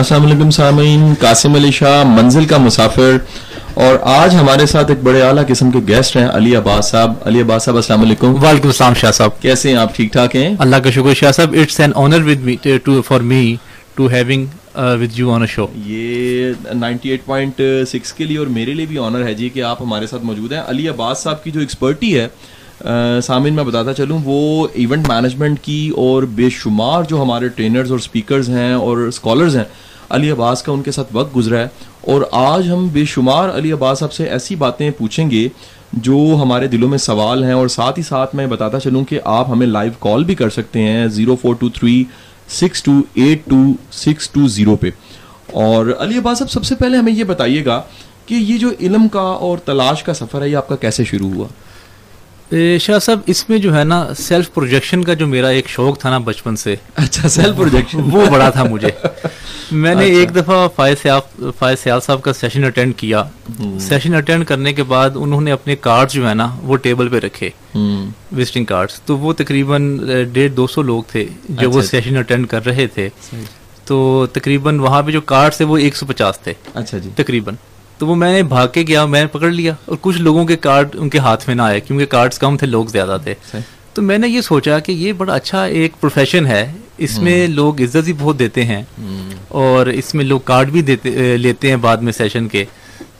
السلام 0.00 0.26
علیکم 0.26 0.50
سامعین 0.50 1.12
قاسم 1.20 1.54
علی 1.54 1.70
شاہ 1.70 2.02
منزل 2.06 2.44
کا 2.44 2.58
مسافر۔ 2.58 3.16
اور 3.74 3.98
آج 4.02 4.34
ہمارے 4.34 4.66
ساتھ 4.66 4.90
ایک 4.90 5.02
بڑے 5.04 5.22
اعلیٰ 5.22 5.46
قسم 5.46 5.70
کے 5.70 5.78
گیسٹ 5.88 6.16
ہیں 6.16 6.26
علی 6.32 6.54
عباس 6.56 6.86
صاحب۔ 6.90 7.12
علی 7.24 7.40
عباس 7.40 7.64
صاحب 7.64 7.76
السلام 7.76 8.00
علیکم۔ 8.00 8.34
وعلیکم 8.44 8.68
السلام 8.68 8.94
شاہ 8.94 9.10
صاحب۔ 9.12 9.40
کیسے 9.42 9.68
ہیں؟ 9.68 9.76
آپ 9.76 9.94
ٹھیک 9.96 10.12
ٹھاک 10.12 10.36
ہیں؟ 10.36 10.54
اللہ 10.58 10.76
کا 10.76 10.90
شکر 10.90 11.14
شاہ 11.14 11.32
صاحب 11.32 11.54
it's 11.62 11.80
an 11.80 11.92
honour 11.94 12.24
with 12.26 12.44
me 12.44 12.56
for 13.06 13.20
me 13.20 13.54
to 13.94 14.06
having 14.06 14.46
with 15.00 15.18
you 15.18 15.30
on 15.30 15.40
a 15.40 15.46
show 15.46 15.66
یہ 15.86 16.52
98.6 16.74 18.12
کے 18.12 18.24
لیے 18.24 18.38
اور 18.38 18.46
میرے 18.46 18.74
لیے 18.74 18.86
بھی 18.86 18.98
آنر 18.98 19.26
ہے 19.26 19.34
جی 19.34 19.48
کہ 19.48 19.62
آپ 19.62 19.82
ہمارے 19.82 20.06
ساتھ 20.06 20.24
موجود 20.24 20.52
ہیں۔ 20.52 20.62
علی 20.68 20.88
عباس 20.88 21.18
صاحب 21.18 21.44
کی 21.44 21.50
جو 21.50 21.60
ایکسپرٹی 21.60 22.18
ہے 22.20 22.26
سامعین 23.22 23.54
میں 23.54 23.64
بتاتا 23.64 23.94
چلوں 23.94 24.18
وہ 24.24 24.66
ایونٹ 24.72 25.08
مینجمنٹ 25.08 25.60
کی 25.62 25.90
اور 25.96 26.22
بے 26.22 26.48
شمار 26.50 27.02
جو 27.02 27.22
ہمارے 27.22 27.48
ٹرینرز 27.48 27.90
اور 27.90 27.98
اسپیکرز 27.98 28.48
ہیں 28.48 28.72
اور 28.72 28.98
اسکالرز 28.98 29.56
ہیں 29.56 29.64
علی 30.10 30.30
عباس 30.30 30.62
کا 30.62 30.72
ان 30.72 30.82
کے 30.82 30.92
ساتھ 30.92 31.08
وقت 31.12 31.36
گزرا 31.36 31.58
ہے 31.58 31.68
اور 32.00 32.22
آج 32.32 32.70
ہم 32.70 32.88
بے 32.92 33.04
شمار 33.04 33.48
علی 33.48 33.72
عباس 33.72 33.98
صاحب 33.98 34.12
سے 34.12 34.24
ایسی 34.24 34.54
باتیں 34.54 34.90
پوچھیں 34.90 35.30
گے 35.30 35.48
جو 35.92 36.38
ہمارے 36.42 36.66
دلوں 36.66 36.88
میں 36.88 36.98
سوال 36.98 37.44
ہیں 37.44 37.52
اور 37.52 37.68
ساتھ 37.68 37.98
ہی 37.98 38.04
ساتھ 38.04 38.34
میں 38.34 38.46
بتاتا 38.46 38.80
چلوں 38.80 39.04
کہ 39.04 39.20
آپ 39.24 39.50
ہمیں 39.50 39.66
لائیو 39.66 39.92
کال 40.00 40.24
بھی 40.24 40.34
کر 40.34 40.50
سکتے 40.50 40.82
ہیں 40.82 41.06
zero 41.06 41.36
four 41.36 41.54
two 41.54 41.68
three 41.68 42.04
six 42.48 42.82
two 42.82 42.92
eight 43.14 43.50
two 43.50 43.62
six 43.92 44.30
two 44.30 44.48
zero 44.48 44.76
پہ۔ 44.76 44.90
اور 45.52 45.86
علی 45.98 46.18
عباس 46.18 46.38
صاحب، 46.38 46.50
سب 46.50 46.64
سے 46.64 46.74
پہلے 46.74 46.96
ہمیں 46.96 47.12
یہ 47.12 47.24
بتائیے 47.24 47.64
گا 47.64 47.82
کہ 48.26 48.34
یہ 48.34 48.58
جو 48.58 48.70
علم 48.80 49.08
کا 49.08 49.20
اور 49.20 49.58
تلاش 49.58 50.02
کا 50.02 50.14
سفر 50.14 50.42
ہے، 50.42 50.48
یہ 50.48 50.56
آپ 50.56 50.68
کا 50.68 50.76
کیسے 50.76 51.04
شروع 51.04 51.30
ہوا؟ 51.32 51.48
شاہ 52.80 52.98
صاحب 52.98 53.18
اس 53.26 53.48
میں 53.48 53.58
جو 53.58 53.78
ہے 53.78 53.84
نا 53.84 54.14
سیلف 54.18 54.52
پروجیکشن 54.54 55.04
کا 55.04 55.14
جو 55.14 55.26
میرا 55.26 55.48
ایک 55.48 55.68
شوق 55.68 55.98
تھا 55.98 56.10
نا 56.10 56.18
بچپن 56.18 56.56
سے 56.56 56.74
اچھا 56.96 57.28
سیلف 57.28 57.56
پروجیکشن 57.56 58.00
وہ 58.12 58.26
بڑا 58.30 58.50
تھا 58.50 58.64
مجھے۔ 58.64 58.90
میں 59.70 59.94
نے 59.94 60.04
ایک 60.04 60.34
دفعہ 60.36 60.68
فائز 60.76 61.06
فائز 61.58 61.80
سیال 61.80 62.00
صاحب 62.00 62.22
کا 62.22 62.32
سیشن 62.32 62.64
اٹینڈ 62.64 62.96
کیا۔ 62.96 63.22
سیشن 63.80 64.14
اٹینڈ 64.14 64.46
کرنے 64.46 64.72
کے 64.72 64.82
بعد 64.82 65.10
انہوں 65.14 65.40
نے 65.40 65.52
اپنے 65.52 65.76
کارڈ 65.76 66.10
جو 66.10 66.28
ہے 66.28 66.34
نا 66.34 66.56
وہ 66.62 66.76
ٹیبل 66.76 67.08
پہ 67.08 67.18
رکھے۔ 67.18 67.50
وزٹنگ 68.36 68.64
کارڈس 68.64 69.00
تو 69.00 69.18
وہ 69.18 69.32
تقریباً 69.32 69.98
ڈیڑھ 70.32 70.52
دو 70.52 70.66
سو 70.66 70.82
لوگ 70.82 71.02
تھے 71.08 71.26
جو 71.48 71.70
وہ 71.70 71.82
سیشن 71.82 72.16
اٹینڈ 72.16 72.48
کر 72.48 72.66
رہے 72.66 72.86
تھے۔ 72.86 73.08
تو 73.84 74.26
تقریباً 74.32 74.78
وہاں 74.78 75.02
پہ 75.02 75.10
جو 75.10 75.20
کارڈ 75.20 75.54
تھے 75.54 75.64
وہ 75.64 75.76
ایک 75.78 75.96
سو 75.96 76.06
پچاس 76.06 76.38
تھے۔ 76.40 76.52
اچھا 76.74 76.98
جی۔ 76.98 77.10
تقریباً۔ 77.16 77.54
تو 78.00 78.06
وہ 78.06 78.14
میں 78.14 78.32
نے 78.32 78.42
بھاگ 78.42 78.68
کے 78.68 78.84
گیا 78.88 79.04
میں 79.04 79.20
نے 79.20 79.26
پکڑ 79.26 79.50
لیا 79.50 79.74
اور 79.84 79.96
کچھ 80.00 80.18
لوگوں 80.18 80.44
کے 80.44 80.56
کارڈ 80.56 80.88
ان 80.94 81.08
کے 81.08 81.18
ہاتھ 81.18 81.44
میں 81.46 81.54
نہ 81.54 81.62
آئے 81.62 81.80
کیونکہ 81.80 82.06
کارڈز 82.06 82.38
کم 82.38 82.56
تھے 82.56 82.66
لوگ 82.66 82.84
زیادہ 82.84 83.16
تھے۔ 83.24 83.34
تو 83.94 84.02
میں 84.02 84.18
نے 84.18 84.28
یہ 84.28 84.40
سوچا 84.40 84.78
کہ 84.78 84.92
یہ 84.92 85.12
بڑا 85.12 85.34
اچھا 85.34 85.64
ایک 85.64 85.92
پروفیشن 86.00 86.46
ہے۔ 86.46 86.72
اس 86.98 87.18
میں 87.18 87.46
لوگ 87.46 87.80
عزت 87.80 88.04
بھی 88.04 88.12
بہت 88.18 88.38
دیتے 88.38 88.64
ہیں 88.64 88.82
اور 89.48 89.86
اس 89.86 90.14
میں 90.14 90.24
لوگ 90.24 90.40
کارڈ 90.40 90.70
بھی 90.70 90.82
دیتے 90.82 91.36
لیتے 91.36 91.68
ہیں 91.68 91.76
بعد 91.76 91.96
میں 91.96 92.12
سیشن 92.12 92.48
کے۔ 92.48 92.64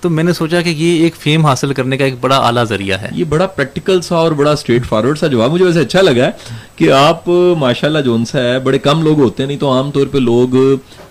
تو 0.00 0.10
میں 0.10 0.24
نے 0.24 0.32
سوچا 0.32 0.60
کہ 0.60 0.68
یہ 0.68 1.02
ایک 1.02 1.16
فیم 1.16 1.46
حاصل 1.46 1.72
کرنے 1.72 1.96
کا 1.96 2.04
ایک 2.04 2.14
بڑا 2.20 2.36
اعلیٰ 2.36 2.64
ذریعہ 2.64 2.98
ہے۔ 3.00 3.08
یہ 3.12 3.24
بڑا 3.24 3.46
پریکٹیکل 3.46 4.00
سا 4.00 4.16
اور 4.16 4.32
بڑا 4.32 4.50
اسٹریٹ 4.50 4.86
فارورڈ 4.86 5.18
سا 5.18 5.26
جواب 5.26 5.52
مجھے 5.52 5.64
ویسے 5.64 5.80
اچھا 5.80 6.02
لگا 6.02 6.26
ہے 6.26 6.30
کہ 6.76 6.90
آپ 6.92 7.28
ماشاء 7.58 7.88
اللہ 7.88 7.98
جون 7.98 8.24
سا 8.24 8.42
ہے، 8.42 8.58
بڑے 8.58 8.78
کم 8.78 9.02
لوگ 9.02 9.20
ہوتے 9.20 9.42
ہیں، 9.42 9.48
نہیں 9.48 9.58
تو 9.58 9.70
عام 9.70 9.90
طور 9.90 10.06
پہ 10.06 10.18
لوگ 10.18 10.56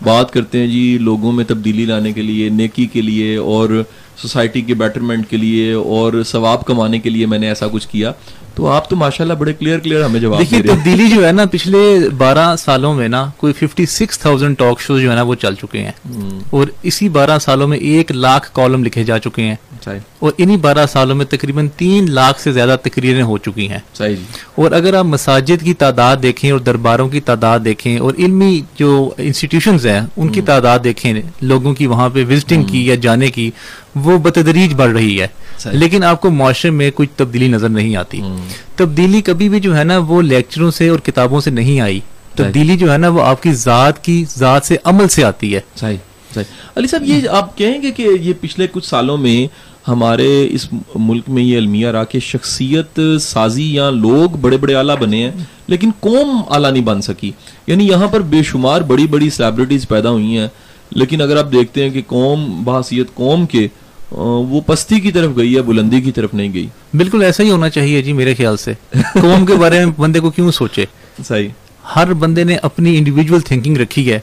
بات 0.02 0.34
کرتے 0.34 0.60
ہیں 0.60 0.68
جی 0.68 0.98
لوگوں 1.02 1.32
میں 1.32 1.46
تبدیلی 1.46 1.86
لانے 1.86 2.12
کے 2.12 2.22
لیے، 2.22 2.50
نیکی 2.50 2.86
کے 2.86 3.02
لیے 3.02 3.36
اور 3.36 3.84
سوسائٹی 4.18 4.62
کے 4.62 4.74
بیٹرمنٹ 4.74 5.30
کے 5.30 5.38
لیے 5.38 5.74
اور 5.74 6.24
ثواب 6.26 6.66
کمانے 6.66 7.00
کے 7.00 7.10
لیے 7.10 7.26
میں 7.26 7.40
نے 7.40 7.48
ایسا 7.48 7.68
کچھ 7.68 7.88
کیا۔ 7.88 8.12
تو 8.60 8.68
آپ 8.68 8.90
تو 8.90 8.96
ماشاءاللہ 8.96 9.34
بڑے 9.34 9.54
کلیئر 9.54 9.80
کلیئر 9.80 10.04
ہمیں 10.04 10.20
جواب 10.20 10.40
دیکھیے 10.40 10.62
تبدیلی 10.62 11.08
جو 11.08 11.28
ہے 11.28 11.32
نا 11.32 11.46
پچھلے 11.46 12.10
بارہ 12.18 12.56
سالوں 12.56 12.94
میں 12.94 13.08
نا 13.08 13.30
کوئی 13.38 13.54
fifty 13.54 13.86
six 13.86 14.20
thousand 14.20 14.58
talk 14.58 14.82
shows 14.82 15.02
جو 15.02 15.10
ہے 15.10 15.16
نا 15.16 15.22
وہ 15.22 15.36
چل 15.36 15.56
چکے 15.56 15.84
ہیں۔ 15.84 15.92
اور 16.50 16.68
اسی 16.84 17.10
بارہ 17.10 17.40
سالوں 17.40 17.68
میں 17.68 17.78
ایک 17.78 18.12
لاکھ 18.12 18.50
کالم 18.54 18.84
لکھے 18.84 19.04
جا 19.04 19.20
چکے 19.20 19.44
ہیں۔ 19.44 19.56
اور 20.20 20.32
انہی 20.38 20.58
بارہ 20.58 20.86
سالوں 20.86 21.16
میں 21.16 21.26
تقریباً 21.26 21.68
تین 21.78 22.12
لاکھ 22.12 22.42
سے 22.42 22.52
زیادہ 22.52 22.76
تقریریں 22.84 23.24
ہو 23.24 23.38
چکی 23.38 23.70
ہیں۔ 23.70 23.80
جی۔ 24.16 24.24
اور 24.56 24.72
اگر 24.72 24.94
آپ 24.94 25.06
مساجد 25.06 25.64
کی 25.64 25.74
تعداد 25.74 26.18
دیکھیں 26.24 26.52
اور 26.52 26.60
درباروں 26.60 27.10
کی 27.10 27.20
تعداد 27.20 27.60
دیکھیں 27.66 27.98
اور 27.98 28.14
علمی 28.18 28.62
جو 28.80 29.10
انسٹیٹیوشنز 29.18 29.88
ہیں 29.88 30.02
ان 30.18 30.30
کی 30.30 30.42
تعداد 30.42 30.80
دیکھیں 30.84 31.14
لوگوں 31.42 31.74
کی 31.74 31.88
وہاں 31.88 32.10
پہ 32.10 32.26
وزٹنگ 32.30 32.64
کی 32.64 32.86
یا 32.86 32.96
جانے 32.96 33.28
کی 33.28 33.52
وہ 33.96 34.18
بتدریج 34.18 34.74
بڑھ 34.74 34.92
رہی 34.92 35.22
ہے۔ 35.22 35.28
لیکن 35.72 36.04
آپ 36.04 36.22
کو 36.22 36.30
معاشرے 36.30 36.72
میں 36.72 36.92
کچھ 36.96 37.10
تبدیلی 37.16 37.48
نظر 37.48 37.70
نہیں 37.70 37.96
آتی۔ 37.96 38.22
تبدیلی 38.76 39.22
کبھی 39.22 39.50
بھی 39.50 39.60
جو 39.60 39.78
ہے 39.78 39.84
نا 39.84 39.98
وہ 39.98 40.22
لیکچروں 40.22 40.72
سے 40.72 40.90
اور 40.90 41.00
کتابوں 41.00 41.42
سے 41.42 41.50
نہیں 41.50 41.82
آئی۔ 41.82 42.00
تبدیلی 42.36 42.78
جو 42.78 42.94
ہے 42.94 42.98
نا 42.98 43.08
وہ 43.08 43.22
آپ 43.22 43.44
کی 43.44 43.54
ذات 43.54 44.04
کی 44.04 44.26
ذات 44.38 44.66
سے 44.66 44.76
عمل 44.84 45.08
سے 45.08 45.24
آتی 45.24 45.56
ہے۔ 45.56 45.60
صحیح 45.76 45.98
صحیح۔ 46.34 46.46
علی 46.78 46.88
صاحب 46.88 47.04
یہ 47.04 47.30
آپ 47.30 47.58
کہیں 47.58 47.82
گے 47.82 47.92
کہ 47.92 48.08
یہ 48.22 48.34
پچھلے 48.42 48.68
کچھ 48.72 48.86
سالوں 48.86 49.18
میں 49.18 49.69
ہمارے 49.88 50.48
اس 50.52 50.68
ملک 50.96 51.24
میں 51.28 51.44
یہ 51.44 51.58
المیہ 51.58 51.88
رہا 51.88 52.04
کہ 52.04 52.20
شخصیت 52.20 53.00
سازی 53.22 53.74
یا 53.74 53.90
لوگ 53.90 54.38
بڑے 54.38 54.58
بڑے 54.58 54.76
اعلیٰ 54.76 54.98
بنے 54.98 55.24
ہیں 55.24 55.32
لیکن 55.68 55.90
قوم 56.00 56.42
اعلیٰ 56.50 56.72
نہیں 56.72 56.84
بن 56.84 57.02
سکی۔ 57.02 57.32
یعنی 57.68 57.88
یہاں 57.88 58.08
پر 58.08 58.20
بے 58.20 58.44
شمار 58.44 58.82
بڑی 58.82 59.08
بڑی 59.08 59.30
سیلیبریٹیز 59.30 59.88
پیدا 59.88 60.10
ہوئی 60.10 60.38
ہیں۔ 60.38 60.48
لیکن 60.92 61.22
اگر 61.22 61.38
آپ 61.38 61.52
دیکھتے 61.52 61.84
ہیں 61.84 61.90
کہ 61.90 62.02
قوم 62.08 62.64
بحثیت 62.64 63.08
قوم 63.14 63.46
کے 63.46 63.68
وہ 64.12 64.62
پستی 64.62 65.00
کی 65.00 65.12
طرف 65.12 65.32
گئی 65.38 65.56
ہے 65.56 65.62
بلندی 65.62 66.02
کی 66.02 66.12
طرف 66.12 66.34
نہیں 66.34 66.54
گئی۔ 66.54 66.68
بالکل 66.94 67.22
ایسا 67.24 67.44
ہی 67.44 67.52
ہونا 67.52 67.70
چاہیے 67.70 68.02
جی 68.02 68.14
میرے 68.14 68.36
خیال 68.36 68.58
سے۔ 68.58 68.74
قوم 68.94 69.46
کے 69.46 69.54
بارے 69.54 69.86
میں 69.86 69.94
بندے 69.98 70.20
کو 70.20 70.30
کیوں 70.30 70.52
سوچے؟ 70.52 70.86
صحیح۔ 71.28 71.48
ہر 71.96 72.14
بندے 72.14 72.44
نے 72.44 72.56
اپنی 72.56 72.98
انڈیویجول 72.98 73.40
تھنکنگ 73.40 73.78
رکھی 73.78 74.14
ہے۔ 74.14 74.20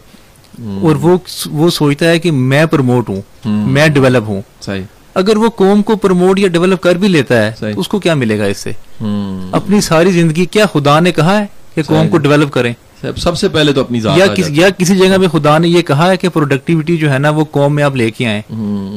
اور 0.62 0.96
وہ 0.96 1.16
وہ 1.46 1.70
سوچتا 1.70 2.10
ہے 2.10 2.18
کہ 2.18 2.30
میں 2.30 2.66
پروموٹ 2.66 3.08
ہوں 3.08 3.20
میں 3.44 3.88
ڈیولپ 3.88 4.22
ہوں۔ 4.28 4.42
صحیح۔ 4.60 4.82
اگر 5.16 5.36
وہ 5.36 5.50
قوم 5.50 5.82
کو 5.82 5.96
پروموٹ 5.96 6.38
یا 6.38 6.48
ڈیولپ 6.48 6.82
کر 6.82 6.96
بھی 6.96 7.08
لیتا 7.08 7.46
ہے 7.46 7.52
اس 7.76 7.88
کو 7.88 7.98
کیا 7.98 8.14
ملے 8.14 8.38
گا 8.38 8.44
اس 8.44 8.58
سے؟ 8.58 8.70
اپنی 9.52 9.80
ساری 9.80 10.12
زندگی 10.12 10.44
کیا 10.44 10.66
خدا 10.66 11.00
نے 11.00 11.12
کہا 11.12 11.40
ہے 11.40 11.46
کہ 11.74 11.82
قوم 11.82 12.08
کو 12.08 12.18
ڈیولپ 12.18 12.52
کریں؟ 12.52 12.74
سب 13.16 13.36
سے 13.36 13.48
پہلے 13.48 13.72
تو 13.72 13.80
اپنی 13.80 14.00
ذات 14.00 14.18
یا 14.18 14.26
کسی 14.26 14.52
یا 14.56 14.68
کسی 14.70 14.96
جگہ 14.96 15.16
میں 15.16 15.28
خدا 15.28 15.58
نے 15.58 15.68
یہ 15.68 15.82
کہا 15.82 16.10
ہے 16.10 16.16
کہ 16.16 16.28
پروڈکٹیوٹی 16.28 16.96
جو 16.96 17.12
ہے 17.12 17.18
نا 17.18 17.30
وہ 17.30 17.44
قوم 17.50 17.74
میں 17.74 17.82
آپ 17.82 17.96
لے 17.96 18.10
کے 18.10 18.26
آئیں۔ 18.26 18.42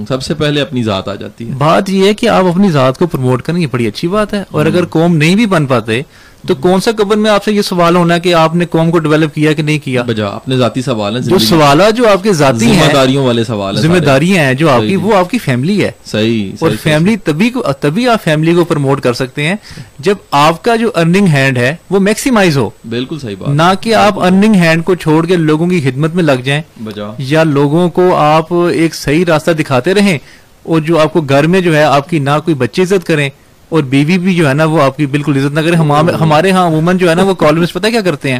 سب 0.07 0.23
سے 0.23 0.33
پہلے 0.33 0.61
اپنی 0.61 0.83
ذات 0.83 1.07
آ 1.07 1.15
جاتی 1.15 1.49
ہے۔ 1.49 1.53
بات 1.57 1.89
یہ 1.89 2.05
ہے 2.07 2.13
کہ 2.13 2.29
آپ 2.29 2.45
اپنی 2.45 2.71
ذات 2.71 2.97
کو 2.97 3.07
پروموٹ 3.07 3.41
کریں 3.41 3.61
یہ 3.61 3.67
بڑی 3.71 3.87
اچھی 3.87 4.07
بات 4.07 4.33
ہے۔ 4.33 4.43
اور 4.51 4.65
اگر 4.65 4.85
قوم 4.85 5.17
نہیں 5.17 5.35
بھی 5.35 5.45
بن 5.45 5.65
پاتے 5.65 6.01
تو 6.47 6.55
کون 6.55 6.81
سا 6.81 6.91
قبر 6.91 7.17
میں 7.17 7.31
آپ 7.31 7.43
سے 7.43 7.51
یہ 7.51 7.61
سوال 7.61 7.95
ہونا 7.95 8.15
ہے 8.15 8.19
کہ 8.19 8.33
آپ 8.33 8.55
نے 8.55 8.65
قوم 8.65 8.91
کو 8.91 8.99
ڈیولپ 8.99 9.35
کیا 9.35 9.53
کہ 9.53 9.61
نہیں 9.61 9.79
کیا؟ 9.79 10.01
بجا 10.01 10.25
اپنے 10.25 10.57
ذاتی 10.57 10.81
سوال 10.81 11.15
ہیں 11.15 11.23
جو 11.23 11.37
سوالات 11.37 11.97
جو 11.97 12.09
آپ 12.09 12.23
کے 12.23 12.33
ذاتی 12.33 12.65
ہیں 12.65 12.83
ذمہ 12.83 12.93
داریوں 12.93 13.25
والے 13.25 13.43
سوال 13.43 13.75
ہیں 13.75 13.83
ذمہ 13.83 13.97
داریاں 13.97 14.43
ہیں 14.43 14.53
جو 14.53 14.69
آپ 14.69 14.81
کی 14.81 14.95
وہ 14.95 15.15
آپ 15.15 15.29
کی 15.29 15.37
فیملی 15.37 15.83
ہے۔ 15.83 15.91
صحیح 16.05 16.51
اور 16.59 16.71
فیملی 16.83 17.15
تبھی 17.17 17.51
تبھی 17.79 18.07
آپ 18.07 18.23
فیملی 18.23 18.53
کو 18.53 18.65
پروموٹ 18.65 19.01
کر 19.01 19.13
سکتے 19.13 19.43
ہیں 19.47 19.55
جب 19.99 20.15
آپ 20.31 20.63
کا 20.63 20.75
جو 20.75 20.91
ارننگ 20.95 21.27
ہینڈ 21.27 21.57
ہے 21.57 21.75
وہ 21.89 21.99
میکسیمائز 21.99 22.57
ہو۔ 22.57 22.69
بالکل 22.89 23.19
صحیح 23.19 23.35
بات۔ 23.39 23.49
نہ 23.49 23.73
کہ 23.81 23.93
آپ 23.93 24.19
ارننگ 24.19 24.55
ہینڈ 24.55 24.85
کو 24.85 24.95
چھوڑ 24.95 25.25
کے 25.25 25.35
لوگوں 25.35 25.67
کی 25.67 25.81
خدمت 25.81 26.15
میں 26.15 26.23
لگ 26.23 26.41
جائیں۔ 26.43 26.61
بجا۔ 26.83 27.05
یا 27.17 27.43
لوگوں 27.43 27.89
کو 27.89 28.15
آپ 28.15 28.53
ایک 28.53 28.95
صحیح 28.95 29.25
راستہ 29.27 29.51
دکھاتے 29.51 29.93
رہیں 29.93 30.17
اور 30.63 30.79
جو 30.79 30.99
آپ 30.99 31.13
کو 31.13 31.21
گھر 31.21 31.47
میں 31.47 31.61
جو 31.61 31.75
ہے 31.75 31.83
آپ 31.83 32.09
کی 32.09 32.19
نہ 32.19 32.29
کوئی 32.45 32.55
بچے 32.55 32.81
عزت 32.81 33.07
کریں۔ 33.07 33.29
اور 33.69 33.83
بیوی 33.83 34.17
بھی 34.17 34.35
جو 34.35 34.47
ہے 34.49 34.53
نا 34.53 34.65
وہ 34.65 34.81
آپ 34.81 34.97
کی 34.97 35.05
بالکل 35.05 35.37
عزت 35.37 35.53
نہ 35.53 35.59
کرے 35.59 35.75
ہمارے 36.21 36.51
ہاں 36.51 36.65
عموماً 36.67 36.97
جو 36.97 37.09
ہے 37.09 37.15
نا 37.15 37.23
وہ 37.23 37.33
کالمس 37.33 37.73
پتہ 37.73 37.87
کیا 37.87 38.01
کرتے 38.01 38.31
ہیں؟ 38.33 38.39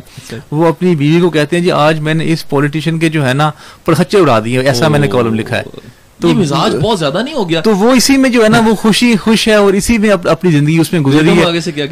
وہ 0.52 0.68
اپنی 0.68 0.96
بیوی 0.96 1.22
کو 1.22 1.30
کہتے 1.30 1.56
ہیں 1.56 1.64
جی 1.64 1.72
آج 1.72 2.00
میں 2.00 2.14
نے 2.14 2.32
اس 2.34 2.48
پولیٹیشین 2.50 3.00
کے 3.00 3.10
جو 3.10 3.28
ہے 3.28 3.34
نا 3.34 3.50
پرخچے 3.86 4.18
اڑا 4.18 4.40
دیے 4.46 4.60
ایسا 4.60 4.88
میں 4.88 5.00
نے 5.00 5.08
کالم 5.08 5.36
لکھا 5.36 5.58
ہے۔ 5.58 5.64
تو 6.20 6.28
مزاج 6.40 6.76
بہت 6.82 7.00
زیادہ 7.00 7.22
نہیں 7.24 7.34
ہو 7.34 7.50
گیا۔ 7.50 7.62
تو 7.62 7.76
وہ 7.76 7.92
اسی 7.92 8.18
میں 8.18 8.30
جو 8.30 8.44
ہے 8.44 8.50
نا 8.50 8.60
وہ 8.60 8.76
خوشی 8.76 9.16
خوش 9.16 9.48
ہے 9.48 9.54
اور 9.54 9.74
اسی 9.74 9.98
میں 9.98 10.10
اپنی 10.10 10.52
زندگی 10.52 10.78
اس 10.80 10.94
میں 10.94 11.02
گزری 11.02 11.30
ہے۔ 11.38 11.44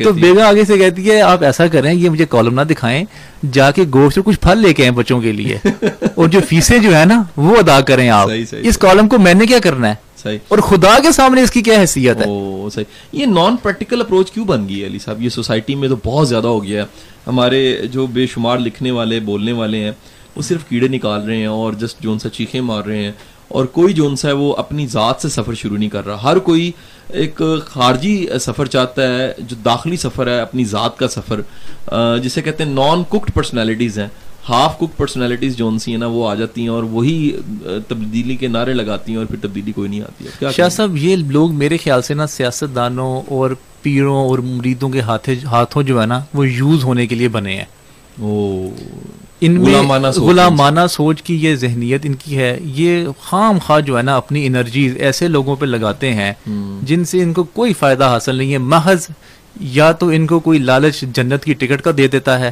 تو 0.03 0.13
بیگم 0.13 0.39
آگے 0.39 0.63
سے 0.63 0.77
کہتی 0.77 1.11
ہے 1.11 1.21
آپ 1.21 1.43
ایسا 1.43 1.67
کریں 1.67 1.93
یہ 1.93 2.09
مجھے 2.09 2.25
کالم 2.29 2.53
نہ 2.53 2.61
دکھائیں 2.61 3.03
جا 3.51 3.71
کے 3.71 3.83
گوشت 3.93 4.19
کچھ 4.25 4.39
پھل 4.39 4.57
لے 4.57 4.73
کے 4.73 4.83
آئیں 4.83 4.93
بچوں 4.93 5.21
کے 5.21 5.31
لیے۔ 5.31 5.57
اور 6.15 6.27
جو 6.27 6.39
فیسیں 6.49 6.79
جو 6.79 6.97
ہے 6.97 7.05
نا 7.05 7.23
وہ 7.37 7.57
ادا 7.57 7.81
کریں 7.81 8.09
آپ۔ 8.09 8.27
اس 8.59 8.77
کالم 8.77 9.07
کو 9.07 9.19
میں 9.19 9.33
نے 9.33 9.45
کیا 9.45 9.59
کرنا 9.59 9.89
ہے؟ 9.89 9.95
اور 10.47 10.57
خدا 10.57 10.99
کے 11.01 11.11
سامنے 11.11 11.41
اس 11.41 11.51
کی 11.51 11.61
کیا 11.61 11.79
حیثیت 11.79 12.17
ہے؟ 12.17 12.25
یہ 13.11 13.25
نان 13.25 13.55
پریکٹیکل 13.63 14.01
اپروچ 14.01 14.31
کیوں 14.31 14.45
بن 14.45 14.69
گئی 14.69 14.81
ہے 14.81 14.87
علی 14.87 14.99
صاحب؟ 14.99 15.21
یہ 15.21 15.29
سوسائٹی 15.29 15.75
میں 15.75 15.89
تو 15.89 15.95
بہت 16.05 16.29
زیادہ 16.29 16.47
ہو 16.47 16.63
گیا 16.63 16.81
ہے۔ 16.81 16.87
ہمارے 17.27 17.77
جو 17.91 18.07
بے 18.07 18.27
شمار 18.27 18.57
لکھنے 18.57 18.91
والے 18.91 19.19
بولنے 19.19 19.51
والے 19.51 19.83
ہیں 19.83 19.91
وہ 20.35 20.41
صرف 20.41 20.69
کیڑے 20.69 20.87
نکال 20.87 21.21
رہے 21.25 21.37
ہیں 21.37 21.45
اور 21.45 21.73
جسٹ 21.73 21.99
جون 21.99 22.19
سا 22.19 22.29
چیخیں 22.29 22.61
مار 22.61 22.83
رہے 22.83 23.03
ہیں۔ 23.03 23.11
اور 23.47 23.65
کوئی 23.65 23.93
جون 23.93 24.15
سا 24.15 24.27
ہے 24.27 24.33
وہ 24.33 24.53
اپنی 24.55 24.87
ذات 24.87 25.21
سے 25.21 25.29
سفر 25.29 25.53
شروع 25.53 25.77
نہیں 25.77 25.89
کر 25.89 26.05
رہا۔ 26.05 26.23
ہر 26.23 26.39
کوئی 26.39 26.71
ایک 27.09 27.41
خارجی 27.65 28.27
سفر 28.41 28.65
چاہتا 28.65 29.07
ہے 29.07 29.33
جو 29.37 29.55
داخلی 29.65 29.97
سفر 29.97 30.27
ہے 30.27 30.39
اپنی 30.39 30.65
ذات 30.65 30.97
کا 30.97 31.07
سفر۔ 31.07 31.41
جسے 32.23 32.41
کہتے 32.41 32.63
ہیں 32.63 32.71
نان 32.71 33.03
کوکڈ 33.03 33.33
پرسنالٹیز 33.33 33.99
ہیں۔ 33.99 34.07
ہاف 34.49 34.77
کوک 34.77 34.95
پرسنالٹیز 34.97 35.55
جو 35.57 35.69
سی 35.81 35.91
ہیں 35.91 35.97
نا 35.97 36.07
وہ 36.07 36.27
آ 36.29 36.35
جاتی 36.35 36.61
ہیں 36.61 36.67
اور 36.67 36.83
وہی 36.83 37.31
تبدیلی 37.87 38.35
کے 38.35 38.47
نعرے 38.47 38.73
لگاتی 38.73 39.11
ہیں 39.11 39.17
اور 39.17 39.25
پھر 39.25 39.37
تبدیلی 39.41 39.71
کوئی 39.71 39.89
نہیں 39.89 40.01
آتی۔ 40.01 40.25
ہے 40.25 40.51
شاہ 40.51 40.69
صاحب 40.69 40.97
یہ 40.97 41.15
لوگ 41.15 41.53
میرے 41.53 41.77
خیال 41.77 42.01
سے 42.01 42.13
نا 42.13 42.27
سیاست 42.27 42.75
دانوں 42.75 43.21
اور 43.27 43.51
پیروں 43.81 44.29
اور 44.29 44.39
مریدوں 44.39 44.89
کے 44.89 45.01
ہاتھوں 45.45 45.83
جو 45.83 46.01
ہے 46.01 46.05
نا 46.05 46.19
وہ 46.33 46.47
یوز 46.49 46.83
ہونے 46.83 47.07
کے 47.07 47.15
لیے 47.15 47.27
بنے 47.27 47.55
ہیں۔ 47.55 47.65
او 48.21 48.69
ان 49.41 49.51
میں 49.51 49.81
غلامانہ 50.15 50.79
سوچ 50.89 51.21
کی 51.21 51.45
یہ 51.45 51.55
ذہنیت 51.55 52.05
ان 52.05 52.13
کی 52.13 52.37
ہے 52.37 52.59
یہ 52.63 53.07
خام 53.21 53.57
خواہ 53.65 53.79
جو 53.79 53.97
ہے 53.97 54.03
نا 54.03 54.15
اپنی 54.17 54.45
انرجیز 54.45 54.97
ایسے 54.97 55.27
لوگوں 55.27 55.55
پہ 55.55 55.65
لگاتے 55.65 56.13
ہیں 56.13 56.33
جن 56.81 57.05
سے 57.05 57.23
ان 57.23 57.33
کو 57.33 57.43
کوئی 57.43 57.73
فائدہ 57.73 58.03
حاصل 58.03 58.35
نہیں 58.35 58.53
ہے۔ 58.53 58.57
محض 58.57 59.07
یا 59.61 59.91
تو 59.91 60.07
ان 60.07 60.27
کو 60.27 60.39
کوئی 60.39 60.59
لالچ 60.59 61.01
جنت 61.01 61.45
کی 61.45 61.53
ٹکٹ 61.53 61.81
کا 61.81 61.91
دے 61.97 62.07
دیتا 62.07 62.39
ہے 62.39 62.51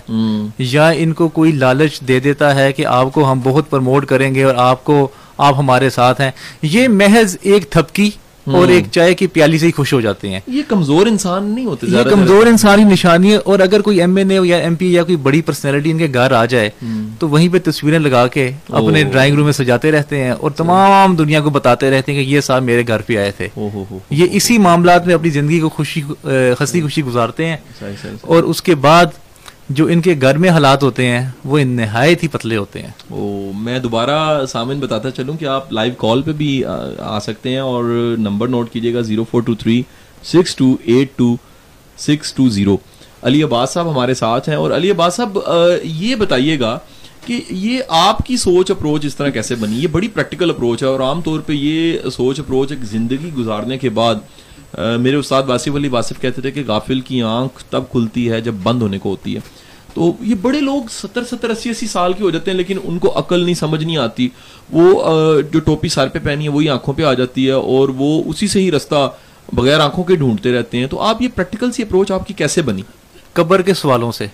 یا 0.58 0.90
ان 0.90 1.14
کو 1.14 1.30
کوئی 1.30 1.52
لالچ 1.52 2.02
دے 2.02 2.20
دیتا 2.20 2.56
ہے 2.56 2.72
کہ 2.74 2.86
آپ 2.86 3.14
کو 3.14 3.32
ہم 3.32 3.40
بہت 3.44 3.70
پرموٹ 3.70 4.06
کریں 4.06 4.36
گے 4.36 4.44
اور 4.44 4.56
آپ 4.56 4.84
کو 4.84 5.08
آپ 5.38 5.56
ہمارے 5.58 5.90
ساتھ 5.90 6.22
ہیں۔ 6.22 6.32
یہ 6.62 6.88
محض 6.88 7.38
ایک 7.42 7.70
تھپکی 7.70 8.10
اور 8.46 8.68
ایک 8.68 8.86
چائے 8.92 9.14
کی 9.14 9.28
پیالی 9.28 9.58
سے 9.58 9.68
ہی 9.68 9.72
خوش 9.72 9.94
ہو 9.94 10.02
جاتے 10.02 10.30
ہیں۔ 10.30 10.40
یہ 10.48 10.64
کمزور 10.68 11.08
انسان 11.08 11.44
نہیں 11.46 11.66
ہوتے 11.66 11.88
یہ 11.90 12.04
کمزور 12.10 12.48
انسانی 12.48 12.84
نشانی 12.84 13.32
ہے 13.32 13.38
اور 13.38 13.60
اگر 13.60 13.82
کوئی 13.82 14.00
ایم 14.02 14.16
این 14.16 14.32
اے 14.32 14.38
یا 14.44 14.58
ایم 14.58 14.76
پی 14.76 14.92
یا 14.94 15.04
کوئی 15.04 15.18
بڑی 15.18 15.42
پرسنالٹی 15.42 15.92
ان 15.92 15.98
کے 15.98 16.08
گھر 16.14 16.32
آ 16.32 16.46
جائے 16.46 16.70
تو 17.20 17.30
وہیں 17.30 17.50
پہ 17.50 17.58
تصویریں 17.64 18.00
لگا 18.00 18.28
کے 18.28 18.52
اپنے۔ 18.70 19.04
ڈرائنگ 19.04 19.36
روم 19.36 19.46
میں 19.46 19.54
سجاتے 19.54 19.92
رہتے 19.92 20.24
ہیں 20.24 20.32
اور 20.32 20.52
تمام 20.52 21.16
دنیا 21.16 21.42
کو 21.42 21.50
بتاتے 21.50 21.92
رہتے 21.92 22.12
ہیں 22.12 22.24
کہ 22.24 22.30
یہ 22.30 22.42
صاحب 22.42 22.64
میرے 22.64 22.84
گھر 22.88 23.02
پہ 23.02 23.18
آئے 23.18 23.32
تھے۔ 23.32 23.48
یہ 24.10 24.28
اسی 24.32 24.58
معاملات 24.58 25.08
میں 25.08 25.16
اپنی 25.16 25.30
زندگی 25.30 25.60
کو 25.60 25.70
خوشی 25.70 26.02
ہنسی 26.60 26.82
خوشی 26.82 27.04
گزارتے 27.04 27.46
ہیں 27.46 27.58
اور 28.22 28.44
اس 28.44 28.62
کے 28.62 28.76
بعد 28.76 29.06
جو 29.70 29.86
ان 29.86 30.02
کے 30.02 30.16
گھر 30.22 30.38
میں 30.38 30.50
حالات 30.50 30.84
ہوتے 30.84 31.08
ہیں 31.08 31.30
وہ 31.46 31.60
نہایت 31.60 32.24
ہی 32.24 32.28
پتلے 32.28 32.58
ہوتے 32.58 32.82
ہیں۔ 32.82 32.92
او 33.10 33.52
میں 33.56 33.80
دوبارہ 33.80 34.46
سامن 34.46 34.80
بتاتا 34.80 35.12
چلوں 35.12 35.38
کہ 35.38 35.46
آپ 35.46 35.74
لائیو 35.74 35.94
کال 35.98 36.22
پہ 36.22 36.32
بھی 36.32 36.66
آ 36.66 36.76
آ 37.00 37.20
سکتے 37.20 37.50
ہیں 37.50 37.60
اور 37.60 37.84
نمبر 38.20 38.48
نوٹ 38.48 38.72
کیجیے 38.72 38.94
گا 38.94 39.02
zero 39.02 39.24
four 39.24 39.42
two 39.42 39.56
three 39.56 39.84
six 40.24 40.56
two 40.56 40.76
eight 40.86 41.18
two 41.18 41.36
six 41.98 42.34
two 42.34 42.50
zero. 42.50 42.78
Ali 43.22 43.44
Abbas 43.44 43.70
صاحب 43.70 43.92
ہمارے 43.92 44.14
ساتھ 44.14 44.50
ہیں 44.50 44.56
اور 44.56 44.72
علی 44.72 44.92
عباس 44.92 45.16
صاحب 45.16 45.40
آ، 45.46 45.56
یہ 45.84 46.16
بتائیے 46.16 46.60
گا 46.60 46.80
کہ 47.26 47.42
یہ 47.50 47.80
آپ 47.90 48.18
کی 48.18 48.38
سوچ 48.38 48.72
اپروچ 48.72 49.06
اس 49.06 49.16
طرح 49.16 49.30
کیسے 49.30 49.56
بنی؟ 49.56 49.76
یہ 49.76 49.88
بڑی 49.88 50.08
پریکٹیکل 50.08 50.50
اپروچ 50.50 50.84
ہے 50.84 50.88
اور 50.88 51.00
عام 51.00 51.22
طور 51.22 51.40
پہ 51.40 51.54
یہ 51.54 52.10
سوچ 52.10 52.40
اپروچ 52.40 52.72
ایک 52.72 52.84
زندگی 52.84 53.32
گزارنے 53.38 53.78
کے 53.78 53.90
بعد 53.90 54.16
میرے 54.78 55.16
استاد 55.16 55.44
واصف 55.48 55.76
علی 55.76 55.88
واصف 55.88 56.22
کہتے 56.22 56.42
تھے 56.42 56.52
کہ 56.52 56.64
غافل 56.68 57.02
کی 57.02 57.22
آنکھ 57.22 57.64
تب 57.70 57.84
کھلتی 57.92 58.32
ہے 58.32 58.42
جب 58.42 58.54
بند 58.64 58.82
ہونے 58.82 59.00
کو 59.00 59.10
ہوتی 59.10 59.36
ہے۔ 59.36 59.40
تو 59.94 60.14
یہ 60.22 60.36
بڑے 60.42 60.60
لوگ 60.60 60.84
ستر 60.92 61.24
ستر 61.24 61.50
اسی 61.50 61.70
اسی 61.70 61.88
سال 61.88 62.14
کے 62.14 62.24
ہو 62.24 62.30
جاتے 62.30 62.52
ہیں 62.52 62.58
لیکن 62.58 62.78
ان 62.84 63.00
کو 63.00 63.20
عقل 63.20 63.40
نہیں 63.40 63.54
سمجھ 63.54 63.84
نہیں 63.84 63.98
آتی۔ 63.98 64.30
وہ 64.72 65.04
جو 65.52 65.60
ٹوپی 65.60 65.88
سر 65.88 66.08
پہ 66.08 66.20
پہنی 66.20 66.44
ہے 66.44 66.50
وہی 66.50 66.70
آنکھوں 66.70 66.94
پہ 66.94 67.04
آ 67.04 67.14
جاتی 67.14 67.46
ہے 67.46 67.52
اور 67.52 67.90
وہ 67.90 68.24
اسی 68.26 68.48
سے 68.48 68.60
ہی 68.60 68.72
رستہ 68.72 69.12
بغیر 69.54 69.80
آنکھوں 69.80 70.04
کے 70.04 70.16
ڈھونڈتے 70.16 70.54
رہتے 70.54 70.78
ہیں۔ 70.78 70.88
تو 70.88 71.02
آپ 71.02 71.22
یہ 71.22 71.28
پریکٹیکل 71.36 71.72
سی 71.72 71.84
اپروچ 71.84 72.12
آپ 72.12 72.28
کی 72.28 72.34
کیسے 72.34 72.62
بنی؟ 72.62 72.82
قبر 73.34 73.62
کے 73.62 73.74
سوالوں 73.74 74.12
سے۔ 74.12 74.28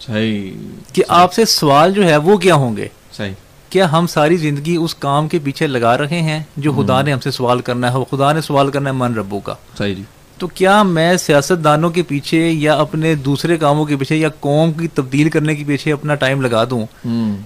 صحیح۔ 0.00 0.52
کہ 0.92 1.02
آپ 1.08 1.32
سے 1.32 1.44
سوال 1.44 1.92
جو 1.92 2.04
ہے 2.04 2.16
وہ 2.16 2.36
کیا 2.36 2.54
ہوں 2.54 2.76
گے؟ 2.76 2.88
صحیح۔ 3.12 3.32
کیا 3.70 3.92
ہم 3.92 4.06
ساری 4.06 4.36
زندگی 4.36 4.76
اس 4.76 4.94
کام 4.94 5.28
کے 5.28 5.38
پیچھے 5.44 5.66
لگا 5.66 5.98
رہے 5.98 6.20
ہیں 6.20 6.42
جو 6.56 6.72
خدا 6.72 7.02
نے 7.02 7.12
ہم 7.12 7.20
سے 7.20 7.30
سوال 7.30 7.60
کرنا 7.60 7.92
ہے؟ 7.92 7.98
خدا 8.10 8.32
نے 8.32 8.40
سوال 8.40 8.70
کرنا 8.70 8.90
ہے 8.90 8.94
من 8.94 9.14
ربو 9.14 9.40
کا۔ 9.40 9.54
صحیح 9.78 9.94
جی۔ 9.94 10.02
تو 10.38 10.46
کیا 10.46 10.82
میں 10.82 11.16
سیاست 11.16 11.64
دانوں 11.64 11.90
کے 11.90 12.02
پیچھے 12.02 12.50
یا 12.50 12.74
اپنے 12.74 13.14
دوسرے 13.14 13.56
کاموں 13.56 13.84
کے 13.84 13.96
پیچھے 13.96 14.16
یا 14.16 14.28
قوم 14.40 14.72
کی 14.72 14.88
تبدیل 14.88 15.30
کرنے 15.30 15.54
کے 15.54 15.64
پیچھے 15.66 15.92
اپنا 15.92 16.14
ٹائم 16.14 16.40
لگا 16.40 16.64
دوں؟ 16.64 16.86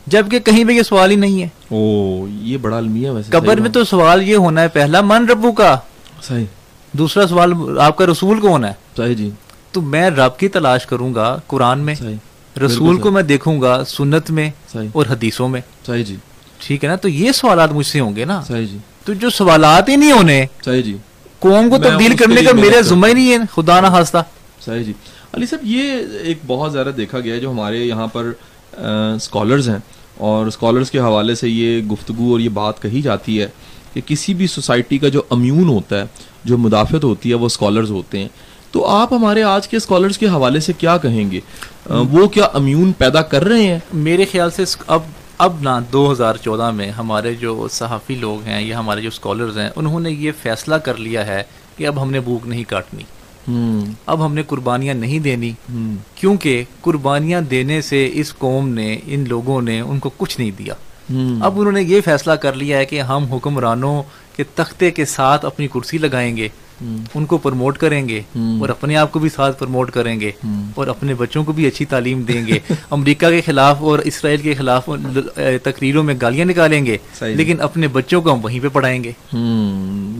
جبکہ 0.07 0.39
کہیں 0.39 0.65
پہ 0.65 0.73
یہ 0.73 0.83
سوال 0.83 1.11
ہی 1.11 1.17
نہیں 1.17 1.43
ہے۔ 1.43 1.49
او 1.71 2.27
یہ 2.29 2.57
بڑا 2.57 2.77
المیہ 2.77 3.11
ویسے۔ 3.11 3.31
قبر 3.31 3.61
میں 3.61 3.71
تو 3.71 3.85
سوال 3.85 4.23
یہ 4.23 4.37
ہونا 4.37 4.61
ہے 4.63 4.69
پہلا 4.69 5.01
من 5.01 5.29
ربو 5.29 5.53
کا۔ 5.53 5.77
صحیح۔ 6.23 6.45
دوسرا 6.93 7.27
سوال 7.27 7.53
آپ 7.81 7.97
کا 7.97 8.07
رسول 8.07 8.41
کون 8.41 8.65
ہے؟ 8.65 8.73
صحیح 8.97 9.15
جی۔ 9.15 9.31
تو 9.73 9.81
میں 9.81 10.11
رب 10.11 10.39
کی 10.39 10.49
تلاش 10.49 10.87
کروں 10.87 11.15
گا 11.15 11.41
قرآن 11.47 11.79
میں۔ 11.79 11.95
صحیح۔ 11.95 12.17
رسول 12.61 12.97
کو 12.97 13.11
میں 13.11 13.23
دیکھوں 13.23 13.63
گا 13.63 13.85
سنت 13.85 14.31
میں 14.31 14.51
اور 14.75 15.07
حدیثوں 15.11 15.49
میں۔ 15.49 15.61
صحیح 15.87 16.05
جی۔ 16.05 16.17
ٹھیک 16.59 16.85
ہے 16.85 16.89
نا؟ 16.89 16.97
تو 16.97 17.09
یہ 17.09 17.33
سوالات 17.33 17.73
مجھ 17.73 17.87
سے 17.87 18.01
ہوں 18.01 18.17
گے 18.17 18.25
نا؟ 18.25 18.43
صحیح 18.49 18.67
جی۔ 18.67 18.79
تو 19.05 19.13
جو 19.13 19.31
سوالات 19.31 19.89
ہی 19.89 19.97
نہیں 19.97 20.13
ہونے 20.13 20.47
صحیح 20.65 20.83
جی۔ 20.83 20.97
قوم 21.39 21.71
کو 21.71 21.79
تبدیل 21.79 22.17
کرنے 22.17 22.43
کا 22.43 22.53
میرا 22.53 22.67
کرتا 22.67 22.81
ذمہ 22.81 23.07
ہی 23.07 23.13
نہیں 23.15 23.33
ہے 23.33 23.39
خدا 23.55 23.81
نہ 23.81 23.87
خاصتا 23.87 24.23
صحیح 24.65 24.83
جی۔ 24.83 24.93
علی 25.35 25.47
صاحب 25.47 25.61
یہ 25.65 25.93
ایک 26.23 26.39
بہت 26.47 26.73
زیادہ 26.73 26.91
دیکھا 26.97 27.21
گیا 27.21 27.35
ہے 27.35 27.41
جو 27.41 27.51
ہمارے 27.51 27.79
یہاں 27.79 28.07
پر 28.07 28.33
اسکالرز 29.17 29.69
ہیں۔ 29.69 29.79
اور 30.17 30.47
اسکالرز 30.47 30.91
کے 30.91 30.99
حوالے 30.99 31.35
سے 31.35 31.49
یہ 31.49 31.83
گفتگو 31.83 32.33
اور 32.33 32.41
یہ 32.41 32.49
بات 32.49 32.83
کہی 32.83 33.03
جاتی 33.03 33.41
ہے 33.41 33.49
کہ 33.95 34.01
کسی 34.07 34.35
بھی 34.35 34.47
سوسائٹی 34.47 34.99
کا 34.99 35.09
جو 35.09 35.23
امیون 35.31 35.69
ہوتا 35.69 36.01
ہے 36.01 36.05
جو 36.45 36.59
مدافعت 36.59 37.05
ہوتی 37.05 37.29
ہے 37.29 37.35
وہ 37.35 37.47
اسکالرز 37.47 37.91
ہوتے 37.91 38.19
ہیں۔ 38.19 38.29
تو 38.75 38.87
آپ 38.87 39.13
ہمارے 39.13 39.43
آج 39.43 39.69
کے 39.69 39.77
اسکالرز 39.77 40.19
کے 40.19 40.27
حوالے 40.27 40.61
سے 40.61 40.73
کیا 40.79 40.97
کہیں 40.97 41.31
گے؟ 41.31 41.41
وہ 41.91 42.29
کیا 42.29 42.45
امیون 42.45 42.93
پیدا 42.93 43.23
کر 43.23 43.45
رہے 43.45 43.63
ہیں؟ 43.63 43.79
میرے 43.93 44.25
خیال 44.25 44.51
سے 44.51 44.65
اب 44.87 45.03
اب 45.39 45.57
نا 45.61 45.81
دو 45.93 46.13
ہزار 46.13 46.35
چودہ 46.35 46.71
میں 46.71 46.91
ہمارے 46.91 47.35
جو 47.35 47.69
صحافی 47.71 48.15
لوگ 48.15 48.43
ہیں 48.43 48.63
یا 48.63 48.79
ہمارے 48.79 49.01
جو 49.01 49.09
اسکالرز 49.09 49.59
ہیں 49.59 49.71
انہوں 49.77 50.01
نے 50.01 50.11
یہ 50.11 50.33
فیصلہ 50.43 50.75
کر 50.75 50.95
لیا 50.95 51.27
ہے 51.27 51.43
کہ 51.77 51.87
اب 51.87 52.03
ہم 52.03 52.11
نے 52.11 52.21
بھوک 52.21 52.47
نہیں 52.47 52.65
کاٹنی۔ 52.69 53.03
اب 54.07 54.27
ہم 54.27 54.35
نے 54.35 54.43
قربانیاں 54.47 54.95
نہیں 54.95 55.19
دینی۔ 55.19 55.53
کیونکہ 56.15 56.65
قربانیاں 56.81 57.41
دینے 57.41 57.81
سے 57.81 58.11
اس 58.13 58.35
قوم 58.39 58.69
نے 58.69 58.99
ان 59.07 59.25
لوگوں 59.29 59.63
نے 59.63 59.81
ان 59.81 59.99
کو 59.99 60.11
کچھ 60.17 60.41
نہیں 60.41 60.51
دیا۔ 60.51 60.75
اب 61.43 61.61
انہوں 61.61 61.73
نے 61.73 61.83
یہ 61.83 62.01
فیصلہ 62.01 62.33
کر 62.33 62.53
لیا 62.53 62.79
ہے 62.79 62.85
کہ 62.85 63.01
ہم 63.01 63.25
حکمرانوں 63.25 64.03
کے 64.37 64.45
تختے 64.55 64.91
کے 64.91 65.05
ساتھ 65.05 65.45
اپنی 65.47 65.69
کرسی 65.69 65.99
لگائیں 65.99 66.37
گے۔ 66.37 66.49
ان 66.81 67.27
کو 67.27 67.39
پروموٹ 67.39 67.79
کریں 67.79 68.09
گے۔ 68.09 68.23
اور 68.37 68.69
اپنے 68.69 68.97
آپ 68.97 69.13
کو 69.13 69.19
بھی 69.19 69.29
ساتھ 69.29 69.59
پروموٹ 69.59 69.91
کریں 69.91 70.21
گے۔ 70.21 70.31
اور 70.75 70.87
اپنے 70.87 71.15
بچوں 71.15 71.45
کو 71.45 71.53
بھی 71.53 71.67
اچھی 71.67 71.85
تعلیم 71.85 72.23
دیں 72.23 72.47
گے 72.47 72.59
امریکہ 72.91 73.31
کے 73.31 73.41
خلاف 73.41 73.77
اور 73.81 73.99
اسرائیل 73.99 74.41
کے 74.41 74.55
خلاف 74.55 74.89
تقریروں 75.63 76.03
میں 76.03 76.15
گالیاں 76.23 76.47
نکالیں 76.47 76.87
گے۔ 76.87 76.97
لیکن 77.21 77.61
اپنے 77.61 77.89
بچوں 77.89 78.23
کو 78.23 78.33
ہم 78.33 78.45
وہیں 78.45 78.61
پہ 78.61 78.69
پڑھائیں 78.69 79.05
گے 79.05 79.13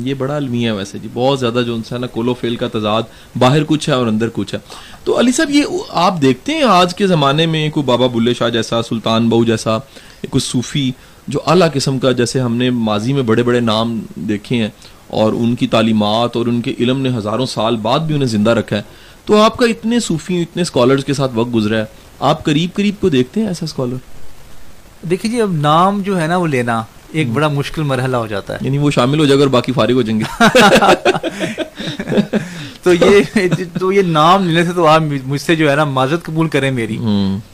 یہ 0.09 0.15
بڑا 0.15 0.37
المیہ 0.37 0.67
ہے 0.67 0.73
ویسے 0.73 0.99
جی 0.99 1.09
بہت 1.13 1.41
زیادہ 1.41 1.63
جو 1.67 1.75
انسان 1.75 2.01
نا 2.01 2.07
کولو 2.07 2.35
فیل 2.35 2.57
کا 2.57 2.69
تضاد 2.73 3.03
باہر 3.39 3.65
کچھ 3.65 3.89
ہے 3.89 3.95
اور 3.95 4.07
اندر 4.07 4.29
کچھ 4.33 4.55
ہے 4.55 4.61
تو 5.05 5.21
علی 5.21 5.33
صاحب 5.33 5.51
یہ 5.51 5.63
آپ 5.91 6.23
دیکھتے 6.23 6.53
ہیں 6.53 6.63
آج 6.63 6.95
کے 6.95 7.07
زمانے 7.07 7.47
میں 7.47 7.71
کوئی 7.71 7.85
بابا 7.85 8.07
بلے 8.07 8.35
شاہ 8.35 8.49
جیسا 8.49 8.83
سلطان 8.83 9.29
بہو 9.29 9.45
جیسا 9.45 9.79
کوئی 10.31 10.41
صوفی 10.41 10.91
جو 11.29 11.39
اعلیٰ 11.47 11.69
قسم 11.73 11.99
کا 11.99 12.13
جیسے 12.13 12.41
ہم 12.41 12.57
نے 12.57 12.71
ماضی 12.71 13.13
میں 13.13 13.23
بڑے 13.23 13.43
بڑے 13.43 13.61
نام 13.61 14.01
دیکھے 14.15 14.57
ہیں 14.57 14.69
اور 15.15 15.33
ان 15.33 15.55
کی 15.55 15.67
تعلیمات 15.67 16.37
اور 16.37 16.47
ان 16.47 16.61
کے 16.61 16.75
علم 16.79 17.01
نے 17.01 17.09
ہزاروں 17.17 17.47
سال 17.47 17.77
بعد 17.77 18.01
بھی 18.01 18.15
انہیں 18.15 18.29
زندہ 18.29 18.51
رکھا 18.51 18.77
ہے۔ 18.77 18.83
تو 19.25 19.43
آپ 19.43 19.57
کا 19.57 19.67
اتنے 19.67 20.01
صوفی 20.01 20.43
اتنے 20.43 20.63
اسکالرس 20.63 21.05
کے 21.05 21.15
ساتھ 21.15 21.33
وقت 21.35 21.55
گزرا 21.55 21.79
ہے۔ 21.79 21.85
آپ 22.21 22.45
قریب 22.45 22.71
قریب 22.75 22.95
کو 23.01 23.09
دیکھتے 23.09 23.41
ہیں 23.41 23.49
ایسا 23.49 23.65
اسکالر 23.65 23.97
دیکھیے 25.11 25.33
جی 25.33 25.41
اب 25.41 25.53
نام 25.53 26.03
جو 26.03 26.21
ہے 26.21 26.27
نا 26.27 26.37
وہ 26.37 26.47
لینا۔ 26.47 26.83
ایک 27.15 27.31
بڑا 27.31 27.49
مشکل 27.49 27.83
مرحلہ 27.83 28.17
ہو 28.17 28.27
جاتا 28.27 28.53
ہے۔ 28.53 28.59
یعنی 28.61 28.79
وہ 28.79 28.91
شامل 28.91 29.19
ہو 29.19 29.25
جائے 29.25 29.39
گا 29.39 29.43
اور 29.43 29.51
باقی 29.51 29.73
فارغ 29.73 29.93
ہو 29.93 30.03
جائیں 30.03 30.21
گے۔ 30.21 30.43
تو 32.83 32.95
یہ 32.95 33.23
تو 33.79 33.93
یہ 33.93 34.03
نام 34.03 34.49
لینے 34.49 34.65
سے 34.65 34.73
تو 34.73 34.87
آپ 34.87 35.03
مجھ 35.25 35.41
سے 35.41 35.57
جو 35.57 35.71
ہے 35.71 35.77
نا 35.77 35.85
معذرت 35.85 36.25
قبول 36.25 36.49
کریں 36.49 36.71
میری۔ 36.71 36.99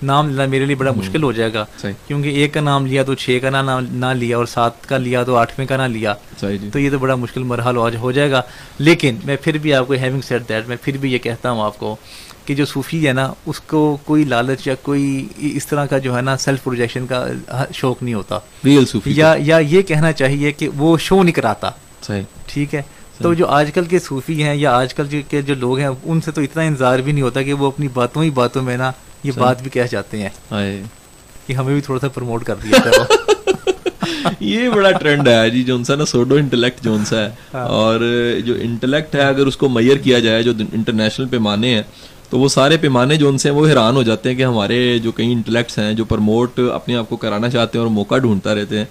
نام 0.03 0.29
لینا 0.29 0.47
میرے 0.47 0.65
لیے 0.65 0.77
بڑا 0.77 0.93
مشکل 0.93 1.23
ہو 1.23 1.33
جائے 1.33 1.53
گا۔ 1.55 1.65
کیونکہ 2.07 2.29
ایک 2.29 2.55
کا 2.55 2.61
نام 2.61 2.87
لیا 2.87 3.03
تو 3.03 3.15
چھ 3.15 3.39
کا 3.43 3.51
نہ 3.51 3.79
نہ 3.91 4.07
لیا 4.07 4.37
اور 4.37 4.47
سات 4.47 4.87
کا 4.89 4.97
لیا 4.99 5.23
تو 5.23 5.37
آٹھویں 5.37 5.67
کا 5.67 5.77
نہ 5.77 5.93
لیا۔ 5.93 6.15
جی۔ 6.59 6.69
تو 6.73 6.79
یہ 6.79 6.91
تو 6.91 6.99
بڑا 6.99 7.15
مشکل 7.15 7.43
مرحلہ 7.43 7.79
ہو- 7.79 7.95
ہو 8.01 8.13
جائے 8.13 8.31
گا۔ 8.31 8.43
لیکن 8.79 9.17
میں 9.25 9.37
پھر 9.43 9.59
بھی 9.59 9.75
آپ 9.75 9.87
کو 9.87 9.93
ہیونگ 9.93 10.21
سیٹ 10.21 10.49
دیٹ 10.49 10.69
میں 10.69 10.77
پھر 10.83 10.97
بھی 10.97 11.13
یہ 11.13 11.19
کہتا 11.19 11.51
ہوں 11.51 11.63
آپ 11.63 11.79
کو 11.79 11.97
کہ 12.51 12.55
جو 12.55 12.65
صوفی 12.65 13.09
ہے 13.09 13.13
نا 13.13 13.33
اس 13.47 13.61
کو 13.61 13.99
کوئی 14.05 14.25
لالچ 14.25 14.67
یا 14.67 14.75
کوئی 14.75 15.29
اس 15.37 15.67
طرح 15.67 15.87
کا 15.87 15.99
جو 15.99 16.17
ہے 16.17 16.23
نا 16.23 16.37
سیلف 16.37 16.65
پروجیکشن 16.65 17.07
کا 17.07 17.27
شوق 17.75 18.03
نہیں 18.03 18.15
ہوتا۔ 18.15 18.39
ریئل 18.65 18.87
صوفی 18.87 19.13
یا 19.17 19.35
یا 19.39 19.59
یہ 19.59 19.83
کہنا 19.83 20.13
چاہیے 20.13 20.53
کہ 20.53 20.69
وہ 20.69 20.99
شو 20.99 21.23
نہیں 21.23 21.35
کراتا۔ 21.35 21.71
صحیح۔ 22.03 22.23
ٹھیک 22.47 22.75
ہے؟ 22.75 22.83
تو 23.19 23.35
جو 23.35 23.47
آج 23.47 23.71
کل 23.75 23.85
کے 23.85 23.99
صوفی 23.99 24.43
ہیں 24.43 24.55
یا 24.55 24.73
آج 24.73 24.95
کل 24.95 25.21
کے 25.29 25.43
جو 25.43 25.55
لوگ 25.55 25.79
ہیں 25.79 25.89
ان 26.05 26.21
سے 26.21 26.31
تو 26.31 26.41
اتنا 26.41 26.63
انتظار 26.63 26.99
بھی 26.99 27.13
نہیں 27.13 27.23
ہوتا 27.23 27.43
کہ 27.43 27.53
وہ 27.53 27.67
اپنی 27.67 27.89
باتوں 27.89 28.25
ہی 28.25 28.31
باتوں 28.31 28.63
میں 28.63 28.77
نا 28.77 28.93
یہ۔ 29.25 29.33
بات 29.37 29.63
بھی 29.63 29.71
کہہ 29.71 29.91
جاتے 29.91 30.23
ہیں۔ 30.23 30.83
کہ 31.47 31.53
ہمیں 31.53 31.73
بھی 31.75 31.81
تھوڑا 31.81 32.01
سا 32.01 32.09
پروموٹ 32.09 32.45
کر 32.45 32.55
دیا 32.55 32.79
کرو 32.85 33.05
یہ 34.41 34.69
بڑا 34.69 34.91
ٹرینڈ 34.91 35.29
ہے 35.29 35.51
جی 35.51 35.63
جون 35.63 35.85
سا 35.85 35.95
نا 35.95 36.05
سوڈو 36.05 36.35
انٹلیکٹ 36.35 36.85
جون 36.85 37.05
سا 37.05 37.21
ہے۔ 37.21 37.31
اور 37.53 38.01
جو 38.45 38.55
انٹلیکٹ 38.61 39.15
ہے 39.15 39.21
اگر 39.21 39.47
اس 39.47 39.57
کو 39.57 39.69
میئر 39.69 39.97
کیا 39.97 40.19
جائے 40.19 40.43
جو 40.43 40.53
انٹرنیشنل 40.73 41.29
پیمانے 41.29 41.75
ہیں 41.75 41.83
تو 42.31 42.39
وہ 42.39 42.49
سارے 42.49 42.77
پیمانے 42.77 43.17
جو 43.17 43.29
ان 43.29 43.39
سے 43.39 43.51
ہیں 43.51 43.57
وہ 43.57 43.69
حیران 43.69 43.97
ہو 43.97 44.03
جاتے 44.03 44.29
ہیں 44.29 44.37
کہ 44.37 44.45
ہمارے 44.45 44.99
جو 44.99 45.13
کئی 45.13 45.33
انٹلیکٹس 45.33 45.79
ہیں 45.79 45.93
جو 45.93 46.05
پرموٹ 46.05 46.61
اپنے 46.75 46.97
آپ 46.97 47.09
کو 47.09 47.17
کرانا 47.17 47.51
چاہتے 47.51 47.79
ہیں 47.79 47.85
اور 47.85 47.93
موقع 47.93 48.19
ڈھونڈتا 48.19 48.55
رہتے 48.55 48.79
ہیں۔ 48.79 48.85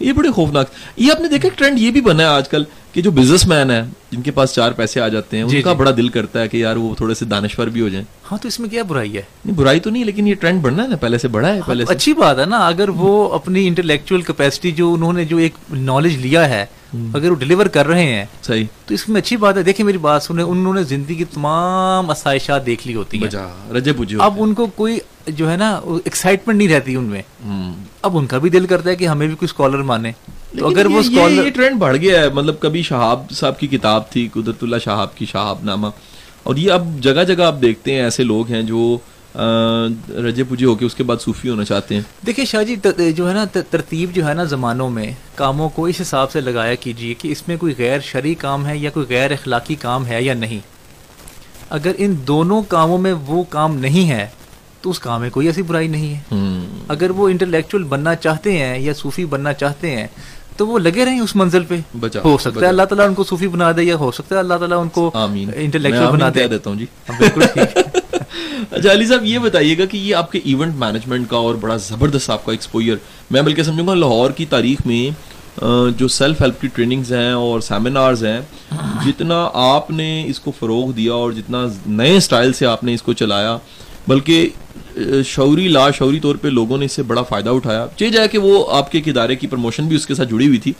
یہ 0.00 0.12
بڑے 0.12 0.30
خوفناک 0.30 0.66
یہ 0.96 1.12
آپ 1.12 1.20
نے 1.20 1.28
دیکھا 1.28 1.48
ٹرینڈ 1.56 1.78
یہ 1.78 1.90
بھی 1.90 2.00
بنا 2.00 2.22
ہے 2.22 2.28
آج 2.28 2.48
کل 2.48 2.64
کہ 2.92 3.02
جو 3.02 3.10
بزنس 3.10 3.46
مین 3.46 3.70
ہے 3.70 3.82
جن 4.10 4.22
کے 4.22 4.30
پاس 4.30 4.52
چار 4.54 4.72
پیسے 4.72 5.00
آ 5.00 5.08
جاتے 5.08 5.36
ہیں 5.36 5.44
جی، 5.44 5.56
ان 5.56 5.62
کا 5.62 5.72
جی۔ 5.72 5.78
بڑا 5.78 5.90
دل 5.96 6.08
کرتا 6.08 6.40
ہے 6.40 6.48
کہ 6.48 6.56
یار 6.56 6.76
وہ 6.76 6.94
تھوڑے 6.94 7.14
سے 7.14 7.24
دانشور 7.24 7.66
بھی 7.66 7.80
ہو 7.80 7.88
جائیں۔ 7.88 8.04
ہاں 8.30 8.38
تو 8.38 8.48
اس 8.48 8.60
میں 8.60 8.68
کیا 8.68 8.82
برائی 8.82 9.16
ہے؟ 9.16 9.22
نہیں 9.44 9.56
برائی 9.56 9.80
تو 9.80 9.90
نہیں 9.90 10.04
لیکن 10.04 10.26
یہ 10.26 10.34
ٹرینڈ 10.34 10.62
بڑھنا 10.62 10.82
ہے 10.82 10.88
نا 10.88 10.96
پہلے 10.96 11.18
سے 11.18 11.28
بڑا 11.28 11.54
ہے 11.54 11.60
پہلے 11.66 11.84
سے۔ 11.86 11.92
اچھی 11.94 12.12
بات 12.12 12.38
ہے 12.38 12.44
نا 12.44 12.66
اگر 12.66 12.88
وہ 12.88 13.32
اپنی 13.34 13.66
انٹلیکچوئل 13.66 14.22
کیپیسٹی 14.22 14.70
جو 14.70 14.92
انہوں 14.94 15.12
نے 15.12 15.24
جو 15.24 15.36
ایک 15.36 15.52
نالج 15.70 16.16
لیا 16.16 16.48
ہے 16.48 16.66
اگر 17.14 17.30
وہ 17.30 17.36
ڈلیور 17.36 17.66
کر 17.66 17.86
رہے 17.86 18.04
ہیں 18.04 18.24
صحیح۔ 18.42 18.64
تو 18.86 18.94
اس 18.94 19.08
میں 19.08 19.20
اچھی 19.20 19.36
بات 19.36 19.56
ہے۔ 19.56 19.62
دیکھیں 19.62 19.86
میری 19.86 19.98
بات 19.98 20.22
سنیں 20.22 20.44
انہوں 20.44 20.74
نے 20.74 20.82
زندگی 20.82 21.14
کی 21.14 21.24
تمام 21.24 22.10
آسائشات 22.10 22.66
دیکھ 22.66 22.86
لی 22.86 22.94
ہوتی 22.94 23.22
ہیں۔ 23.22 24.16
اب 24.20 24.34
ان 24.38 24.54
کو 24.54 24.66
کوئی 24.66 24.98
جو 25.28 25.50
ہے 25.50 25.56
نا 25.56 25.70
ایکسائٹمنٹ 26.04 26.58
نہیں 26.58 26.68
رہتی 26.68 26.94
ان 26.94 27.04
میں۔ 27.04 27.22
اب 28.02 28.16
ان 28.18 28.26
کا 28.26 28.38
بھی 28.38 28.50
دل 28.50 28.66
کرتا 28.66 28.90
ہے 28.90 28.96
کہ 28.96 29.06
ہمیں 29.08 29.26
بھی 29.26 29.34
کوئی 29.36 29.46
اسکالر 29.46 29.82
مانے۔ 29.82 30.12
تو 30.58 30.66
اگر 30.66 30.86
وہ 30.86 31.04
یہ 31.04 31.50
ٹرینڈ 31.50 31.78
بڑھ 31.78 31.96
گیا 31.96 32.20
ہے۔ 32.20 32.28
مطلب 32.28 32.60
کبھی 32.60 32.82
شہاب 32.82 33.30
صاحب 33.30 33.58
کی 33.58 33.66
کتاب 33.66 34.10
تھی 34.10 34.28
قدرت 34.32 34.62
اللہ 34.62 34.76
شہاب 34.84 35.16
کی 35.16 35.26
شہاب 35.26 35.64
نامہ 35.64 35.86
اور 36.42 36.56
یہ 36.56 36.72
اب 36.72 36.86
جگہ 37.00 37.24
جگہ 37.24 37.44
آپ 37.44 37.60
دیکھتے 37.62 37.94
ہیں 37.94 38.02
ایسے 38.02 38.24
لوگ 38.24 38.50
ہیں 38.50 38.62
جو 38.62 38.96
رجے 40.26 40.44
پوجے 40.44 40.66
ہو 40.66 40.74
کے 40.74 40.84
اس 40.84 40.94
کے 40.94 41.02
بعد 41.02 41.16
صوفی 41.20 41.48
ہونا 41.48 41.64
چاہتے 41.64 41.94
ہیں۔ 41.94 42.02
دیکھیں 42.26 42.44
شاہ 42.44 42.62
جی 42.62 42.76
جو 43.16 43.28
ہے 43.28 43.34
نا 43.34 43.44
ترتیب 43.70 44.14
جو 44.14 44.26
ہے 44.28 44.34
نا 44.34 44.44
زمانوں 44.44 44.88
میں 44.90 45.10
کاموں 45.34 45.68
کو 45.68 45.86
اس 45.86 46.00
حساب 46.00 46.30
سے 46.30 46.40
لگایا 46.40 46.74
کیجیے 46.74 47.14
کہ 47.14 47.32
اس 47.32 47.46
میں 47.48 47.56
کوئی 47.56 47.74
غیر 47.78 48.00
شرعی 48.00 48.34
کام 48.34 48.66
ہے 48.66 48.76
یا 48.78 48.90
کوئی 48.90 49.06
غیر 49.08 49.32
اخلاقی 49.32 49.74
کام 49.74 50.06
ہے 50.06 50.22
یا 50.22 50.34
نہیں۔ 50.34 50.60
اگر 51.70 51.92
ان 51.98 52.14
دونوں 52.26 52.62
کاموں 52.62 52.98
میں 52.98 53.12
وہ 53.26 53.42
کام 53.48 53.76
نہیں 53.76 54.10
ہے 54.10 54.26
تو 54.86 54.90
اس 54.90 54.98
کام 54.98 55.20
میں 55.20 55.30
کوئی 55.30 55.46
ایسی 55.46 55.62
برائی 55.62 55.88
نہیں 55.88 56.14
ہے۔ 56.14 56.64
اگر 56.88 57.10
وہ 57.10 57.28
انٹلیکچوئل 57.28 57.84
بننا 57.84 58.14
چاہتے 58.14 58.52
ہیں 58.58 58.78
یا 58.78 58.92
صوفی 58.96 59.24
بننا 59.24 59.52
چاہتے 59.52 59.90
ہیں 59.90 60.06
تو 60.56 60.66
وہ 60.66 60.78
لگے 60.78 61.04
رہیں 61.04 61.20
اس 61.20 61.34
منزل 61.36 61.64
پہ۔ 61.64 61.76
ہو 62.24 62.36
سکتا 62.38 62.60
ہے 62.60 62.66
اللہ 62.66 62.82
تعالیٰ 62.82 63.06
ان 63.08 63.14
کو 63.14 63.24
صوفی 63.24 63.48
بنا 63.48 63.72
دے 63.76 63.82
یا 63.82 63.96
ہو 63.96 64.10
سکتا 64.10 64.34
ہے 64.34 64.40
اللہ 64.40 64.54
تعالیٰ 64.54 64.80
ان 64.80 64.88
کو 64.88 65.10
انٹلیکچوئل 65.14 66.06
بنا 66.06 66.28
دے۔ 66.34 66.46
دیتا 66.48 66.70
ہوں 66.70 66.76
جی۔ 66.76 66.86
ہاں، 67.08 67.16
بالکل 67.18 67.42
اچھا 68.70 68.92
علی 68.92 69.06
صاحب 69.06 69.24
یہ 69.24 69.38
بتائیے 69.38 69.78
گا 69.78 69.84
کہ 69.84 69.96
یہ 69.96 70.14
آپ 70.14 70.32
کے 70.32 70.40
ایونٹ 70.44 70.74
مینجمنٹ 70.76 71.28
کا 71.30 71.36
اور 71.36 71.54
بڑا 71.54 71.76
زبردست 71.76 72.30
آپ 72.30 72.44
کا 72.44 72.52
ایکسپوئر 72.52 72.96
میں 73.30 73.42
بلکہ 73.42 73.62
سمجھوں 73.62 73.86
گا 73.86 73.94
لاہور 73.94 74.30
کی 74.30 74.46
تاریخ 74.46 74.86
میں 74.86 75.10
جو 75.96 76.08
سیلف 76.08 76.40
ہیلپ 76.40 76.60
کی 76.60 76.68
ٹریننگز 76.68 77.12
ہیں 77.12 77.32
اور 77.32 77.60
سیمینارز 77.60 78.24
ہیں 78.24 78.40
جتنا 79.04 79.48
آپ 79.54 79.90
نے 79.90 80.24
اس 80.26 80.40
کو 80.40 80.52
فروغ 80.58 80.90
دیا 80.92 81.12
اور 81.12 81.32
جتنا 81.32 81.64
نئے 81.86 82.16
اسٹائل 82.16 82.52
سے 82.52 82.66
آپ 82.66 82.84
نے 82.84 82.94
اس 82.94 83.02
کو 83.02 83.12
چلایا 83.12 83.56
بلکہ 84.08 84.48
شعوری 85.26 85.68
لا 85.68 85.90
شعوری 85.90 86.20
طور 86.20 86.36
پہ 86.36 86.48
لوگوں 86.48 86.78
نے 86.78 86.84
اس 86.84 86.92
سے 86.92 87.02
بڑا 87.02 87.22
فائدہ 87.22 87.50
اٹھایا۔ 87.50 87.86
چاہے 87.96 88.10
جائے 88.10 88.28
کہ 88.28 88.38
وہ 88.38 88.66
آپ 88.70 88.92
کے 88.92 88.98
ایک 88.98 89.08
ادارے 89.08 89.36
کی 89.36 89.46
پروموشن 89.46 89.84
بھی 89.88 89.96
اس 89.96 90.06
کے 90.06 90.14
ساتھ 90.14 90.28
جڑی 90.28 90.46
ہوئی 90.46 90.58
تھی۔ 90.58 90.72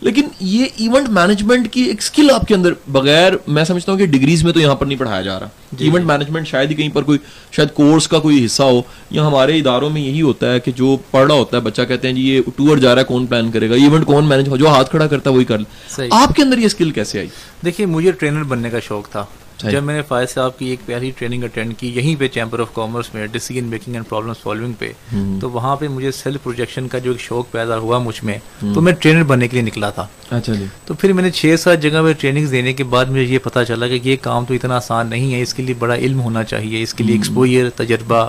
لیکن 0.00 0.28
یہ 0.40 0.64
ایونٹ 0.76 1.08
مینجمنٹ 1.08 1.72
کی 1.72 1.82
ایک 1.82 1.96
اسکل 1.98 2.30
آپ 2.30 2.48
کے 2.48 2.54
اندر 2.54 2.72
بغیر 2.88 3.32
میں 3.46 3.64
سمجھتا 3.64 3.92
ہوں 3.92 3.98
کہ 3.98 4.06
ڈگریز 4.06 4.44
میں 4.44 4.52
تو 4.52 4.60
یہاں 4.60 4.74
پر 4.74 4.86
نہیں 4.86 4.98
پڑھایا 4.98 5.22
جا 5.22 5.40
رہا۔ 5.40 5.48
ایونٹ 5.78 6.00
جی، 6.00 6.06
مینجمنٹ 6.06 6.44
جی۔ 6.44 6.50
شاید 6.50 6.70
ہی 6.70 6.74
کہیں 6.74 6.88
پر 6.88 7.02
کوئی 7.02 7.18
شاید 7.52 7.68
کورس 7.74 8.08
کا 8.08 8.18
کوئی 8.18 8.44
حصہ 8.44 8.62
ہو۔ 8.62 8.82
یا 9.10 9.26
ہمارے 9.26 9.58
اداروں 9.58 9.90
میں 9.90 10.02
یہی 10.02 10.22
ہوتا 10.22 10.52
ہے 10.52 10.60
کہ 10.60 10.72
جو 10.76 10.96
پڑھ 11.10 11.26
رہا 11.26 11.34
ہوتا 11.34 11.56
ہے 11.56 11.62
بچہ 11.62 11.82
کہتے 11.82 12.08
ہیں 12.08 12.14
جی 12.14 12.22
یہ 12.22 12.40
ٹور 12.56 12.76
جا 12.76 12.94
رہا 12.94 13.00
ہے 13.00 13.06
کون 13.06 13.26
پلان 13.26 13.50
کرے 13.50 13.70
گا؟ 13.70 13.74
ایونٹ 13.74 14.06
کون 14.06 14.24
مینج 14.24 14.48
جو 14.58 14.68
ہاتھ 14.68 14.90
کھڑا 14.90 15.06
کرتا 15.06 15.30
ہے 15.30 15.34
وہی 15.34 15.44
کر 15.44 15.58
لے۔ 15.58 16.08
آپ 16.10 16.36
کے 16.36 16.42
اندر 16.42 16.58
یہ 16.58 16.66
اسکل 16.66 16.90
کیسے 16.90 17.18
آئی؟ 17.18 17.28
دیکھیے 17.64 17.86
مجھے 17.86 18.10
ٹرینر 18.10 18.42
بننے 18.42 18.70
کا 18.70 18.78
شوق 18.80 19.08
تھا۔ 19.08 19.24
جب 19.60 19.82
میں 19.82 19.94
نے 19.96 20.02
فائز 20.02 20.30
صاحب 20.30 20.58
کی 20.58 20.66
ایک 20.66 20.80
پہلی 20.86 21.10
ٹریننگ 21.18 21.44
اٹینڈ 21.44 21.74
کی 21.78 21.88
یہیں 21.96 22.14
پہ 22.16 22.28
چیمبر 22.28 22.60
آف 22.60 22.72
کامرس 22.74 23.12
میں 23.14 23.26
decision 23.26 23.64
making 23.64 23.94
and 23.94 24.08
problem 24.08 24.32
solving 24.42 24.72
پہ 24.78 24.92
تو 25.40 25.50
وہاں 25.50 25.74
پہ 25.76 25.88
مجھے 25.88 26.12
سیلف 26.12 26.42
پروجیکشن 26.42 26.88
کا 26.88 26.98
جو 26.98 27.10
ایک 27.10 27.20
شوق 27.20 27.50
پیدا 27.50 27.78
ہوا 27.78 27.98
مجھ 27.98 28.24
میں 28.24 28.38
تو 28.74 28.80
میں 28.80 28.92
ٹرینر 28.92 29.22
بننے 29.22 29.48
کے 29.48 29.56
لیے 29.56 29.64
نکلا 29.66 29.90
تھا۔ 29.90 30.06
اچھا 30.30 30.54
جی۔ 30.54 30.66
تو 30.84 30.94
پھر 30.94 31.12
میں 31.12 31.22
نے 31.22 31.30
چھ 31.30 31.54
سات 31.58 31.82
جگہ 31.82 32.02
پہ 32.02 32.12
ٹریننگ 32.12 32.46
دینے 32.46 32.72
کے 32.72 32.84
بعد 32.84 33.06
مجھے 33.06 33.22
یہ 33.22 33.38
پتا 33.42 33.64
چلا 33.64 33.88
کہ 33.88 33.98
یہ 34.02 34.16
کام 34.22 34.44
تو 34.44 34.54
اتنا 34.54 34.76
آسان 34.76 35.10
نہیں 35.10 35.34
ہے 35.34 35.42
اس 35.42 35.54
کے 35.54 35.62
لیے 35.62 35.74
بڑا 35.78 35.94
علم 35.96 36.20
ہونا 36.20 36.44
چاہیے 36.44 36.82
اس 36.82 36.94
کے 36.94 37.04
لیے 37.04 37.16
ایکسپوئر 37.16 37.70
تجربہ 37.76 38.26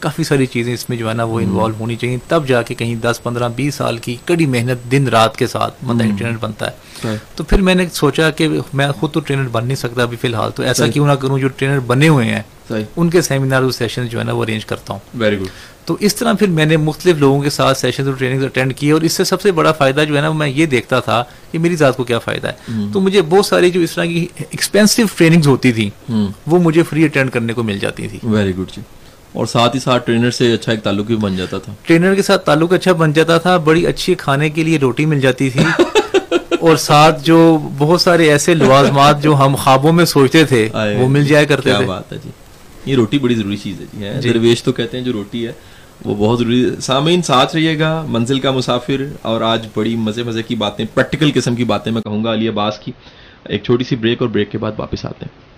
کافی 0.00 0.24
ساری 0.24 0.46
چیزیں 0.46 0.72
اس 0.74 0.88
میں 0.88 0.96
جو 0.96 1.08
ہے 1.08 1.14
نا 1.14 1.24
وہ 1.24 1.40
انوالو 1.40 1.74
ہونی 1.80 1.96
چاہیے۔ 1.96 2.16
تب 2.28 2.46
جا 2.46 2.62
کے 2.62 2.74
کہیں 2.74 2.94
دس 2.94 3.20
پندرہ 3.22 3.48
بیس 3.56 3.74
سال 3.74 3.98
کی 3.98 4.16
کڑی 4.24 4.46
محنت 4.46 4.90
دن 4.90 5.08
رات 5.08 5.36
کے 5.36 5.46
ساتھ 5.46 5.84
بندہ 5.84 6.04
ٹرینر 6.18 6.36
بنتا 6.40 6.66
ہے۔ 6.66 7.16
تو 7.34 7.44
پھر 7.44 7.60
میں 7.60 7.74
نے 7.74 7.86
سوچا 7.92 8.30
کہ 8.30 8.48
میں 8.74 8.90
خود 8.92 9.12
تو 9.12 9.20
ٹرینر 9.20 9.48
بن 9.48 9.66
نہیں 9.66 9.76
سکتا 9.76 10.02
ابھی 10.02 10.16
فی 10.20 10.28
الحال۔ 10.28 10.50
تو 10.50 10.62
ایسا 10.62 10.86
کیوں 10.86 11.06
نہ 11.06 11.12
کروں 11.12 11.38
جو 11.38 11.48
ٹرینر 11.48 11.80
بنے 11.80 12.08
ہوئے 12.08 12.26
ہیں۔ 12.26 12.42
ان 12.96 13.10
کے 13.10 13.22
سیمینار 13.22 13.70
سیشن 13.70 14.06
جو 14.06 14.18
ہے 14.18 14.24
نا 14.24 14.32
وہ 14.32 14.42
ارینج 14.42 14.66
کرتا 14.66 14.92
ہوں۔ 14.92 15.00
ویری 15.14 15.38
گڈ 15.38 15.48
تو 15.84 15.96
اس 16.00 16.14
طرح 16.14 16.32
پھر 16.32 16.48
میں 16.48 16.64
نے 16.66 16.76
مختلف 16.76 17.16
لوگوں 17.16 17.40
کے 17.40 17.50
ساتھ 17.50 17.78
سیشن 17.78 18.06
اور 18.06 18.14
ٹریننگ 18.14 18.42
اٹینڈ 18.42 18.74
کی 18.76 18.90
اور 18.90 19.00
اس 19.00 19.12
سے 19.12 19.24
سب 19.24 19.40
سے 19.40 19.52
بڑا 19.52 19.72
فائدہ 19.72 20.04
جو 20.08 20.16
ہے 20.16 20.20
نا 20.20 20.30
میں 20.32 20.48
یہ 20.48 20.66
دیکھتا 20.66 21.00
تھا 21.00 21.24
کہ 21.52 21.58
میری 21.58 21.76
ذات 21.76 21.96
کو 21.96 22.04
کیا 22.04 22.18
فائدہ 22.18 22.48
ہے۔ 22.48 22.74
تو 22.92 23.00
مجھے 23.00 23.22
بہت 23.22 23.46
ساری 23.46 23.70
جو 23.70 23.80
اس 23.80 23.92
طرح 23.92 24.04
کی 24.04 24.26
ایکسپینسو 24.38 25.02
ٹریننگز 25.16 25.46
ہوتی 25.46 25.72
تھی 25.72 25.90
وہ 26.46 26.58
مجھے 26.58 26.82
فری 26.82 27.04
اٹینڈ 27.04 27.30
کرنے 27.30 27.52
کو 27.52 27.62
مل 27.62 27.78
جاتی 27.78 28.08
تھی 28.08 28.18
ویری 28.22 28.56
گڈ 28.56 28.76
جی۔ 28.76 28.82
اور 29.32 29.46
ساتھ 29.46 29.74
ہی 29.74 29.80
ساتھ 29.80 30.06
ٹرینر 30.06 30.30
سے 30.30 30.52
اچھا 30.52 30.72
ایک 30.72 30.82
تعلق 30.82 31.06
بھی 31.06 31.16
بن 31.16 31.36
جاتا 31.36 31.58
تھا۔ 31.58 31.72
ٹرینر 31.86 32.14
کے 32.14 32.22
ساتھ 32.22 32.46
تعلق 32.46 32.72
اچھا 32.72 32.92
بن 32.92 33.12
جاتا 33.12 33.38
تھا 33.38 33.56
بڑی 33.56 33.86
اچھی 33.86 34.14
کھانے 34.14 34.50
کے 34.50 34.64
لیے 34.64 34.78
روٹی 34.78 35.06
مل 35.06 35.20
جاتی 35.20 35.50
تھی۔ 35.50 35.60
اور 36.60 36.76
ساتھ 36.76 37.24
جو 37.24 37.58
بہت 37.78 38.00
سارے 38.00 38.30
ایسے 38.30 38.54
لوازمات 38.54 39.22
جو 39.22 39.34
ہم 39.34 39.54
خوابوں 39.54 39.92
میں 39.92 40.04
سوچتے 40.04 40.44
تھے 40.44 40.68
وہ 40.74 41.08
مل 41.08 41.24
جایا 41.26 41.44
کرتے 41.44 41.72
تھے۔ 41.76 41.84
بات 41.84 42.12
ہے 42.12 42.18
جی۔ 42.24 42.30
یہ 42.84 42.96
روٹی 42.96 43.18
بڑی 43.18 43.34
ضروری 43.34 43.56
چیز 43.56 43.80
ہے 43.80 43.86
جی, 43.94 44.20
جی۔ 44.20 44.28
درویش 44.28 44.62
تو 44.62 44.72
کہتے 44.72 44.96
ہیں 44.98 45.04
جو 45.04 45.12
روٹی 45.12 45.46
ہے 45.46 45.52
وہ 46.04 46.14
بہت 46.18 46.38
ضروری۔ 46.38 46.70
سامعین 46.82 47.22
ساتھ 47.22 47.56
رہیے 47.56 47.78
گا 47.78 48.04
منزل 48.08 48.40
کا 48.40 48.50
مسافر۔ 48.50 49.06
اور 49.22 49.40
آج 49.40 49.66
بڑی 49.74 49.96
مزے 49.96 50.22
مزے 50.22 50.42
کی 50.42 50.54
باتیں 50.54 50.84
پریکٹیکل 50.94 51.30
قسم 51.34 51.54
کی 51.54 51.64
باتیں 51.64 51.92
میں 51.92 52.02
کہوں 52.02 52.24
گا۔ 52.24 52.32
علی 52.32 52.48
عباس 52.48 52.78
کی 52.78 52.92
ایک 53.44 53.62
چھوٹی 53.62 53.84
سی 53.84 53.96
بریک 53.96 54.20
اور 54.20 54.28
بریک 54.28 54.50
کے 54.52 54.58
بعد 54.58 54.72
واپس 54.78 55.04
آتے 55.04 55.24
ہیں۔ 55.24 55.49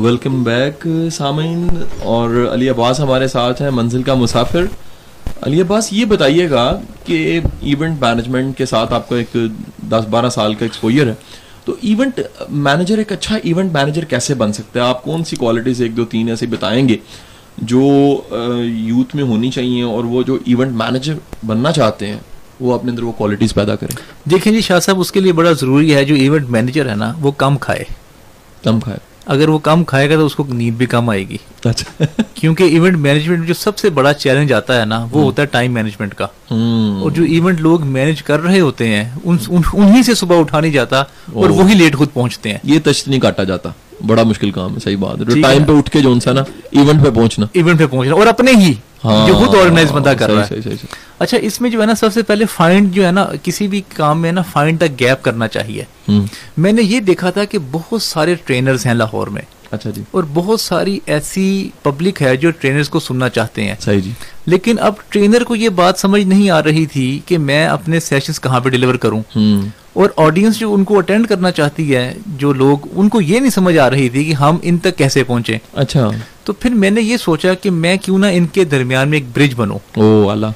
ویلکم 0.00 0.42
بیک 0.42 0.86
سامعین 1.12 1.66
اور 2.02 2.48
علی 2.52 2.68
عباس 2.68 3.00
ہمارے 3.00 3.28
ساتھ 3.28 3.62
ہیں 3.62 3.70
منزل 3.70 4.02
کا 4.02 4.14
مسافر۔ 4.14 4.64
علی 5.42 5.60
عباس 5.60 5.92
یہ 5.92 6.04
بتائیے 6.04 6.50
گا 6.50 6.80
کہ 7.04 7.40
ایونٹ 7.60 8.02
مینجمنٹ 8.02 8.58
کے 8.58 8.66
ساتھ 8.66 8.92
آپ 8.92 9.08
کو 9.08 9.14
ایک 9.14 9.36
دس 9.90 10.08
بارہ 10.10 10.28
سال 10.28 10.54
کا 10.54 10.64
ایکسپوئر 10.64 11.06
ہے۔ 11.06 11.14
تو 11.64 11.74
ایونٹ 11.80 12.20
مینیجر 12.48 12.98
ایک 12.98 13.12
اچھا 13.12 13.36
ایونٹ 13.42 13.72
مینیجر 13.72 14.04
کیسے 14.04 14.34
بن 14.34 14.52
سکتا 14.52 14.80
ہے؟ 14.80 14.84
آپ 14.84 15.02
کون 15.04 15.24
سی 15.24 15.36
کوالٹیز 15.36 15.82
ایک 15.82 15.96
دو 15.96 16.04
تین 16.04 16.28
ایسے 16.28 16.46
بتائیں 16.46 16.88
گے 16.88 16.96
جو 17.58 17.82
یوتھ 18.64 19.16
میں 19.16 19.24
ہونی 19.24 19.50
چاہیے 19.50 19.82
اور 19.82 20.04
وہ 20.04 20.22
جو 20.22 20.38
ایونٹ 20.44 20.72
مینیجر 20.72 21.14
بننا 21.46 21.72
چاہتے 21.72 22.06
ہیں 22.06 22.18
وہ 22.60 22.74
اپنے 22.74 22.90
اندر 22.90 23.02
وہ 23.02 23.12
کوالٹیز 23.12 23.54
پیدا 23.54 23.76
کریں۔ 23.76 23.96
دیکھیں 24.30 24.52
جی 24.52 24.60
شاہ 24.60 24.80
صاحب 24.80 25.00
اس 25.00 25.12
کے 25.12 25.20
لیے 25.20 25.32
بڑا 25.32 25.52
ضروری 25.52 25.94
ہے 25.94 26.04
جو 26.04 26.14
ایونٹ 26.14 26.48
مینیجر 26.48 26.88
ہے 26.88 26.94
نا 26.94 27.12
وہ 27.20 27.30
کم 27.30 27.58
کھائے۔ 27.58 27.84
کم 28.64 28.80
کھائے۔ 28.80 29.09
اگر 29.26 29.48
وہ 29.48 29.58
کم 29.58 29.84
کھائے 29.84 30.10
گا 30.10 30.14
تو 30.14 30.26
اس 30.26 30.34
کو 30.34 30.44
نیند 30.48 30.76
بھی 30.76 30.86
کم 30.86 31.10
آئے 31.10 31.28
گی۔ 31.28 31.36
اچھا۔ 31.64 32.04
کیونکہ 32.34 32.62
ایونٹ 32.64 32.96
مینجمنٹ 32.96 33.48
جو 33.48 33.54
سب 33.54 33.78
سے 33.78 33.90
بڑا 33.90 34.12
چیلنج 34.12 34.52
آتا 34.52 34.80
ہے 34.80 34.84
نا 34.84 35.06
وہ 35.10 35.22
ہوتا 35.22 35.42
ہے 35.42 35.46
ٹائم 35.46 35.72
مینجمنٹ 35.72 36.14
کا۔ 36.14 36.24
اور 37.00 37.10
جو 37.10 37.22
ایونٹ 37.24 37.60
لوگ 37.60 37.82
مینج 37.82 38.22
کر 38.22 38.40
رہے 38.40 38.60
ہوتے 38.60 38.88
ہیں 38.88 39.04
انہی 39.24 40.02
سے 40.02 40.14
صبح 40.14 40.40
اٹھا 40.40 40.60
نہیں 40.60 40.72
جاتا 40.72 41.00
اور 41.32 41.50
وہی 41.50 41.74
لیٹ 41.74 41.96
خود 41.96 42.08
پہنچتے 42.12 42.50
ہیں۔ 42.50 42.58
یہ 42.64 42.78
تشت 42.84 43.08
نہیں 43.08 43.20
کاٹا 43.20 43.44
جاتا۔ 43.44 43.70
بڑا 44.06 44.22
مشکل 44.22 44.50
کام 44.50 44.74
ہے 44.74 44.80
صحیح 44.80 44.96
بات 44.96 45.36
ہے۔ 45.36 45.42
ٹائم 45.42 45.64
پہ 45.64 45.72
اٹھ 45.72 45.90
کے 45.90 46.00
جو 46.00 46.14
نا 46.14 46.40
ایونٹ 46.70 47.04
پہ 47.04 47.10
پہنچنا۔ 47.10 47.46
ایونٹ 47.52 47.78
پہ 47.78 47.86
پہنچنا۔ 47.86 48.14
اور 48.14 48.26
اپنے 48.26 48.52
ہی۔ 48.52 48.74
جو 49.04 49.34
خود 49.34 49.54
آرگنائز 49.54 49.92
بندہ 49.92 50.12
کر 50.18 50.30
رہا 50.30 50.44
ہے۔ 50.44 50.74
اچھا 51.18 51.38
اس 51.40 51.60
میں 51.60 51.70
جو 51.70 51.80
ہے 51.80 51.86
نا 51.86 51.94
سب 51.94 52.12
سے 52.12 52.22
پہلے 52.22 52.44
فائنڈ 52.46 52.92
جو 52.92 53.06
ہے 53.06 53.12
نا 53.12 53.26
کسی 53.42 53.68
بھی 53.68 53.82
کام 53.94 54.22
میں 54.22 54.32
نا 54.32 54.42
فائنڈ 54.42 54.80
دا 54.80 54.86
گیپ 55.00 55.22
کرنا 55.22 55.48
چاہیے۔ 55.48 55.84
میں 56.56 56.72
نے 56.72 56.82
یہ 56.82 57.00
دیکھا 57.00 57.30
تھا 57.30 57.44
کہ 57.44 57.58
بہت 57.70 58.02
سارے 58.02 58.34
ٹرینرز 58.44 58.86
ہیں 58.86 58.94
لاہور 58.94 59.26
میں۔ 59.26 59.42
اچھا 59.70 59.90
جی۔ 59.90 60.02
اور 60.10 60.24
بہت 60.34 60.60
ساری 60.60 60.98
ایسی 61.06 61.70
پبلک 61.82 62.22
ہے 62.22 62.36
جو 62.36 62.50
ٹرینرز 62.50 62.88
کو 62.88 63.00
سننا 63.00 63.28
چاہتے 63.28 63.64
ہیں۔ 63.64 63.74
صحیح 63.80 64.00
جی۔ 64.00 64.10
لیکن 64.46 64.76
اب 64.80 64.92
ٹرینر 65.08 65.44
کو 65.44 65.56
یہ 65.56 65.68
بات 65.68 65.98
سمجھ 65.98 66.22
نہیں 66.22 66.50
آ 66.50 66.62
رہی 66.62 66.86
تھی 66.86 67.20
کہ 67.26 67.38
میں 67.38 67.66
اپنے 67.66 68.00
سیشنز 68.00 68.40
کہاں 68.40 68.60
پہ 68.60 68.68
ڈیلیور 68.68 68.94
کروں۔ 68.94 69.22
اور 69.92 70.10
آڈینس 70.16 70.58
جو 70.58 70.74
ان 70.74 70.84
کو 70.84 70.98
اٹینڈ 70.98 71.26
کرنا 71.26 71.50
چاہتی 71.50 71.96
ہے 71.96 72.14
جو 72.26 72.52
لوگ 72.52 72.78
ان 72.92 73.08
کو 73.08 73.20
یہ 73.20 73.40
نہیں 73.40 73.50
سمجھ 73.50 73.78
آ 73.78 73.90
رہی 73.90 74.08
تھی 74.08 74.24
کہ 74.24 74.32
ہم 74.32 74.56
ان 74.62 74.78
تک 74.78 74.98
کیسے 74.98 75.24
پہنچے 75.24 75.58
اچھا۔ 75.72 76.10
تو 76.44 76.52
پھر 76.52 76.70
میں 76.70 76.90
نے 76.90 77.02
یہ 77.02 77.16
سوچا 77.16 77.54
کہ 77.54 77.70
میں 77.70 77.96
کیوں 77.96 78.18
نہ 78.18 78.26
ان 78.32 78.46
کے 78.46 78.64
درمیان 78.64 79.08
میں 79.08 79.18
ایک 79.18 79.26
برج 79.34 79.54
بنوں۔ 79.56 79.78
او 79.96 80.30
اللہ۔ 80.30 80.46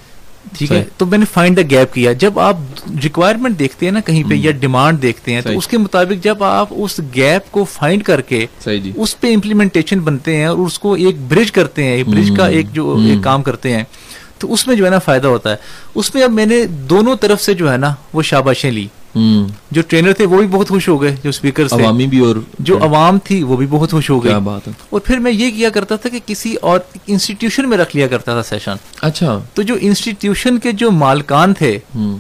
ٹھیک 0.59 0.73
ہے؟ 0.73 0.85
تو 0.97 1.07
میں 1.07 1.19
نے 1.19 1.25
فائنڈ 1.33 1.57
دا 1.57 1.63
گیپ 1.71 1.95
کیا۔ 1.95 2.13
جب 2.13 2.39
آپ 2.39 2.57
ریکوائرمنٹ 3.03 3.59
دیکھتے 3.59 3.87
ہیں 3.87 3.93
نا 3.93 4.01
کہیں 4.01 4.23
پہ 4.31 4.35
یا 4.35 4.51
ڈیمانڈ 4.51 5.03
دیکھتے 5.03 5.33
ہیں 5.33 5.41
تو 5.41 5.49
اس 5.59 5.67
کے 5.67 5.79
مطابق 5.79 6.25
جب 6.25 6.45
آپ 6.45 6.69
اس 6.71 7.01
گیپ 7.17 7.51
کو 7.51 7.65
فائنڈ 7.65 8.03
کر 8.03 8.21
کے 8.21 8.47
جی۔ 8.79 8.93
اس 8.97 9.21
پہ 9.21 9.35
امپلیمنٹیشن 9.35 9.99
بنتے 9.99 10.37
ہیں 10.37 10.47
اور 10.47 10.59
اس 10.59 10.79
کو 10.79 10.93
ایک 10.95 11.17
برج 11.29 11.53
کرتے 11.53 11.85
ہیں 11.85 12.03
برج 12.05 12.33
کا 12.37 12.47
ایک 12.47 12.67
جو 12.73 12.97
ایک 13.09 13.25
کام 13.25 13.43
کرتے 13.43 13.77
ہیں 13.77 13.85
تو 14.39 14.53
اس 14.53 14.67
میں 14.67 14.77
جو 14.77 14.85
ہے 14.85 14.91
نا 14.91 14.99
فائدہ 14.99 15.27
ہوتا 15.27 15.51
ہے۔ 15.51 15.57
اس 15.95 16.15
میں 16.15 16.23
اب 16.23 16.31
میں 16.31 16.47
نے 16.47 16.67
دونوں 16.67 17.17
طرف 17.17 17.43
سے 17.43 17.55
جو 17.55 17.73
ہے 17.73 17.77
نا 17.77 17.95
وہ 18.13 18.23
شاباشیں 18.23 18.71
لی۔ 18.71 18.87
جو 19.71 19.83
ٹرینر 19.89 20.13
تھے 20.13 20.27
وہ 20.27 20.39
بھی 20.39 20.47
بہت 20.47 20.69
خوش 20.69 20.89
ہو 20.89 21.03
گئے 21.03 21.17
جو 21.23 21.29
اسپیکر 21.29 21.65
عوامی 21.71 22.07
بھی 22.07 22.19
اور 22.19 22.37
جو 22.59 22.85
عوام 22.85 23.19
تھی 23.19 23.43
وہ 23.43 23.57
بھی 23.57 23.67
بہت 23.71 23.91
خوش 23.91 24.11
ہو 24.11 24.25
گئی 24.25 24.35
بات 24.45 24.69
ہے۔ 24.69 24.73
اور 24.91 25.01
پھر 25.01 25.19
میں 25.19 25.33
یہ 25.33 25.51
کیا 25.51 25.71
کرتا 25.71 25.97
تھا 25.97 26.09
کہ 26.09 26.19
کسی 26.27 26.55
اور 26.55 26.81
انسٹیٹیوشن 27.07 27.69
میں 27.69 27.79
رکھ 27.79 27.97
لیا 27.97 28.07
کرتا 28.07 28.33
تھا 28.33 28.43
سیشن 28.43 28.73
اچھا۔ 29.03 29.41
تو 29.55 29.63
جو 29.63 29.75
انسٹیٹیوشن 29.81 30.59
کے 30.59 30.73
جو 30.73 30.91
مالکان 30.91 31.55
تھے 31.55 31.79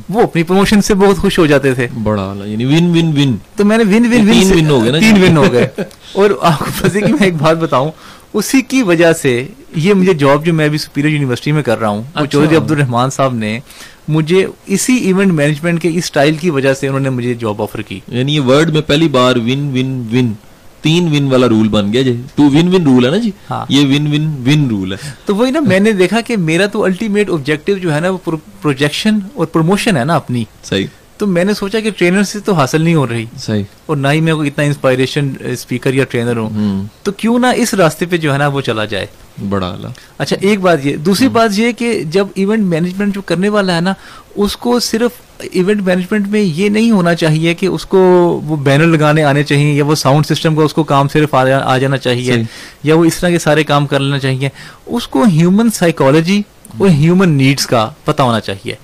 وہ 0.08 0.22
اپنی 0.22 0.42
پروموشن 0.42 0.82
سے 0.82 0.94
بہت 0.94 1.16
خوش 1.16 1.38
ہو 1.38 1.46
جاتے 1.46 1.74
تھے۔ 1.74 1.88
بڑا 2.02 2.34
یعنی 2.44 2.64
ون 2.64 2.86
ون 2.86 3.12
ون 3.18 3.36
تو 3.56 3.64
میں 3.64 3.78
نے 3.78 3.84
ون 3.84 4.06
ون 4.12 4.28
ون 4.28 4.52
ون 4.52 4.70
ہو 4.70 4.84
گئے 4.84 5.00
تین 5.00 5.22
ون 5.22 5.36
ہو 5.36 5.52
گئے۔ 5.52 5.68
اور 6.12 6.30
آپ 6.42 6.58
کو 6.58 6.88
کی 6.92 7.12
میں 7.12 7.24
ایک 7.24 7.34
بات 7.34 7.56
بتاؤں 7.56 7.90
اسی 8.34 8.62
کی 8.62 8.82
وجہ 8.82 9.12
سے 9.12 9.48
یہ 9.76 9.94
مجھے 9.94 10.14
جاب 10.14 10.46
جو 10.46 10.54
میں 10.54 10.64
ابھی 10.64 10.78
سپیریئر 10.78 11.12
یونیورسٹی 11.12 11.52
میں 11.52 11.62
کر 11.62 11.78
رہا 11.78 11.88
ہوں 11.88 12.02
وہ 12.20 12.26
چودھری 12.26 12.56
عبد 12.56 12.70
الرحمان 12.70 13.10
صاحب 13.10 13.34
نے 13.34 13.60
مجھے 14.08 14.46
اسی 14.66 14.96
ایونٹ 14.96 15.32
مینجمنٹ 15.32 15.82
کے 15.82 15.90
اس 15.94 16.04
سٹائل 16.04 16.34
کی 16.34 16.50
وجہ 16.50 16.74
سے 16.74 16.86
انہوں 16.86 17.00
نے 17.00 17.10
مجھے 17.10 17.34
جاب 17.34 17.62
آفر 17.62 17.82
کی۔ 17.82 18.00
یعنی 18.08 18.34
یہ 18.34 18.40
ورڈ 18.40 18.70
میں 18.70 18.82
پہلی 18.82 19.08
بار 19.08 19.36
ون 19.36 19.70
ون 19.74 20.08
ون 20.12 20.32
تین 20.80 21.08
ون 21.12 21.32
والا 21.32 21.48
رول 21.48 21.68
بن 21.68 21.92
گیا 21.92 22.02
جی۔ 22.02 22.22
ٹو 22.34 22.42
ون 22.42 22.74
ون 22.74 22.82
رول 22.84 23.04
ہے 23.04 23.10
نا 23.10 23.16
جی؟ 23.16 23.30
ہاں۔ 23.50 23.66
یہ 23.68 23.86
ون 23.86 24.06
ون 24.06 24.42
ون 24.46 24.68
رول 24.68 24.92
ہے۔ 24.92 24.96
تو 25.24 25.36
وہی 25.36 25.50
نا 25.50 25.60
میں 25.60 25.80
نے 25.80 25.92
دیکھا 25.92 26.20
کہ 26.20 26.36
میرا 26.36 26.66
تو 26.66 26.84
الٹیمیٹ 26.84 27.30
آبجیکٹو 27.30 27.74
جو 27.74 27.94
ہے 27.94 28.00
نا 28.00 28.10
وہ 28.10 28.18
پروجیکشن 28.62 29.18
اور 29.34 29.46
پروموشن 29.46 29.96
ہے 29.96 30.04
نا 30.04 30.16
اپنی۔ 30.16 30.44
صحیح۔ 30.64 30.86
تو 31.16 31.26
میں 31.26 31.44
نے 31.44 31.54
سوچا 31.54 31.80
کہ 31.80 31.90
ٹرینر 31.90 32.22
سے 32.22 32.40
تو 32.40 32.52
حاصل 32.52 32.82
نہیں 32.82 32.94
ہو 32.94 33.08
رہی۔ 33.08 33.24
صحیح۔ 33.38 33.62
اور 33.86 33.96
نہ 33.96 34.08
ہی 34.08 34.20
میں 34.20 34.32
اتنا 34.32 34.64
انسپائریشن 34.64 35.28
اسپیکر 35.40 35.94
یا 35.94 36.04
ٹرینر 36.04 36.36
ہوں۔ 36.36 36.84
تو 37.02 37.12
کیوں 37.12 37.38
نہ 37.38 37.46
اس 37.56 37.74
راستے 37.74 38.06
پہ 38.06 38.16
جو 38.16 38.32
ہے 38.32 38.38
نا 38.38 38.46
وہ 38.46 38.60
چلا 38.60 38.84
جائے۔ 38.84 39.06
بڑا 39.48 39.68
اعلیٰ۔ 39.68 39.90
اچھا 40.18 40.36
ایک 40.40 40.60
بات 40.60 40.86
یہ 40.86 40.96
دوسری 40.96 41.28
بات 41.28 41.58
یہ 41.58 41.72
کہ 41.72 42.02
جب 42.02 42.26
ایونٹ 42.34 42.60
مینجمنٹ 42.60 43.14
جو 43.14 43.22
کرنے 43.22 43.48
والا 43.48 43.76
ہے 43.76 43.80
نا 43.80 43.92
اس 44.36 44.56
کو 44.56 44.80
صرف 44.80 45.10
ایونٹ 45.38 45.82
مینجمنٹ 45.82 46.28
میں 46.28 46.40
یہ 46.40 46.68
نہیں 46.68 46.90
ہونا 46.90 47.14
چاہیے 47.14 47.54
کہ 47.54 47.66
اس 47.66 47.86
کو 47.86 47.98
وہ 48.44 48.56
بینر 48.56 48.86
لگانے 48.86 49.24
آنے 49.24 49.42
چاہیے 49.42 49.72
یا 49.72 49.84
وہ 49.84 49.94
ساؤنڈ 49.94 50.26
سسٹم 50.26 50.56
کا 50.56 50.62
اس 50.62 50.74
کو 50.74 50.82
کام 50.84 51.08
صرف 51.08 51.34
آ 51.34 51.78
جانا 51.78 51.96
چاہیے 51.96 52.42
یا 52.82 52.94
وہ 52.94 53.04
اس 53.04 53.16
طرح 53.16 53.30
کے 53.30 53.38
سارے 53.38 53.64
کام 53.64 53.86
کر 53.86 54.00
لینا 54.00 54.18
چاہیے۔ 54.18 54.48
اس 54.86 55.08
کو 55.08 55.22
ہیومن 55.22 55.70
سائیکالوجی 55.70 56.42
اور 56.78 56.88
ہیومن 56.88 57.30
نیڈس 57.30 57.66
کا 57.66 57.90
پتہ 58.04 58.22
ہونا 58.22 58.40
چاہیے۔ 58.40 58.74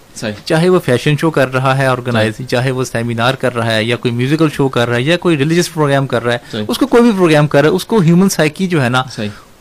چاہے 0.45 0.69
وہ 0.69 0.79
فیشن 0.85 1.17
شو 1.21 1.31
کر 1.31 1.53
رہا 1.55 1.79
ہے 1.79 1.87
آرگنائز 1.87 2.35
چاہے 2.49 2.71
وہ 2.71 2.85
سیمینار 2.85 3.35
کر 3.35 3.55
رہا 3.57 3.75
ہے 3.75 3.85
یا 3.85 3.97
کوئی 3.97 4.15
میوزیکل 4.15 4.49
شو 4.53 4.69
کر 4.69 4.89
رہا 4.89 4.97
ہے 4.97 5.03
یا 5.03 5.17
کوئی 5.17 5.37
ریلیجیس 5.39 5.73
پروگرام 5.75 6.07
کر 6.07 6.25
رہا 6.25 6.33
ہے 6.33 6.65
اس 6.69 6.79
کو 6.79 6.87
کوئی 6.87 7.03
بھی 7.03 7.11
پروگرام 7.11 7.47
کر 7.47 7.61
رہا 7.63 7.69
ہے 7.71 7.75
اس 7.75 7.85
کو 7.85 8.01
ہیومن 8.01 8.29
سائیکی 8.29 8.67
جو 8.67 8.85
ہے 8.85 8.89
نا 8.89 9.03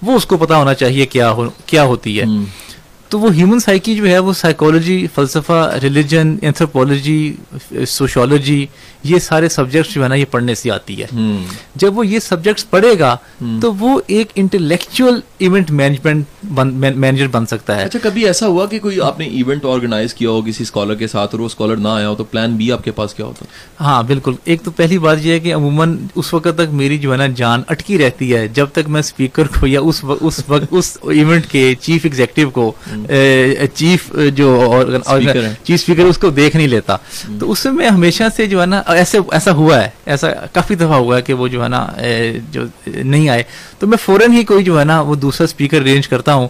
وہ 0.01 0.15
اس 0.15 0.25
کو 0.25 0.37
پتا 0.37 0.57
ہونا 0.57 0.73
چاہیے 0.73 1.05
کیا 1.05 1.31
ہو 1.31 1.49
کیا 1.65 1.83
ہوتی 1.83 2.19
ہے۔ 2.19 2.25
تو 3.09 3.19
وہ 3.19 3.33
ہیومن 3.33 3.59
سائیکی 3.59 3.95
جو 3.95 4.07
ہے 4.07 4.19
وہ 4.19 4.33
سائیکولوجی 4.33 5.07
فلسفہ 5.15 5.77
ریلیجن 5.83 6.35
اینتھروپولوجی 6.41 7.35
سوشولوجی 7.87 8.65
یہ 9.03 9.19
سارے 9.19 9.49
سبجیکٹس 9.49 9.93
جو 9.93 10.03
ہے 10.03 10.07
نا 10.07 10.15
یہ 10.15 10.25
پڑھنے 10.31 10.55
سے 10.55 10.71
آتی 10.71 11.01
ہے۔ 11.01 11.07
جب 11.75 11.97
وہ 11.97 12.05
یہ 12.07 12.19
سبجیکٹس 12.19 12.69
پڑھے 12.69 12.97
گا 12.99 13.15
تو 13.61 13.73
وہ 13.73 13.99
ایک 14.07 14.31
انٹلیکچوئل 14.35 15.19
ایونٹ 15.37 15.71
مینجمنٹ 15.71 16.55
مینیجر 16.95 17.27
بن 17.31 17.45
سکتا 17.45 17.75
ہے۔ 17.75 17.83
اچھا 17.83 17.99
کبھی 18.03 18.25
ایسا 18.27 18.47
ہوا 18.47 18.65
کہ 18.65 18.79
کوئی 18.79 18.99
آپ 19.01 19.19
نے 19.19 19.25
ایونٹ 19.25 19.65
آرگنائز 19.65 20.13
کیا 20.13 20.29
ہو 20.29 20.41
کسی 20.41 20.63
اسکالر 20.63 20.95
کے 20.95 21.07
ساتھ 21.07 21.35
اور 21.35 21.39
وہ 21.39 21.45
اسکالر 21.45 21.75
نہ 21.75 21.87
آیا 21.87 22.09
ہو 22.09 22.15
تو 22.15 22.23
پلان 22.23 22.55
بی 22.55 22.71
آپ 22.71 22.83
کے 22.83 22.91
پاس 22.91 23.13
کیا 23.13 23.25
ہوتا؟ 23.25 23.45
ہاں 23.79 24.01
بالکل۔ 24.03 24.33
ایک 24.43 24.61
تو 24.63 24.71
پہلی 24.71 24.97
بات 24.97 25.17
یہ 25.21 25.31
ہے 25.31 25.39
کہ 25.39 25.53
عموماً 25.53 25.97
اس 26.15 26.33
وقت 26.33 26.55
تک 26.55 26.73
میری 26.73 26.97
جو 26.97 27.11
ہے 27.11 27.17
نا 27.17 27.27
جان 27.35 27.61
اٹکی 27.67 27.97
رہتی 27.97 28.33
ہے۔ 28.35 28.47
جب 28.53 28.67
تک 28.73 28.89
میں 28.89 28.99
اسپیکر 28.99 29.47
کو 29.59 29.67
یا 29.67 29.79
اس 29.81 30.03
اس 30.21 30.43
وقت 30.47 30.65
اس 30.71 30.97
ایونٹ 31.03 31.45
کے 31.47 31.73
چیف 31.81 32.05
ایگزیکٹو 32.05 32.49
کو 32.49 32.71
چیف 33.75 34.11
جو 34.35 34.83
چیف 35.63 35.73
اسپیکر 35.73 36.03
اس 36.03 36.17
کو 36.17 36.29
دیکھ 36.29 36.55
نہیں 36.55 36.67
لیتا۔ 36.67 36.97
تو 37.39 37.51
اس 37.51 37.65
میں 37.65 37.89
ہمیشہ 37.89 38.23
سے 38.35 38.45
جو 38.45 38.61
ہے 38.61 38.65
نا 38.65 38.81
ایسے 38.95 39.17
ایسا 39.31 39.51
ہوا 39.51 39.83
ہے 39.83 39.89
ایسا 40.05 40.27
کافی 40.53 40.75
دفعہ 40.75 40.93
ہوا 40.93 41.17
ہے 41.17 41.21
کہ 41.21 41.33
وہ 41.33 41.47
جو 41.47 41.63
ہے 41.63 41.69
نا 41.69 41.87
جو 42.51 42.61
نہیں 42.87 43.29
آئے۔ 43.29 43.43
تو 43.79 43.87
میں 43.87 43.97
فوراً 43.97 44.33
ہی 44.33 44.43
کوئی 44.43 44.63
جو 44.63 44.79
ہے 44.79 44.85
نا 44.85 45.01
وہ 45.01 45.15
دوسرا 45.15 45.43
اسپیکر 45.43 45.81
ارینج 45.81 46.07
کرتا 46.07 46.33
ہوں۔ 46.33 46.47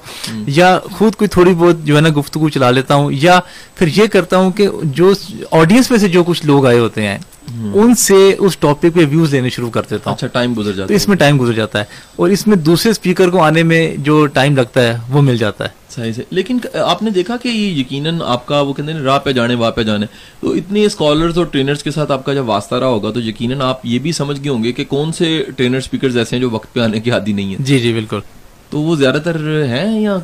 یا 0.48 0.80
خود 0.92 1.16
کوئی 1.16 1.28
تھوڑی 1.28 1.54
بہت 1.54 1.84
جو 1.84 1.96
ہے 1.96 2.02
نا 2.02 2.10
گفتگو 2.18 2.50
چلا 2.50 2.72
لیتا 2.72 2.96
ہوں۔ 2.96 3.12
یا 3.14 3.40
پھر 3.76 3.88
یہ 3.88 4.08
کرتا 4.08 4.38
ہوں 4.38 4.52
کہ 4.52 4.68
جو 4.84 5.14
آڈینس 5.52 5.92
میں 5.92 6.00
سے 6.00 6.08
جو 6.08 6.24
کچھ 6.24 6.46
لوگ 6.46 6.66
آئے 6.66 6.80
ہوتے 6.80 7.08
ہیں 7.08 7.18
ان 7.74 7.96
سے 7.96 8.36
اس 8.40 8.58
ٹاپک 8.58 8.82
پہ 8.82 9.06
ویوز 9.10 9.34
لینے 9.34 9.50
شروع 9.50 9.70
کر 9.70 9.82
دیتا 9.90 10.10
ہوں۔ 10.10 10.18
اچھا 10.18 10.28
ٹائم 10.28 10.54
گزر 10.58 10.72
جاتا 10.74 10.92
ہے 10.92 10.96
اس 10.96 11.08
میں 11.08 11.18
ٹائم 11.18 11.42
گزر 11.42 11.54
جاتا 11.54 11.80
ہے۔ 11.80 11.84
اور 12.16 12.30
اس 12.30 12.48
میں 12.48 12.58
دوسرے 12.58 12.92
اسپیکر 12.92 13.30
کو 13.30 13.42
آنے 13.42 13.64
میں 13.64 13.96
جو 13.98 14.26
ٹائم 14.26 14.56
لگتا 14.56 14.82
ہے 14.82 14.98
وہ 15.10 15.22
مل 15.22 15.38
جاتا 15.38 15.66
ہے۔ 15.66 15.79
صحیح 15.90 16.12
سے 16.14 16.24
لیکن 16.30 16.58
آپ 16.84 17.04
نے 17.04 17.10
دیکھا 17.10 17.38
کہ 17.38 17.48
یہ 17.48 17.80
یقیناً 17.80 18.22
آپ 18.26 18.46
کا 18.46 18.62
وہ 18.62 18.74
کہتے 18.74 18.94
ہیں 18.94 19.00
راہ 19.00 19.20
پہ 19.20 19.32
جانے 19.32 19.56
واہ 19.56 19.72
پہ 19.72 19.84
جانے 19.84 20.06
تو 20.42 20.52
اتنے 20.52 20.86
اسکالرز 20.86 21.38
اور 21.38 21.46
ٹرینرز 21.46 21.84
کے 21.84 21.92
ساتھ 21.92 22.12
آپ 22.12 22.26
کا 22.26 22.34
جب 22.34 22.50
واسطہ 22.50 22.76
رہا 22.76 22.88
ہوگا 22.88 23.12
تو 23.12 23.22
یقیناً 23.22 23.62
آپ 23.62 23.86
یہ 23.86 24.00
بھی 24.00 24.12
سمجھ 24.12 24.40
گئے 24.44 24.52
ہوں 24.52 24.64
گے 24.64 24.72
کہ 24.72 24.86
کون 24.86 25.12
سے 25.12 25.44
ٹرینر 25.56 25.78
اسپیکرز 25.78 26.18
ایسے 26.18 26.36
ہیں 26.36 26.42
جو 26.42 26.50
وقت 26.50 26.74
پہ 26.74 26.80
آنے 26.80 27.00
کی 27.00 27.12
عادی 27.12 27.34
نہیں 27.34 27.52
ہے 27.52 27.64
جی 27.64 27.80
جی 27.80 27.94
بالکل 27.94 28.20
تو 28.70 28.82
وہ 28.82 28.96
زیادہ 28.96 29.18
تر 29.24 29.38
ہیں 29.66 30.02
یا 30.02 30.18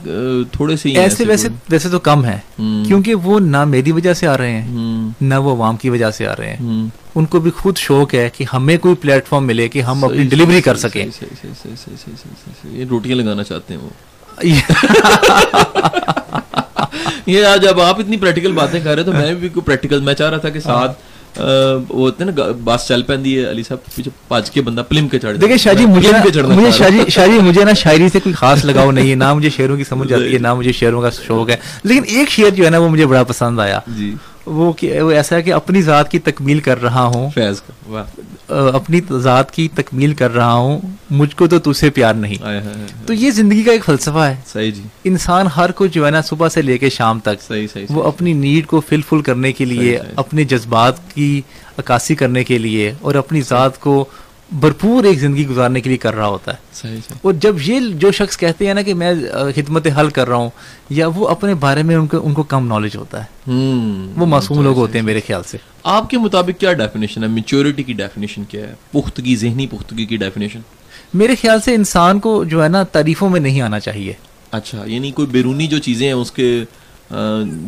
تھوڑے 0.51 0.75
سے 0.75 0.89
ایسے 0.97 1.25
ویسے 1.25 1.47
ویسے 1.69 1.89
تو 1.89 1.99
کم 1.99 2.25
ہے 2.25 2.37
کیونکہ 2.57 3.15
وہ 3.15 3.39
نہ 3.39 3.63
میری 3.65 3.91
وجہ 3.91 4.13
سے 4.13 4.27
آ 4.27 4.37
رہے 4.37 4.61
ہیں 4.61 5.11
نہ 5.21 5.35
وہ 5.35 5.51
عوام 5.51 5.75
کی 5.75 5.89
وجہ 5.89 6.11
سے 6.11 6.27
آ 6.27 6.35
رہے 6.35 6.55
ہیں 6.55 6.87
ان 7.15 7.25
کو 7.25 7.39
بھی 7.39 7.51
خود 7.51 7.77
شوق 7.77 8.13
ہے 8.13 8.29
کہ 8.37 8.45
ہمیں 8.53 8.77
کوئی 8.77 8.95
پلیٹ 8.95 9.27
فارم 9.27 9.47
ملے 9.47 9.67
کہ 9.67 9.81
ہم 9.81 10.03
اپنی 10.03 10.23
ڈلیوری 10.23 10.61
کر 10.61 10.75
سکیں 10.75 11.05
روٹیاں 12.89 13.17
لگانا 13.17 13.43
چاہتے 13.43 13.73
ہیں 13.73 13.81
وہ 13.81 13.89
یہ 17.27 17.45
آج 17.45 17.67
اب 17.67 17.79
آپ 17.81 17.99
اتنی 17.99 18.17
پریکٹیکل 18.17 18.51
باتیں 18.51 18.79
کر 18.79 18.95
رہے 18.95 19.03
تو 19.03 19.11
میں 19.13 19.33
بھی 19.33 19.49
پریکٹیکل 19.55 19.99
میں 19.99 20.13
چاہ 20.13 20.29
رہا 20.29 20.37
تھا 20.37 20.49
کہ 20.49 20.59
ساتھ 20.59 21.03
وہ 21.37 21.43
ہوتے 21.91 22.23
ہیں 22.23 22.31
نا 22.31 22.43
بس 22.63 22.87
چل 22.87 23.01
پی 23.03 23.37
ہے 23.37 23.49
علی 23.51 23.63
صاحب 23.63 23.85
پیچھے 23.85 24.11
پاج 24.27 24.49
کے 24.51 24.61
بندہ 24.61 24.81
پلم 24.89 25.07
کے 25.07 25.19
چڑھ 25.19 25.37
دیکھیں 25.37 25.57
شاہ 25.57 25.73
جی 25.73 25.85
مجھے 25.85 26.11
مجھے 26.45 26.71
شاہ 26.71 26.89
جی 26.89 26.99
شاہ 27.09 27.27
جی 27.27 27.39
مجھے 27.39 27.63
نا 27.63 27.73
شاعری 27.73 28.09
سے 28.09 28.19
کوئی 28.19 28.33
خاص 28.35 28.65
لگاؤ 28.65 28.91
نہیں 28.91 29.09
ہے 29.09 29.15
نہ 29.15 29.33
مجھے 29.33 29.49
شعروں 29.49 29.77
کی 29.77 29.83
سمجھ 29.83 30.11
آتی 30.13 30.33
ہے 30.33 30.39
نہ 30.39 30.53
مجھے 30.53 30.71
شعروں 30.71 31.01
کا 31.01 31.09
شوق 31.27 31.49
ہے۔ 31.49 31.55
لیکن 31.83 32.03
ایک 32.07 32.29
شعر 32.29 32.49
جو 32.49 32.65
ہے 32.65 32.69
نا 32.69 32.77
وہ 32.77 32.89
مجھے 32.89 33.05
بڑا 33.05 33.23
پسند 33.23 33.59
آیا۔ 33.59 33.79
جی۔ 33.97 34.13
وہ 34.45 34.73
ایسا 35.11 35.35
ہے 35.35 35.41
کہ 35.41 35.53
اپنی 35.53 35.81
ذات 35.81 36.11
کی 36.11 36.19
تکمیل 36.19 36.59
کر 36.59 36.81
رہا 36.81 37.03
ہوں۔ 37.03 37.29
فیض 37.29 37.61
اپنی 38.49 39.01
ذات 39.17 39.51
کی 39.51 39.67
تکمیل 39.75 40.13
کر 40.13 40.35
رہا 40.35 40.53
ہوں۔ 40.53 40.79
مجھ 41.09 41.35
کو 41.35 41.47
تو 41.47 41.59
تجھ 41.59 41.79
سے 41.79 41.89
پیار 41.89 42.13
نہیں۔ 42.13 42.35
تو 43.05 43.13
یہ 43.13 43.31
زندگی 43.31 43.63
کا 43.63 43.71
ایک 43.71 43.85
فلسفہ 43.85 44.19
ہے۔ 44.19 44.35
صحیح 44.47 44.71
جی۔ 44.71 44.81
انسان 45.03 45.47
ہر 45.47 45.71
کو 45.71 45.85
جو 45.85 46.05
ہے 46.05 46.11
نا 46.11 46.21
صبح 46.21 46.49
سے 46.49 46.61
لے 46.61 46.77
کے 46.77 46.89
شام 46.89 47.19
تک 47.19 47.41
صحیح 47.47 47.67
صحیح 47.73 47.85
وہ 47.89 48.03
اپنی 48.03 48.33
نیڈ 48.33 48.67
کو 48.67 48.81
فل 48.89 49.01
فل 49.09 49.21
کرنے 49.21 49.51
کے 49.51 49.65
لیے۔ 49.65 49.99
اپنے 50.15 50.43
جذبات 50.43 51.15
کی 51.15 51.41
عکاسی 51.77 52.15
کرنے 52.15 52.43
کے 52.43 52.57
لیے 52.57 52.93
اور 53.01 53.15
اپنی 53.15 53.41
ذات 53.41 53.79
کو 53.79 54.05
بھرپور 54.51 55.03
ایک 55.03 55.19
زندگی 55.19 55.47
گزارنے 55.47 55.81
کے 55.81 55.89
لیے 55.89 55.97
کر 55.97 56.15
رہا 56.15 56.27
ہوتا 56.27 56.51
ہے۔ 56.51 56.57
صحیح 56.73 56.99
اور 57.21 57.33
جب 57.33 57.55
یہ 57.61 57.79
جو 57.93 58.11
شخص 58.11 58.37
کہتے 58.37 58.67
ہیں 58.67 58.73
نا 58.73 58.81
کہ 58.81 58.93
میں 58.93 59.13
خدمت 59.55 59.87
حل 59.99 60.09
کر 60.09 60.27
رہا 60.27 60.35
ہوں 60.35 60.49
یا 60.89 61.07
وہ 61.07 61.27
اپنے 61.27 61.53
بارے 61.53 61.83
میں 61.83 61.95
ان 61.95 62.07
کو 62.07 62.17
ان 62.23 62.33
کو 62.33 62.43
کم 62.43 62.67
نالج 62.67 62.95
ہوتا 62.95 63.23
ہے۔ 63.23 63.51
وہ 64.17 64.25
معصوم 64.25 64.63
لوگ 64.63 64.77
ہوتے 64.77 64.97
ہیں 64.99 65.05
میرے 65.05 65.19
خیال 65.27 65.41
سے۔ 65.43 65.57
آپ 65.83 66.09
کے 66.09 66.17
مطابق 66.17 66.59
کیا 66.59 66.73
ڈیفینیشن 66.73 67.23
ہے؟ 67.23 67.27
میچورٹی 67.27 67.83
کی 67.83 67.93
ڈیفینیشن 67.93 68.43
کیا 68.43 68.67
ہے؟ 68.67 68.73
پختگی 68.91 69.35
ذہنی 69.35 69.67
پختگی 69.67 70.05
کی 70.05 70.17
ڈیفینیشن 70.17 70.59
میرے 71.13 71.35
خیال 71.41 71.61
سے 71.61 71.75
انسان 71.75 72.19
کو 72.19 72.43
جو 72.43 72.63
ہے 72.63 72.69
نا 72.69 72.83
تعریفوں 72.83 73.29
میں 73.29 73.39
نہیں 73.39 73.61
آنا 73.61 73.79
چاہیے۔ 73.79 74.13
اچھا 74.51 74.83
یعنی 74.85 75.11
کوئی 75.11 75.27
بیرونی 75.27 75.67
جو 75.67 75.77
چیزیں 75.77 76.07
ہیں 76.07 76.13
اس 76.13 76.31
کے 76.31 76.63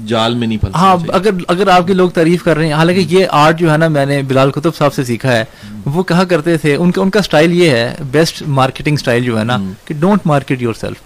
جال 0.07 0.35
میں 0.35 0.47
نہیں 0.47 0.57
پھنسنا 0.57 0.81
ہاں۔ 0.81 0.97
اگر 1.13 1.29
اگر 1.47 1.67
آپ 1.67 1.87
کے 1.87 1.93
لوگ 1.93 2.09
تعریف 2.09 2.43
کر 2.43 2.57
رہے 2.57 2.65
ہیں 2.65 2.73
حالانکہ 2.73 2.99
یہ 2.99 3.25
آرٹ 3.29 3.59
جو 3.59 3.71
ہے 3.71 3.77
نا 3.77 3.87
میں 3.87 4.05
نے 4.05 4.21
بلال 4.21 4.51
کتب 4.51 4.75
صاحب 4.75 4.93
سے 4.93 5.03
سیکھا 5.03 5.31
ہے۔ 5.37 5.45
وہ 5.85 6.03
کہا 6.03 6.23
کرتے 6.23 6.57
تھے 6.57 6.75
ان 6.75 6.91
کا 6.91 7.01
ان 7.01 7.09
کا 7.09 7.21
سٹائل 7.21 7.51
یہ 7.51 7.69
ہے 7.69 7.95
بیسٹ 8.11 8.43
مارکیٹنگ 8.47 8.97
سٹائل 8.97 9.23
جو 9.23 9.39
ہے 9.39 9.43
نا۔ 9.43 9.57
کہ 9.85 9.93
ڈونٹ 9.99 10.21
مارکیٹ 10.25 10.61
یور 10.61 10.73
سیلف۔ 10.73 10.97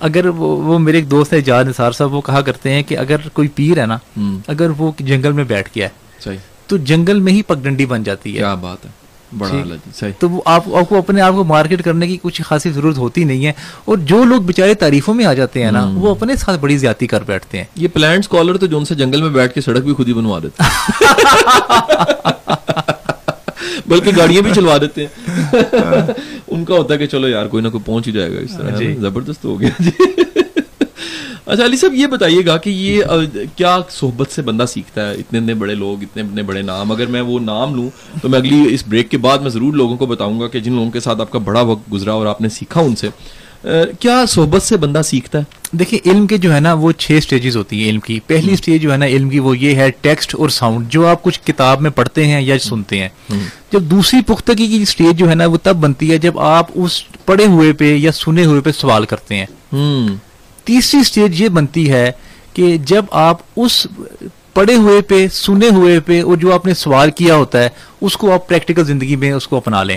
اگر 0.00 0.26
وہ 0.26 0.56
وہ 0.62 0.78
میرے 0.78 0.96
ایک 0.96 1.10
دوست 1.10 1.32
ہے 1.32 1.40
جاد 1.40 1.64
نثار 1.64 1.92
صاحب 1.92 2.12
وہ 2.14 2.20
کہا 2.20 2.40
کرتے 2.40 2.70
ہیں 2.70 2.82
کہ 2.82 2.98
اگر 2.98 3.16
کوئی 3.32 3.48
پیر 3.48 3.80
ہے 3.80 3.86
نا 3.86 3.98
اگر 4.46 4.70
وہ 4.78 4.92
جنگل 4.98 5.32
میں 5.32 5.44
بیٹھ 5.44 5.68
گیا 5.76 5.86
ہے 5.86 6.26
تو 6.66 6.76
جنگل 6.76 7.20
میں 7.20 7.32
ہی 7.32 7.42
پگڈنڈی 7.42 7.86
بن 7.86 8.02
جاتی 8.02 8.32
ہے۔ 8.32 8.38
کیا 8.38 8.54
بات 8.54 8.86
ہے۔ 8.86 8.90
بڑا 9.36 9.74
صحیح۔ 9.94 10.12
تو 10.18 10.42
آپ 10.44 10.64
کو 10.88 10.98
اپنے 10.98 11.20
آپ 11.20 11.32
کو 11.32 11.44
مارکیٹ 11.44 11.82
کرنے 11.82 12.06
کی 12.06 12.18
کچھ 12.22 12.42
خاصی 12.42 12.70
ضرورت 12.70 12.98
ہوتی 12.98 13.24
نہیں 13.24 13.46
ہے۔ 13.46 13.52
اور 13.84 13.98
جو 13.98 14.24
لوگ 14.24 14.42
بےچارے 14.42 14.74
تعریفوں 14.74 15.14
میں 15.14 15.24
آ 15.24 15.34
جاتے 15.34 15.64
ہیں 15.64 15.70
نا۔ 15.70 15.90
وہ 15.94 16.10
اپنے 16.10 16.36
ساتھ 16.36 16.60
بڑی 16.60 16.78
زیادتی 16.78 17.06
کر 17.06 17.22
بیٹھتے 17.26 17.58
ہیں۔ 17.58 17.64
یہ 17.74 17.88
پلانٹ 17.88 18.18
اسکالر 18.18 18.56
تو 18.56 18.66
جو 18.66 18.78
ان 18.78 18.84
سے 18.84 18.94
جنگل 18.94 19.22
میں 19.22 19.30
بیٹھ 19.30 19.54
کے 19.54 19.60
سڑک 19.60 19.82
بھی 19.84 19.92
خود 19.94 20.08
ہی 20.08 20.12
بنوا 20.12 20.38
دیتے 20.42 20.62
بلکہ 23.86 24.10
گاڑیاں 24.16 24.42
بھی 24.42 24.50
چلوا 24.54 24.78
دیتے 24.78 25.04
ہیں۔ 25.04 25.32
ان 26.48 26.64
کا 26.64 26.74
ہوتا 26.74 26.94
ہے 26.94 26.98
کہ 26.98 27.06
چلو 27.06 27.28
یار 27.28 27.46
کوئی 27.46 27.62
نہ 27.62 27.68
کوئی 27.68 27.82
پہنچ 27.86 28.06
ہی 28.06 28.12
جائے 28.12 28.34
گا۔ 28.34 28.40
اس 28.40 28.56
طرح 28.56 28.70
جی۔ 28.76 28.96
زبردست 29.00 29.44
ہو 29.44 29.60
گیا۔ 29.60 29.68
جی۔ 29.78 29.90
اچھا 31.48 31.64
علی 31.64 31.76
صاحب 31.76 31.94
یہ 31.94 32.06
بتائیے 32.06 32.44
گا 32.46 32.56
کہ 32.56 32.70
یہ 32.70 33.02
کیا 33.56 33.76
صحبت 33.90 34.30
سے 34.32 34.42
بندہ 34.42 34.64
سیکھتا 34.68 35.08
ہے؟ 35.08 35.14
اتنے 35.14 35.38
اتنے 35.38 35.54
بڑے 35.54 35.74
لوگ 35.74 36.02
اتنے 36.02 36.22
اتنے 36.22 36.42
بڑے 36.42 36.62
نام۔ 36.62 36.92
اگر 36.92 37.06
میں 37.06 37.20
وہ 37.20 37.38
نام 37.40 37.74
لوں 37.74 37.88
تو 38.22 38.28
میں 38.28 38.38
اگلی 38.38 38.62
اس 38.74 38.84
بریک 38.88 39.10
کے 39.10 39.18
بعد 39.18 39.38
میں 39.38 39.50
ضرور 39.50 39.74
لوگوں 39.74 39.96
کو 39.96 40.06
بتاؤں 40.06 40.40
گا 40.40 40.48
کہ 40.48 40.60
جن 40.60 40.72
لوگوں 40.72 40.90
کے 40.90 41.00
ساتھ 41.00 41.20
آپ 41.20 41.30
کا 41.30 41.38
بڑا 41.38 41.60
وقت 41.60 41.92
گزرا 41.92 42.12
اور 42.12 42.26
آپ 42.26 42.40
نے 42.40 42.48
سیکھا 42.48 42.80
ان 42.80 42.96
سے۔ 42.96 43.08
کیا 44.00 44.24
صحبت 44.28 44.62
سے 44.62 44.76
بندہ 44.76 45.00
سیکھتا 45.04 45.38
ہے؟ 45.38 45.44
دیکھیں 45.72 45.98
علم 46.06 46.26
کے 46.26 46.36
جو 46.38 46.54
ہے 46.54 46.60
نا 46.60 46.72
وہ 46.72 46.92
چھ 46.92 47.18
سٹیجز 47.22 47.56
ہوتی 47.56 47.82
ہیں 47.82 47.90
علم 47.90 48.00
کی۔ 48.00 48.20
پہلی 48.26 48.56
سٹیج 48.56 48.82
جو 48.82 48.92
ہے 48.92 48.96
نا 48.96 49.06
علم 49.06 49.30
کی 49.30 49.38
وہ 49.38 49.58
یہ 49.58 49.74
ہے 49.74 49.90
ٹیکسٹ 50.00 50.34
اور 50.34 50.48
ساؤنڈ 50.48 50.88
جو 50.88 51.06
آپ 51.06 51.22
کچھ 51.22 51.40
کتاب 51.44 51.80
میں 51.80 51.90
پڑھتے 51.90 52.26
ہیں 52.26 52.40
یا 52.40 52.58
سنتے 52.58 52.98
ہیں۔ 52.98 53.08
جب 53.72 53.82
دوسری 53.82 54.20
پختگی 54.26 54.66
کی 54.66 54.84
سٹیج 54.84 55.18
جو 55.18 55.30
ہے 55.30 55.34
نا 55.34 55.46
وہ 55.46 55.58
تب 55.62 55.76
بنتی 55.76 56.10
ہے 56.10 56.18
جب 56.18 56.38
آپ 56.38 56.66
اس 56.74 57.02
پڑھے 57.26 57.46
ہوئے 57.46 57.72
پہ 57.72 57.94
یا 57.96 58.12
سنے 58.12 58.44
ہوئے 58.44 58.60
پہ 58.60 58.72
سوال 58.72 59.04
کرتے 59.04 59.36
ہیں۔ 59.36 59.46
تیسری 60.68 61.02
سٹیج 61.04 61.42
یہ 61.42 61.48
بنتی 61.48 61.90
ہے 61.92 62.10
کہ 62.54 62.76
جب 62.84 63.04
آپ 63.10 63.36
اس 63.56 63.86
پڑھے 64.54 64.74
ہوئے 64.74 65.00
پہ 65.00 65.26
سنے 65.32 65.68
ہوئے 65.68 66.00
پہ 66.00 66.22
اور 66.22 66.36
جو 66.36 66.54
آپ 66.54 66.66
نے 66.66 66.74
سوال 66.74 67.10
کیا 67.10 67.34
ہوتا 67.34 67.62
ہے 67.62 67.68
اس 68.00 68.16
کو 68.16 68.32
آپ 68.32 68.48
پریکٹیکل 68.48 68.84
زندگی 68.84 69.16
میں 69.16 69.32
اس 69.32 69.48
کو 69.48 69.56
اپنا 69.56 69.82
لیں۔ 69.82 69.96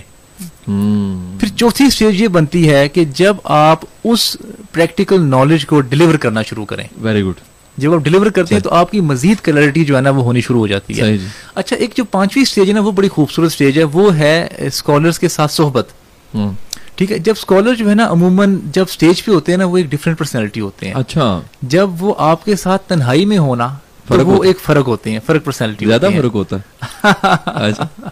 پھر 1.39 1.47
چوتھی 1.55 1.89
سٹیج 1.89 2.21
یہ 2.21 2.27
بنتی 2.27 2.69
ہے 2.69 2.89
کہ 2.89 3.05
جب 3.05 3.36
آپ 3.43 3.79
اس 4.03 4.38
پریکٹیکل 4.71 5.21
نالج 5.21 5.65
کو 5.65 5.81
ڈلیور 5.81 6.15
کرنا 6.15 6.41
شروع 6.41 6.65
کریں۔ 6.65 6.88
ویری 7.01 7.23
گڈ 7.23 7.39
جب 7.77 7.93
آپ 7.93 7.99
ڈلیور 7.99 8.29
کرتے 8.29 8.55
ہیں 8.55 8.62
تو 8.62 8.69
آپ 8.69 8.91
کی 8.91 8.99
مزید 8.99 9.38
کلیئرٹی 9.41 9.86
جو 9.86 9.95
ہے 9.95 10.01
نا 10.01 10.10
وہ 10.10 10.23
ہونی 10.23 10.41
شروع 10.41 10.60
ہو 10.60 10.67
جاتی 10.67 11.01
ہے۔ 11.01 11.17
جی۔ 11.17 11.27
اچھا 11.55 11.75
ایک 11.75 11.91
جو 11.95 12.03
پانچویں 12.03 12.45
سٹیج 12.45 12.69
ہے 12.69 12.73
نا 12.73 12.81
وہ 12.81 12.91
بڑی 12.91 13.10
خوبصورت 13.10 13.51
سٹیج 13.51 13.79
ہے 13.79 13.84
وہ 13.84 14.17
ہے 14.17 14.47
اسکالرس 14.57 15.19
کے 15.19 15.29
ساتھ 15.29 15.51
صحبت۔ 15.51 15.88
ٹھیک 16.95 17.12
ہے 17.12 17.17
جب 17.19 17.34
اسکالر 17.38 17.75
جو 17.75 17.89
ہے 17.89 17.95
نا 17.95 18.08
عموماً 18.10 18.60
جب 18.73 18.86
سٹیج 18.89 19.25
پہ 19.25 19.32
ہوتے 19.32 19.51
ہیں 19.51 19.60
نا 19.60 19.65
وہ 19.65 19.77
ایک 19.77 19.86
ڈفرینٹ 19.91 20.17
پرسنالٹی 20.17 20.62
ہوتے 20.62 20.88
ہیں۔ 20.88 20.93
اچھا۔ 20.93 21.41
جب 21.62 21.89
وہ 21.99 22.13
آپ 22.17 22.45
کے 22.45 22.56
ساتھ 22.56 22.82
تنہائی 22.89 23.25
میں 23.25 23.38
ہونا 23.38 23.67
تو 24.08 24.15
فرق 24.15 24.27
وہ۔ 24.27 24.43
ایک 24.43 24.60
فرق 24.60 24.88
ہوتے 24.88 25.12
ہیں 25.12 25.19
فرق 25.25 25.43
پرسنالٹی 25.43 25.86
زیادہ 25.86 26.10
فرق 26.17 26.36
ہوتا 26.36 26.56
ہے۔ 26.56 26.88
اچھا۔ 27.45 28.10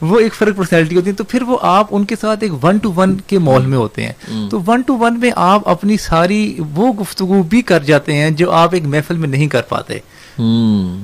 وہ 0.00 0.20
ایک 0.20 0.34
فرق 0.34 0.56
پرسنالٹی 0.56 0.96
ہوتی 0.96 1.08
ہے 1.08 1.14
تو 1.14 1.24
پھر 1.24 1.42
وہ 1.42 1.58
آپ 1.62 1.86
ان 1.90 2.04
کے 2.04 2.14
ساتھ 2.20 2.42
ایک 2.42 2.64
ون 2.64 2.76
ٹو 2.76 2.92
ون 2.92 3.16
کے 3.26 3.38
ماحول 3.38 3.66
میں 3.66 3.78
ہوتے 3.78 4.06
ہیں۔ 4.06 4.12
تو 4.50 4.60
ون 4.66 4.80
ٹو 4.80 4.98
ون 4.98 5.20
میں 5.20 5.30
آپ 5.36 5.68
اپنی 5.68 5.96
ساری 5.96 6.56
وہ 6.74 6.92
گفتگو 6.92 7.42
بھی 7.42 7.62
کر 7.62 7.82
جاتے 7.82 8.14
ہیں 8.14 8.30
جو 8.30 8.50
آپ 8.50 8.74
ایک 8.74 8.84
محفل 8.84 9.16
میں 9.16 9.28
نہیں 9.28 9.48
کر 9.48 9.62
پاتے۔ 9.62 9.98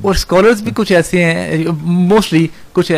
اور 0.03 0.14
اسکالرس 0.14 0.61
بھی 0.61 0.70
کچھ 0.75 0.92
ایسے 0.92 1.25
ہیں 1.25 1.64
موسٹلی 1.83 2.46
کچھ 2.72 2.92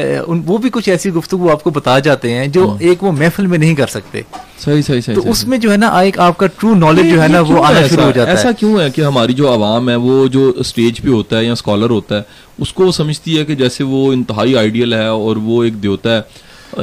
وہ 0.46 0.59
بھی 0.59 0.70
کچھ 0.72 0.88
ایسی 0.88 1.11
گفتگو 1.11 1.51
آپ 1.51 1.64
کو 1.64 1.70
بتا 1.70 1.98
جاتے 1.98 2.35
ہیں 2.35 2.46
جو 2.46 2.77
ایک 2.81 3.03
وہ 3.03 3.12
محفل 3.12 3.46
میں 3.46 3.59
نہیں 3.59 3.74
کر 3.74 3.87
سکتے۔ 3.87 4.22
صحیح 4.64 4.83
صحیح 4.83 5.01
صحیح 5.01 5.16
تو۔ 5.16 5.31
اس 5.31 5.46
میں 5.46 5.59
جو 5.59 5.72
ہے 5.72 5.77
نا 5.77 6.01
ایک 6.01 6.18
آپ 6.18 6.38
کا 6.38 6.46
ٹرو 6.46 6.74
نالج 6.74 7.11
جو 7.11 7.22
ہے 7.22 7.29
نا 7.29 7.40
وہ 7.40 7.64
آنا 7.64 7.79
ایسا- 7.79 7.90
شروع 7.90 8.05
ہو 8.05 8.11
جاتا 8.11 8.31
ایسا 8.31 8.48
ہے 8.48 8.55
کیوں 8.59 8.81
ہے 8.81 8.90
کہ 8.90 9.01
ہماری 9.01 9.33
جو 9.33 9.53
عوام 9.55 9.90
ہے 9.90 9.94
وہ 9.94 10.27
جو 10.27 10.53
اسٹیج 10.57 11.01
پہ 11.03 11.09
ہوتا 11.09 11.38
ہے 11.38 11.44
یا 11.44 11.53
اسکالر 11.53 11.90
ہوتا 11.90 12.16
ہے 12.16 12.22
اس 12.59 12.72
کو 12.72 12.87
وہ 12.87 12.92
سمجھتی 12.92 13.38
ہے 13.38 13.44
کہ 13.44 13.55
جیسے 13.55 13.85
وہ 13.85 14.12
انتہائی 14.12 14.57
آئیڈیل 14.57 14.94
ہے 14.94 15.07
اور 15.07 15.37
وہ 15.37 15.64
ایک 15.64 15.83
دیوتا 15.83 16.16
ہے۔ 16.16 16.20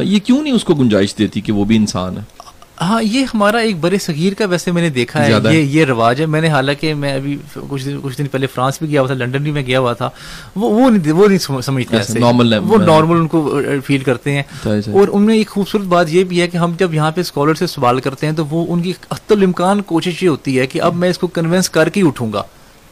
یہ 0.03 0.19
کیوں 0.19 0.43
نہیں 0.43 0.53
اس 0.53 0.63
کو 0.63 0.73
گنجائش 0.73 1.15
دیتی 1.17 1.41
کہ 1.41 1.51
وہ 1.51 1.65
بھی 1.65 1.75
انسان 1.75 2.17
ہے؟ 2.17 2.34
ہاں 2.81 3.03
یہ 3.03 3.25
ہمارا 3.33 3.57
ایک 3.57 3.79
بڑے 3.79 3.97
صغیر 3.97 4.33
کا 4.33 4.45
ویسے 4.45 4.71
میں 4.71 4.81
نے 4.81 4.89
دیکھا 4.89 5.25
ہے۔ 5.25 5.31
یہ 5.53 5.61
یہ 5.61 5.85
رواج 5.85 6.21
ہے۔ 6.21 6.25
میں 6.25 6.41
نے 6.41 6.47
حالانکہ 6.49 6.93
میں 6.93 7.13
ابھی 7.13 7.37
کچھ 7.69 7.85
دن 7.85 7.99
کچھ 8.03 8.17
دن 8.17 8.25
پہلے 8.25 8.47
فرانس 8.47 8.79
بھی 8.81 8.89
گیا 8.89 9.01
ہوا 9.01 9.07
تھا 9.07 9.15
لنڈن 9.15 9.43
بھی 9.43 9.51
میں 9.51 9.65
گیا 9.67 9.79
ہوا 9.79 9.93
تھا۔ 9.93 10.09
وہ 10.55 10.69
وہ 10.69 10.89
نہیں 10.89 11.11
وہ 11.11 11.27
نہیں 11.27 11.37
سمجھ- 11.37 11.61
سمجھتے 11.61 11.95
ایسے 11.97 12.19
وہ 12.59 12.77
نارمل 12.85 13.17
ان 13.17 13.27
کو 13.27 13.59
فیل 13.85 14.03
کرتے 14.03 14.31
ہیں۔ 14.31 14.43
صحیح 14.63 14.81
صحیح۔ 14.81 14.95
اور 14.95 15.07
ان 15.11 15.21
میں 15.21 15.35
ایک 15.35 15.49
خوبصورت 15.49 15.83
بات 15.83 16.05
یہ 16.09 16.23
بھی 16.23 16.41
ہے 16.41 16.47
کہ 16.47 16.57
ہم 16.57 16.71
جب 16.79 16.93
یہاں 16.93 17.11
پہ 17.11 17.21
اسکالر 17.21 17.53
سے 17.53 17.67
سوال 17.67 17.99
کرتے 17.99 18.25
ہیں 18.27 18.33
تو 18.33 18.45
وہ 18.45 18.65
ان 18.69 18.81
کی 18.81 18.93
حتی 19.11 19.33
الامکان 19.35 19.81
کوشش 19.81 20.23
یہ 20.23 20.29
ہوتی 20.29 20.59
ہے 20.59 20.67
کہ 20.67 20.81
اب 20.81 20.95
میں 20.95 21.09
اس 21.09 21.17
کو 21.17 21.27
کنونس 21.27 21.69
کر 21.69 21.89
کے 21.89 22.01
ہی 22.01 22.07
اٹھوں 22.07 22.33
گا۔ 22.33 22.43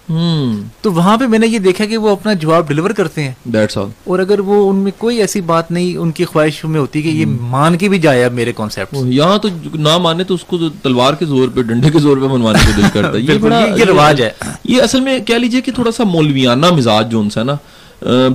ہوں۔ 0.09 0.53
تو 0.81 0.93
وہاں 0.93 1.17
پہ 1.17 1.27
میں 1.27 1.39
نے 1.39 1.47
یہ 1.47 1.59
دیکھا 1.59 1.85
کہ 1.85 1.97
وہ 1.97 2.09
اپنا 2.09 2.33
جواب 2.33 2.67
ڈلیور 2.67 2.89
کرتے 2.89 3.23
ہیں۔ 3.23 3.31
دیٹس 3.43 3.77
آل 3.77 3.87
اور 4.03 4.19
اگر 4.19 4.39
وہ 4.39 4.69
ان 4.69 4.75
میں 4.75 4.91
کوئی 4.97 5.17
ایسی 5.17 5.41
بات 5.41 5.71
نہیں 5.71 5.97
ان 5.97 6.11
کی 6.11 6.25
خواہش 6.25 6.65
میں 6.65 6.79
ہوتی 6.79 7.01
کہ 7.01 7.07
یہ 7.07 7.25
مان 7.25 7.77
کے 7.77 7.89
بھی 7.89 7.99
جائے 7.99 8.23
اب 8.23 8.33
میرے 8.33 8.53
کانسیپٹ 8.55 8.95
یہاں 9.05 9.37
تو 9.37 9.49
نہ 9.73 9.97
مانے 9.97 10.23
تو 10.23 10.33
اس 10.33 10.43
کو 10.43 10.57
تلوار 10.81 11.13
کے 11.13 11.25
زور 11.25 11.47
پہ 11.53 11.61
ڈنڈے 11.61 11.89
کے 11.89 11.99
زور 11.99 12.17
پہ 12.17 12.27
منوانے 12.27 12.59
کو 12.65 12.81
دل 12.81 12.87
کرتا 12.93 13.17
ہے۔ 13.17 13.21
یہ 13.21 13.37
بڑا 13.41 13.65
رواج 13.87 14.21
ہے۔ 14.21 14.29
یہ 14.63 14.81
اصل 14.81 14.99
میں 14.99 15.19
کہہ 15.19 15.35
لیجیے 15.35 15.61
کہ 15.61 15.71
تھوڑا 15.71 15.91
سا 15.91 16.03
مولویانہ 16.03 16.65
مزاج 16.71 17.11
جو 17.11 17.19
ان 17.19 17.29
سے 17.29 17.39
ہے 17.39 17.45
نا 17.45 17.55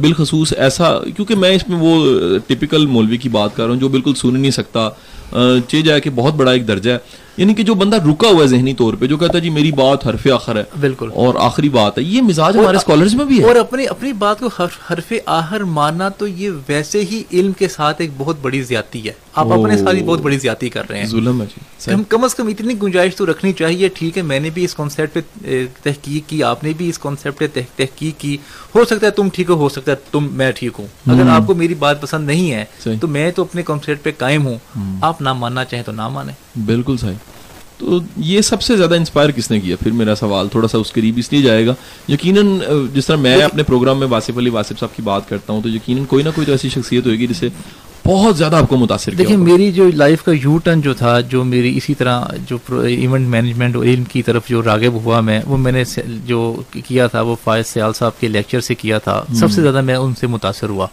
بالخصوص 0.00 0.52
ایسا 0.56 0.98
کیونکہ 1.16 1.34
میں 1.34 1.50
اس 1.50 1.68
میں 1.68 1.78
وہ 1.80 1.94
ٹپیکل 2.46 2.86
مولوی 2.86 3.16
کی 3.16 3.28
بات 3.28 3.56
کر 3.56 3.62
رہا 3.62 3.72
ہوں 3.72 3.80
جو 3.80 3.88
بالکل 3.88 4.14
سن 4.14 4.36
ہی 4.36 4.40
نہیں 4.40 4.50
سکتا۔ 4.50 4.90
چہ 5.68 5.80
جائے 5.80 6.00
کہ 6.00 6.10
بہت 6.14 6.34
بڑا 6.34 6.50
ایک 6.50 6.68
درجہ 6.68 6.90
ہے۔ 6.90 6.98
یعنی 7.38 7.54
کہ 7.54 7.62
جو 7.62 7.74
بندہ 7.74 7.96
رکا 7.96 8.28
ہوا 8.28 8.42
ہے 8.42 8.46
ذہنی 8.46 8.74
طور 8.74 8.94
پہ 8.94 9.06
جو 9.06 9.16
کہتا 9.16 9.34
ہے 9.34 9.40
جی 9.40 9.50
میری 9.50 9.72
بات 9.72 10.06
حرف 10.06 10.26
آخر 10.34 10.56
ہے 10.56 10.64
بالکل۔ 10.80 11.10
اور 11.14 11.34
آخری 11.38 11.68
بات 11.68 11.98
ہے 11.98 12.02
یہ 12.02 12.22
مزاج 12.22 12.56
ہمارے 12.56 12.76
اسکالرز 12.76 13.14
میں 13.14 13.24
بھی 13.24 13.38
ہے۔ 13.38 13.44
اور 13.44 13.56
اپنی 13.56 13.86
اپنی 13.86 14.12
بات 14.12 14.40
کو 14.40 14.64
حرف 14.90 15.12
آہر 15.26 15.60
ماننا 15.60 16.08
تو 16.08 16.26
یہ 16.26 16.50
ویسے 16.68 17.00
ہی 17.00 17.22
علم 17.32 17.52
کے 17.52 17.68
ساتھ 17.68 18.00
ایک 18.00 18.10
بہت 18.18 18.36
بڑی 18.42 18.62
زیادتی 18.62 19.08
ہے۔ 19.08 19.12
آپ 19.34 19.46
اپنے 19.52 19.76
ساتھ 19.78 19.96
بہت 20.06 20.20
بڑی 20.20 20.38
زیادتی 20.38 20.68
کر 20.68 20.82
رہے 20.90 20.98
ہیں۔ 20.98 21.06
ظلم 21.06 21.40
ہے 21.40 21.46
جی 21.46 21.60
صحیح۔ 21.78 21.96
کم 22.08 22.24
از 22.24 22.34
کم 22.34 22.46
اتنی 22.46 22.74
گنجائش 22.82 23.16
تو 23.16 23.26
رکھنی 23.26 23.52
چاہیے 23.52 23.88
ٹھیک 23.88 24.16
ہے 24.16 24.22
میں 24.22 24.40
نے 24.40 24.50
بھی 24.50 24.64
اس 24.64 24.74
کانسیپٹ 24.74 25.18
پہ 25.42 25.44
تحقیق 25.82 26.28
کی 26.28 26.42
آپ 26.42 26.64
نے 26.64 26.72
بھی 26.76 26.88
اس 26.88 26.98
کانسیپٹ 26.98 27.38
پہ 27.38 27.46
تح- 27.54 27.76
تحقیق 27.76 28.20
کی۔ 28.20 28.36
ہو 28.74 28.84
سکتا 28.84 29.06
ہے 29.06 29.10
تم 29.10 29.28
ٹھیک 29.32 29.50
ہو 29.50 29.54
ہو 29.54 29.68
سکتا 29.68 29.92
ہے 29.92 29.96
تم 30.12 30.28
میں 30.32 30.52
ٹھیک 30.52 30.72
ہوں۔ 30.78 30.86
اگر 31.10 31.30
آپ 31.30 31.46
کو 31.46 31.54
میری 31.54 31.74
بات 31.74 32.02
پسند 32.02 32.26
نہیں 32.26 32.52
ہے۔ 32.52 32.64
تو 33.00 33.08
میں 33.08 33.30
تو 33.30 33.42
اپنے 33.42 33.62
کانسیپٹ 33.62 34.02
پہ 34.02 34.10
قائم 34.18 34.46
ہوں۔ 34.46 34.58
آپ 35.02 35.22
نہ 35.22 35.32
ماننا 35.32 35.64
چاہیں 35.64 35.84
تو 35.84 35.92
نہ 35.92 36.08
مانیں۔ 36.08 36.34
بالکل 36.66 36.96
صحیح۔ 36.96 37.14
تو 37.78 37.98
یہ 38.16 38.40
سب 38.40 38.62
سے 38.62 38.76
زیادہ 38.76 38.94
انسپائر 38.94 39.30
کس 39.30 39.50
نے 39.50 39.60
کیا؟ 39.60 39.76
پھر 39.82 39.90
میرا 39.90 40.14
سوال 40.14 40.48
تھوڑا 40.48 40.68
سا 40.68 40.78
اس 40.78 40.92
قریب 40.92 41.14
اس 41.16 41.32
لیے 41.32 41.42
جائے 41.42 41.66
گا۔ 41.66 41.74
یقیناً 42.08 42.58
جس 42.94 43.06
طرح 43.06 43.16
میں 43.16 43.42
اپنے 43.42 43.62
پروگرام 43.62 43.98
میں 43.98 44.06
واسف 44.06 44.38
علی 44.38 44.50
واسف 44.50 44.78
صاحب 44.80 44.96
کی 44.96 45.02
بات 45.02 45.28
کرتا 45.28 45.52
ہوں 45.52 45.62
تو 45.62 45.68
یقیناً 45.68 46.04
کوئی 46.04 46.24
نہ 46.24 46.28
کوئی 46.34 46.44
تو 46.44 46.52
ایسی 46.52 46.68
شخصیت 46.68 47.06
ہوئے 47.06 47.18
گی 47.18 47.26
جسے 47.26 47.48
بہت 48.08 48.36
زیادہ 48.36 48.56
آپ 48.56 48.68
کو 48.68 48.76
متاثر 48.76 49.10
کیا 49.10 49.18
دیکھیں۔ 49.18 49.36
میری 49.36 49.72
جو 49.72 49.90
لائف 49.94 50.22
کا 50.22 50.32
یو 50.32 50.58
ٹرن 50.58 50.80
جو 50.80 50.94
تھا 50.94 51.20
جو 51.20 51.44
میری 51.44 51.76
اسی 51.76 51.94
طرح 51.94 52.24
جو 52.46 52.80
ایونٹ 52.80 53.28
مینجمنٹ 53.28 53.76
اور 53.76 53.84
علم 53.84 54.04
کی 54.04 54.22
طرف 54.22 54.48
جو 54.48 54.62
راغب 54.62 54.92
ہوا 54.92 55.20
میں 55.20 55.40
وہ 55.46 55.56
میں 55.56 55.72
نے 55.72 55.82
جو 56.26 56.62
کیا 56.86 57.06
تھا 57.06 57.20
وہ 57.20 57.36
فائز 57.44 57.66
سیال 57.66 57.92
صاحب 57.92 58.20
کے 58.20 58.28
لیکچر 58.28 58.60
سے 58.60 58.74
کیا 58.74 58.98
تھا 58.98 59.24
سب 59.34 59.50
سے 59.50 59.62
زیادہ 59.62 59.80
میں 59.80 59.94
ان 59.94 60.14
سے 60.14 60.26
متاثر 60.26 60.68
ہوا۔ 60.68 60.86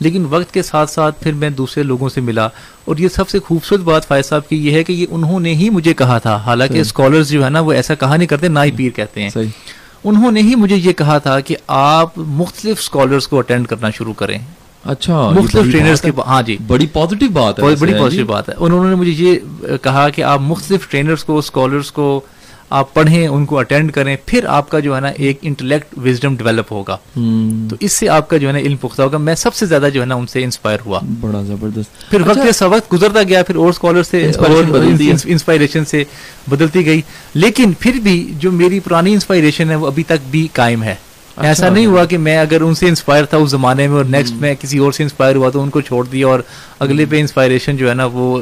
لیکن 0.00 0.26
وقت 0.30 0.54
کے 0.54 0.62
ساتھ 0.62 0.90
ساتھ 0.90 1.22
پھر 1.22 1.32
میں 1.32 1.50
دوسرے 1.50 1.82
لوگوں 1.82 2.08
سے 2.08 2.20
ملا 2.20 2.48
اور 2.84 2.96
یہ 2.96 3.08
سب 3.08 3.28
سے 3.28 3.38
خوبصورت 3.38 3.80
بات 3.80 4.08
فائز 4.08 4.26
صاحب 4.26 4.48
کی 4.48 4.66
یہ 4.66 4.72
ہے 4.72 4.84
کہ 4.84 4.92
یہ 4.92 5.06
انہوں 5.10 5.40
نے 5.40 5.54
ہی 5.54 5.70
مجھے 5.70 5.94
کہا 5.94 6.18
تھا۔ 6.18 6.36
حالانکہ 6.36 6.78
اسکالرز 6.80 7.30
جو 7.30 7.44
ہے 7.44 7.50
نا 7.50 7.60
وہ 7.60 7.72
ایسا 7.72 7.94
کہا 7.94 8.16
نہیں 8.16 8.28
کرتے 8.28 8.48
نہ 8.48 8.58
ہی 8.64 8.70
پیر 8.70 8.90
کہتے 8.90 9.22
ہیں۔ 9.22 9.30
انہوں 10.04 10.32
نے 10.32 10.42
ہی 10.42 10.54
مجھے 10.54 10.76
یہ 10.76 10.92
کہا 10.92 11.18
تھا 11.18 11.40
کہ 11.40 11.56
آپ 11.66 12.08
مختلف 12.16 12.78
اسکالرس 12.78 13.28
کو 13.28 13.38
اٹینڈ 13.38 13.66
کرنا 13.66 13.90
شروع 13.90 14.12
کریں۔ 14.12 14.38
اچھا 14.84 15.30
مختلف 15.30 15.72
ٹرینرز۔ 15.72 16.00
کے 16.00 16.10
ہاں 16.26 16.42
جی۔ 16.42 16.56
بڑی 16.66 16.86
پازیٹیو 16.86 17.28
بات 17.28 17.58
ہے 17.58 17.74
بڑی 17.78 17.92
پازیٹیو۔ 17.98 18.26
بات 18.26 18.48
ہے۔ 18.48 18.54
انہوں 18.58 18.88
نے 18.88 18.94
مجھے 18.94 19.12
یہ 19.12 19.38
کہا 19.82 20.08
کہ 20.08 20.22
آپ 20.22 20.40
مختلف 20.40 20.88
ٹرینرز 20.88 21.24
کو 21.24 21.38
اسکالرس 21.38 21.92
کو 21.92 22.20
آپ 22.70 22.94
پڑھیں 22.94 23.28
ان 23.28 23.46
کو 23.46 23.58
اٹینڈ 23.58 23.92
کریں 23.92 24.16
پھر 24.26 24.44
آپ 24.46 24.70
کا 24.70 24.78
جو 24.78 24.96
ہے 24.96 25.00
نا 25.00 25.08
ایک 25.08 25.38
انٹلیکٹ 25.42 25.98
وزڈم 25.98 26.36
ڈیولپ 26.36 26.72
ہوگا۔ 26.72 26.96
تو 27.70 27.76
اس 27.80 27.92
سے 27.92 28.08
آپ 28.08 28.28
کا 28.28 28.36
جو 28.36 28.46
ہے 28.48 28.52
نا 28.52 28.58
علم 28.58 28.76
پختہ 28.76 29.02
ہوگا۔ 29.02 29.18
میں 29.18 29.34
سب 29.34 29.54
سے 29.54 29.66
زیادہ 29.66 29.88
جو 29.94 30.00
ہے 30.00 30.06
نا 30.06 30.14
ان 30.14 30.26
سے 30.26 30.44
انسپائر 30.44 30.78
ہوا۔ 30.86 31.00
بڑا 31.20 31.42
زبردست۔ 31.42 32.10
پھر 32.10 32.20
وقت 32.20 32.38
کے 32.42 32.52
ساتھ 32.52 32.72
وقت 32.72 32.92
گزرتا 32.92 33.22
گیا 33.22 33.42
پھر 33.42 33.56
اور 33.56 33.68
اسکالر 33.68 34.02
سے۔ 34.02 34.30
انسپائریشن 35.24 35.84
سے 35.84 36.04
بدلتی 36.50 36.86
گئی۔ 36.86 37.02
لیکن 37.34 37.72
پھر 37.80 37.92
بھی 37.92 38.32
جو 38.38 38.52
میری 38.52 38.80
پرانی 38.80 39.12
انسپائریشن 39.12 39.70
ہے 39.70 39.74
وہ 39.74 39.86
ابھی 39.86 40.02
تک 40.02 40.30
بھی 40.30 40.48
قائم 40.52 40.82
ہے۔ 40.82 40.92
اچھا۔ 40.92 41.07
ایسا 41.42 41.68
نہیں 41.68 41.86
ہوا 41.86 42.04
کہ 42.04 42.18
میں 42.18 42.38
اگر 42.38 42.60
ان 42.60 42.74
سے 42.74 42.88
انسپائر 42.88 43.24
تھا 43.24 43.36
اس 43.36 43.50
زمانے 43.50 43.88
میں 43.88 43.96
اور 43.96 44.04
نیکسٹ 44.04 44.34
میں 44.34 44.54
کسی 44.60 44.78
اور 44.78 44.92
سے 44.92 45.02
انسپائر 45.02 45.36
ہوا 45.36 45.50
تو 45.50 45.62
ان 45.62 45.70
کو 45.70 45.80
چھوڑ 45.80 46.06
دیا 46.06 46.26
اور 46.26 46.40
اگلے 46.78 47.04
پہ 47.04 47.20
انسپائریشن 47.20 47.76
جو 47.76 47.88
ہے 47.88 47.94
نا 47.94 48.04
وہ 48.04 48.40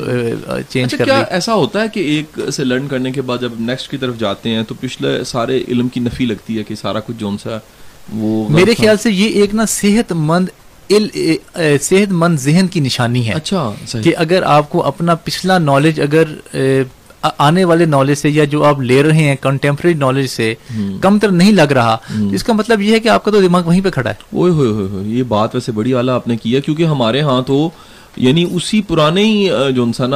چینج 0.69 0.85
اچھا 0.85 0.97
کر 0.97 1.05
کیا 1.05 1.19
ایسا 1.31 1.55
ہوتا 1.55 1.83
ہے 1.83 1.87
کہ 1.89 2.01
ایک 2.01 2.51
سے 2.51 2.65
لرن 2.65 2.89
کرنے 2.89 3.13
کے 3.13 3.23
بعد 3.23 3.39
جب 3.39 3.53
نیکسٹ 3.59 3.91
کی 3.91 3.97
طرف 3.97 4.19
جاتے 4.19 4.51
ہیں 4.51 4.63
تو 4.63 4.75
پچھلے 4.81 5.25
سارے 5.25 5.65
علم 5.69 5.89
کی 5.89 6.01
نفی 6.01 6.27
لگتی 6.27 6.59
ہے 6.59 6.63
کہ 6.65 6.75
سارا 6.75 7.01
کچھ 7.01 7.17
جون 7.19 7.39
سا 7.39 7.59
وہ 8.13 8.49
میرے۔ 8.49 8.75
خیال 8.75 8.97
سے 8.97 9.11
یہ 9.11 9.29
ایک 9.41 9.55
نا 9.55 9.65
صحت 9.65 10.13
مند 10.13 10.49
صحت 11.81 12.13
مند 12.13 12.39
ذہن 12.39 12.67
کی 12.67 12.81
نشانی 12.81 13.29
ہے 13.29 13.33
اچھا 13.33 13.73
کہ 14.05 14.13
اگر 14.17 14.43
آپ 14.43 14.71
کو 14.71 14.85
اپنا 14.85 15.15
پچھلا 15.15 15.59
نالج 15.59 16.01
اگر 16.01 16.25
آنے 17.39 17.65
والے 17.65 17.85
نالج 17.85 18.15
سے 18.19 18.31
یا 18.31 18.45
جو 18.45 18.65
آپ 18.65 18.81
لے 18.81 19.03
رہے 19.03 19.25
ہیں 19.25 19.37
کنٹمپرری 19.41 19.95
نالج 19.95 20.27
سے۔ 20.27 20.55
کم 21.01 21.19
تر 21.19 21.29
نہیں 21.29 21.53
لگ 21.53 21.73
رہا۔ 21.73 21.97
اس 22.33 22.45
کا 22.45 22.53
مطلب 22.53 22.81
یہ 22.81 22.93
ہے 22.93 23.01
کہ 23.01 23.09
آپ 23.09 23.25
کا 23.25 23.31
تو 23.31 23.41
دماغ 23.41 23.67
وہیں 23.67 23.81
پہ 23.81 23.91
کھڑا 23.91 24.11
ہے۔ 24.11 24.37
اوئے 24.37 24.53
ہوئے 24.53 24.69
ہوئے 24.69 25.05
یہ 25.05 25.23
بات 25.23 25.55
ویسے 25.55 25.73
بڑی 25.73 25.95
اعلیٰ 25.95 26.15
آپ 26.15 26.29
نے 26.29 26.37
کی 26.37 26.57
ہے 26.57 26.61
کیونکہ 26.61 26.83
ہمارے 26.83 27.21
ہاں 27.21 27.43
تو 27.43 27.71
یعنی 28.17 28.45
اسی 28.53 28.83
پرانے 28.83 29.25
ہی 29.25 29.49
جو 29.75 29.83
انسان 29.83 30.13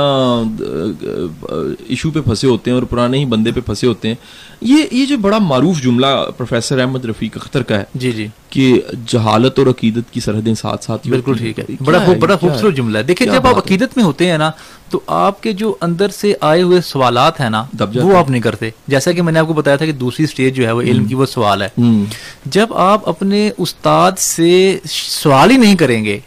ایشو 1.88 2.10
پہ 2.10 2.20
پھنسے 2.20 2.46
ہوتے 2.46 2.70
ہیں 2.70 2.78
اور 2.78 2.86
پرانے 2.86 3.18
ہی 3.18 3.24
بندے 3.24 3.52
پہ 3.52 3.60
پھنسے 3.60 3.86
ہوتے 3.86 4.08
ہیں۔ 4.08 4.14
یہ 4.62 4.84
یہ 4.90 5.06
جو 5.06 5.16
بڑا 5.18 5.38
معروف 5.40 5.80
جملہ 5.82 6.06
پروفیسر 6.36 6.78
احمد 6.78 7.04
رفیق 7.04 7.36
اختر 7.36 7.62
کا 7.62 7.78
ہے 7.78 7.84
جی 7.94 8.10
جی 8.12 8.26
کہ 8.50 8.64
جہالت 9.06 9.58
اور 9.58 9.66
عقیدت 9.66 10.12
کی 10.12 10.20
سرحدیں 10.20 10.54
ساتھ 10.54 10.84
ساتھ 10.84 11.06
بالکل۔ 11.08 11.36
ٹھیک 11.38 11.58
ہے 11.58 11.64
بڑا؟ 11.80 11.98
بڑا؟ 12.20 12.36
خوبصورت 12.36 12.76
جملہ 12.76 12.98
ہے 12.98 13.02
دیکھیں 13.02 13.26
جب 13.26 13.46
آپ؟ 13.46 13.58
عقیدت 13.58 13.96
میں 13.96 14.04
ہوتے 14.04 14.30
ہیں 14.30 14.38
نا 14.38 14.50
تو 14.90 15.00
آپ 15.06 15.42
کے 15.42 15.52
جو 15.52 15.74
اندر 15.80 16.08
سے 16.08 16.32
آئے 16.40 16.62
ہوئے 16.62 16.80
سوالات 16.80 17.40
ہیں 17.40 17.50
نا 17.50 17.64
وہ۔ 17.94 18.16
آپ 18.16 18.30
نہیں 18.30 18.42
کرتے 18.42 18.70
جیسا 18.88 19.12
کہ 19.12 19.22
میں 19.22 19.32
نے 19.32 19.38
آپ 19.38 19.46
کو 19.46 19.52
بتایا 19.52 19.76
تھا 19.76 19.86
کہ 19.86 19.92
دوسری 19.94 20.26
سٹیج 20.26 20.56
جو 20.56 20.66
ہے 20.66 20.72
وہ 20.72 20.82
علم 20.82 21.04
کی 21.04 21.14
وہ 21.14 21.26
سوال 21.26 21.62
ہے۔ 21.62 21.68
جب 22.48 22.74
آپ 22.82 23.08
اپنے 23.08 23.50
استاد 23.58 24.18
سے 24.18 24.50
سوال 24.86 25.50
ہی 25.50 25.56
نہیں 25.56 25.76
کریں 25.76 26.04
گے 26.04 26.18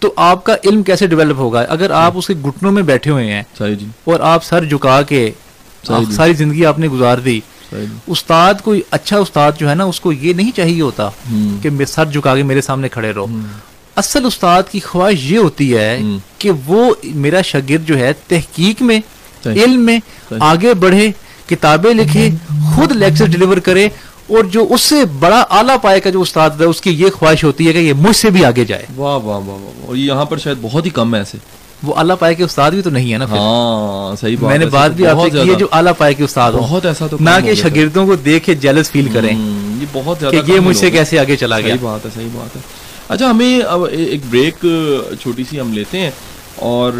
تو 0.00 0.12
آپ 0.22 0.44
کا 0.44 0.56
علم 0.64 0.82
کیسے 0.82 1.06
ڈیولپ 1.06 1.38
ہوگا 1.38 1.64
اگر 1.68 1.90
آپ 1.96 2.16
اس 2.16 2.26
کے 2.26 2.34
گھٹنوں 2.42 2.72
میں 2.72 2.82
بیٹھے 2.82 3.10
ہوئے 3.10 3.32
ہیں 3.32 3.42
جی 3.60 3.86
اور 4.04 4.20
آپ 4.26 4.44
سر 4.44 4.64
جھکا 4.64 5.00
کے 5.02 5.30
جی۔ 5.84 6.12
ساری 6.12 6.32
زندگی 6.34 6.64
آپ 6.66 6.78
نے 6.78 6.88
گزار 6.88 7.18
دی 7.18 7.38
استاد 8.06 8.54
کوئی 8.64 8.82
اچھا 8.90 9.18
استاد 9.18 9.52
جو 9.58 9.70
ہے 9.70 9.74
نا 9.74 9.84
اس 9.84 10.00
کو 10.00 10.12
یہ 10.12 10.32
نہیں 10.32 10.50
چاہیے 10.56 10.82
ہوتا 10.82 11.08
ہم۔ 11.08 11.58
کہ 11.62 11.70
میں 11.70 11.86
سر 11.86 12.04
جھکا 12.06 12.36
کے 12.36 12.42
میرے 12.42 12.60
سامنے 12.60 12.88
کھڑے 12.88 13.12
رہو 13.12 13.26
اصل 13.96 14.26
استاد 14.26 14.62
کی 14.70 14.80
خواہش 14.80 15.16
یہ 15.22 15.38
ہوتی 15.38 15.76
ہے 15.76 15.98
ہم۔ 15.98 16.18
کہ 16.38 16.50
وہ 16.66 16.94
میرا 17.02 17.42
شاگرد 17.42 17.86
جو 17.86 17.98
ہے 17.98 18.12
تحقیق 18.28 18.82
میں۔ 18.82 19.00
علم 19.46 19.80
میں۔ 19.86 19.98
آگے 20.40 20.74
بڑھے 20.74 21.10
کتابیں 21.46 21.94
لکھے 21.94 22.30
خود 22.74 22.92
لیکچر 22.92 23.26
ڈلیور 23.26 23.56
کرے 23.56 23.86
اور 24.26 24.44
جو 24.44 24.66
اس 24.70 24.80
سے 24.80 25.04
بڑا 25.04 25.40
اعلیٰ 25.40 25.76
پائے 25.82 26.00
کا 26.00 26.10
جو 26.10 26.20
استاد 26.20 26.50
ہے 26.60 26.64
اس 26.64 26.80
کی 26.80 26.90
یہ 26.90 27.10
خواہش 27.10 27.44
ہوتی 27.44 27.68
ہے 27.68 27.72
کہ 27.72 27.78
یہ 27.78 27.92
مجھ 27.92 28.16
سے 28.16 28.30
بھی 28.30 28.44
آگے 28.44 28.64
جائے 28.64 28.86
واہ 28.96 29.16
واہ 29.16 29.38
واہ 29.38 29.58
واہ 29.58 29.86
اور 29.86 29.96
یہاں 29.96 30.24
پر 30.24 30.38
شاید 30.38 30.56
بہت 30.60 30.84
ہی 30.84 30.90
کم 30.90 31.14
ہے 31.14 31.20
ایسے 31.20 31.38
وہ 31.82 31.94
اعلیٰ 31.96 32.16
پائے 32.18 32.34
کے 32.34 32.44
استاد 32.44 32.70
بھی 32.70 32.82
تو 32.82 32.90
نہیں 32.90 33.12
ہے 33.12 33.18
نا 33.18 33.24
ہاں 33.24 34.16
صحیح 34.20 34.36
بات 34.40 34.50
میں 34.50 34.58
نے 34.58 34.66
بات 34.66 34.90
بھی 34.90 35.06
آپ 35.06 35.16
سے 35.24 35.30
کی 35.30 35.50
ہے۔ 35.50 35.54
جو 35.54 35.66
اعلیٰ 35.72 35.92
پائے 35.98 36.14
کے 36.14 36.24
استاد 36.24 36.52
ہوں۔ 36.52 36.60
بہت 36.60 36.86
ایسا 36.86 37.06
تو 37.06 37.16
نہ 37.20 37.30
کہ۔ 37.44 37.54
شاگردوں 37.54 38.06
کو 38.06 38.14
دیکھ 38.14 38.44
کے 38.44 38.54
جیلس 38.54 38.90
فیل 38.90 39.08
کریں 39.12 39.36
یہ 39.80 39.86
بہت 39.92 40.16
زیادہ 40.20 40.36
کہ 40.46 40.52
یہ 40.52 40.60
مجھ 40.60 40.76
سے 40.76 40.86
ہیں۔ 40.86 40.92
کیسے 40.92 41.18
آگے 41.18 41.36
چلا 41.36 41.60
گیا۔ 41.60 41.68
صحیح 41.68 41.86
بات 41.86 42.06
ہے 42.06 42.10
صحیح 42.14 42.28
بات 42.32 42.56
ہے۔ 42.56 42.60
اچھا 43.08 43.30
ہمیں 43.30 43.60
اب 43.60 43.84
ایک 43.84 44.20
بریک 44.30 44.66
چھوٹی 45.20 45.44
سی 45.50 45.60
ہم 45.60 45.72
لیتے 45.72 45.98
ہیں۔ 45.98 46.10
اور 46.56 46.92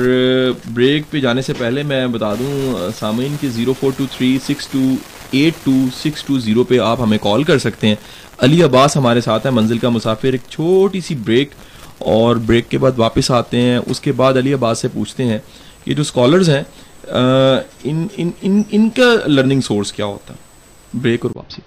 بریک 0.75 1.03
پہ 1.11 1.21
جانے 1.21 1.43
سے 1.43 1.53
پہلے 1.53 1.83
میں 1.83 2.07
بتا 2.07 2.35
دوں 2.35 2.77
سامعین 2.99 3.37
کے 3.41 3.49
zero 3.49 3.73
four 3.81 3.91
two 3.97 4.05
three 4.17 4.39
six 4.49 4.67
two 4.67 4.79
eight 5.31 5.55
two 5.65 5.71
six 6.05 6.25
two 6.25 6.39
zero 6.39 6.65
پہ 6.65 6.79
آپ 6.79 7.03
ہمیں 7.03 7.19
کال 7.19 7.43
کر 7.43 7.59
سکتے 7.59 7.89
ہیں۔ 7.89 7.95
علی 8.39 8.63
عباس 8.63 8.97
ہمارے 8.97 9.21
ساتھ 9.21 9.47
ہے 9.47 9.51
منزل 9.51 9.79
کا 9.79 9.89
مسافر۔ 9.89 10.33
ایک 10.33 10.41
چھوٹی 10.49 11.01
سی 11.01 11.15
بریک 11.15 11.51
اور 12.01 12.37
بریک 12.37 12.69
کے 12.69 12.79
بعد 12.79 12.93
واپس 12.97 13.31
آتے 13.31 13.61
ہیں، 13.61 13.79
اس 13.87 14.01
کے 14.01 14.13
بعد 14.13 14.35
علی 14.35 14.55
عباس 14.55 14.79
سے 14.79 14.89
پوچھتے 14.89 15.25
ہیں 15.25 15.39
کہ 15.85 15.95
جو 15.95 16.01
اسکالرز 16.01 16.51
ہیں 16.51 16.63
ان 17.85 18.07
ان 18.17 18.31
ان 18.43 18.63
ان 18.71 18.91
کا 18.91 19.27
لرننگ 19.27 19.61
سورس 19.61 19.93
کیا 19.93 20.05
ہوتا؟ 20.05 20.35
ہے 20.35 20.39
بریک 20.95 21.21
اور 21.23 21.31
واپسی۔ 21.35 21.63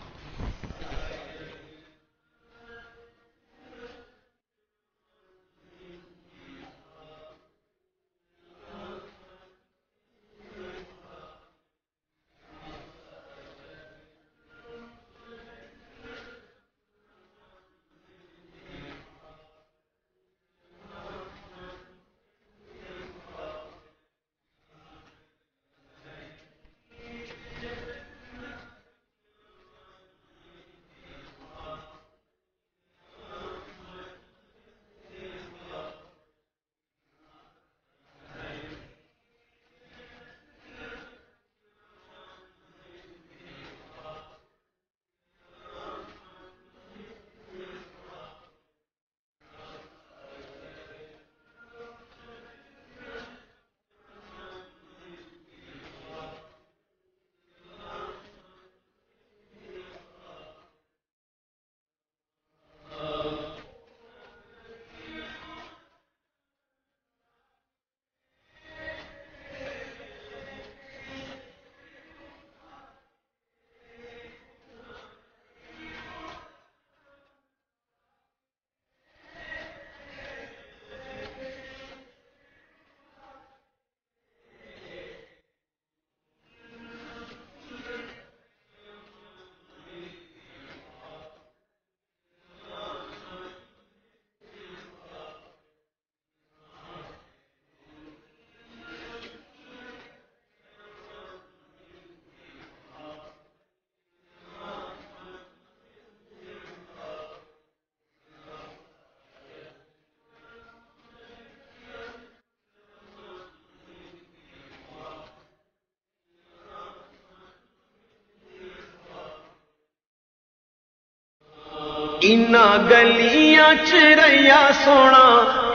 انہ 122.27 122.65
گلیاں 122.89 123.73
چریا 123.86 124.62
سونا 124.83 125.25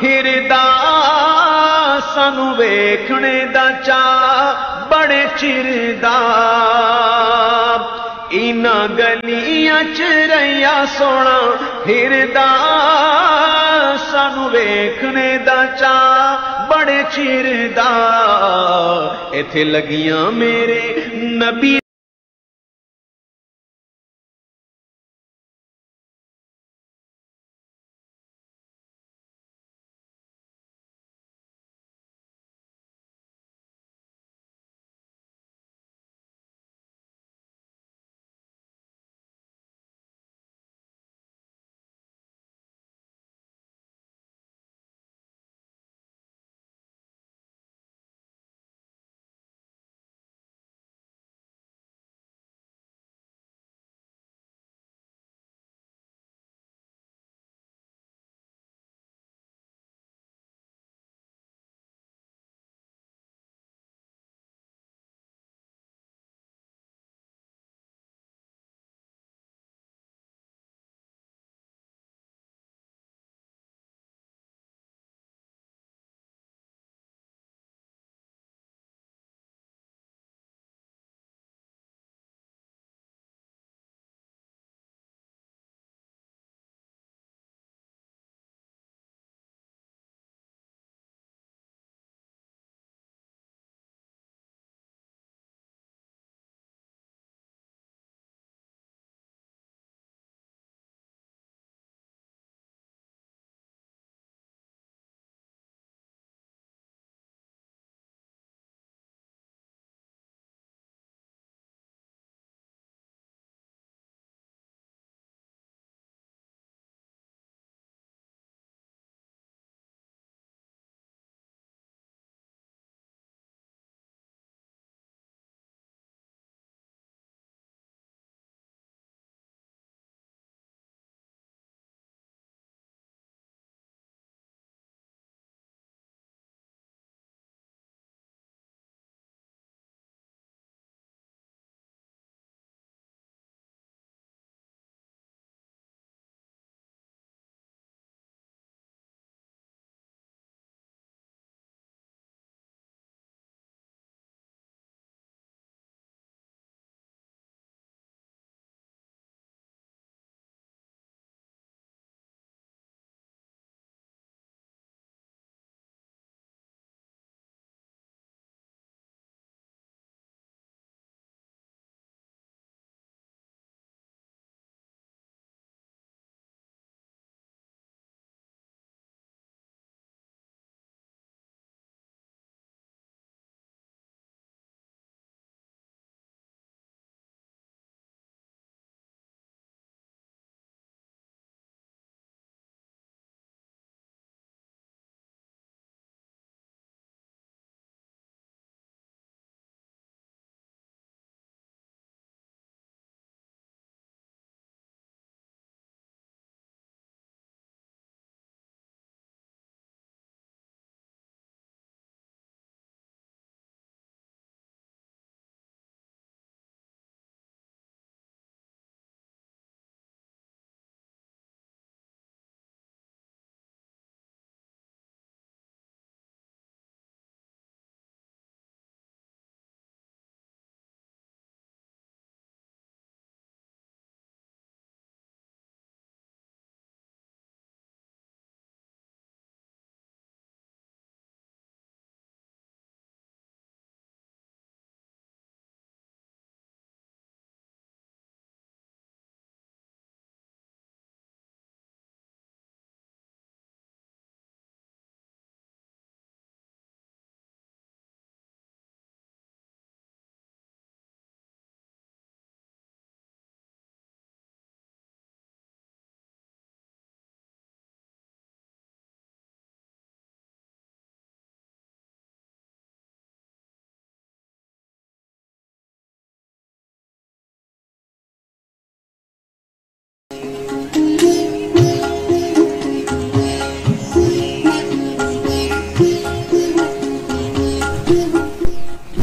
ہردا 0.02 0.64
سانو 2.14 2.46
ویکھنے 2.58 3.38
دا 3.54 3.64
چا 3.86 4.02
بڑے 4.90 5.24
چرد 5.36 6.04
ان 8.40 8.64
گلیاں 8.98 9.82
چریا 9.96 10.76
سونا 10.98 11.38
ہردا 11.86 12.46
سانو 14.10 14.48
ویکھنے 14.52 15.28
دا 15.46 15.60
چا 15.80 15.96
بڑے 16.70 17.02
چردا 17.10 17.90
ایتھے 19.32 19.64
لگیاں 19.64 20.30
میرے 20.30 20.80
نبی 21.42 21.76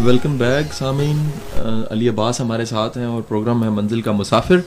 ویلکم 0.06 0.36
بیک 0.38 0.74
سامعین 0.74 1.30
علی 1.92 2.10
عباس 2.10 2.40
ہمارے 2.42 2.66
ساتھ 2.66 2.98
ہیں 2.98 3.06
اور 3.06 3.22
پروگرام 3.22 3.64
ہے 3.64 3.70
منزل 3.70 4.02
کا 4.02 4.12
مسافر 4.12 4.58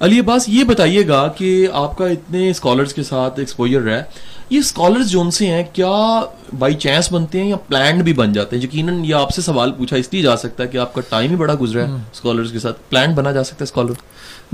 علی 0.00 0.20
عباس 0.20 0.48
یہ 0.48 0.64
بتائیے 0.64 1.06
گا 1.08 1.26
کہ 1.28 1.66
آپ 1.72 1.96
کا 1.98 2.06
اتنے 2.06 2.48
اسکالرس 2.50 2.94
کے 2.94 3.02
ساتھ 3.02 3.38
ایکسپوئر 3.40 3.86
ہے. 3.88 4.02
یہ 4.50 4.58
اسکالرز 4.58 5.10
جو 5.10 5.20
ان 5.20 5.30
سے 5.30 5.46
ہیں 5.46 5.62
کیا 5.72 6.20
بائی 6.58 6.74
چانس 6.74 7.12
بنتے 7.12 7.42
ہیں 7.42 7.48
یا 7.48 7.56
پلانڈ 7.56 8.02
بھی 8.04 8.12
بن 8.12 8.32
جاتے 8.32 8.56
ہیں؟ 8.56 8.62
یقیناً 8.62 9.04
یہ 9.04 9.14
آپ 9.14 9.30
سے 9.30 9.42
سوال 9.42 9.72
پوچھا 9.72 9.96
اس 9.96 10.08
لیے 10.12 10.22
جا 10.22 10.36
سکتا 10.36 10.62
ہے 10.62 10.68
کہ 10.68 10.78
آپ 10.78 10.94
کا 10.94 11.00
ٹائم 11.08 11.30
ہی 11.30 11.36
بڑا 11.36 11.54
گزرا 11.60 11.86
ہے 11.88 11.92
اسکالرز 12.12 12.52
کے 12.52 12.58
ساتھ. 12.58 12.80
پلانڈ 12.90 13.16
بنا 13.16 13.32
جا 13.32 13.44
سکتا 13.44 13.56
ہے 13.56 13.70
اسکالر 13.70 14.00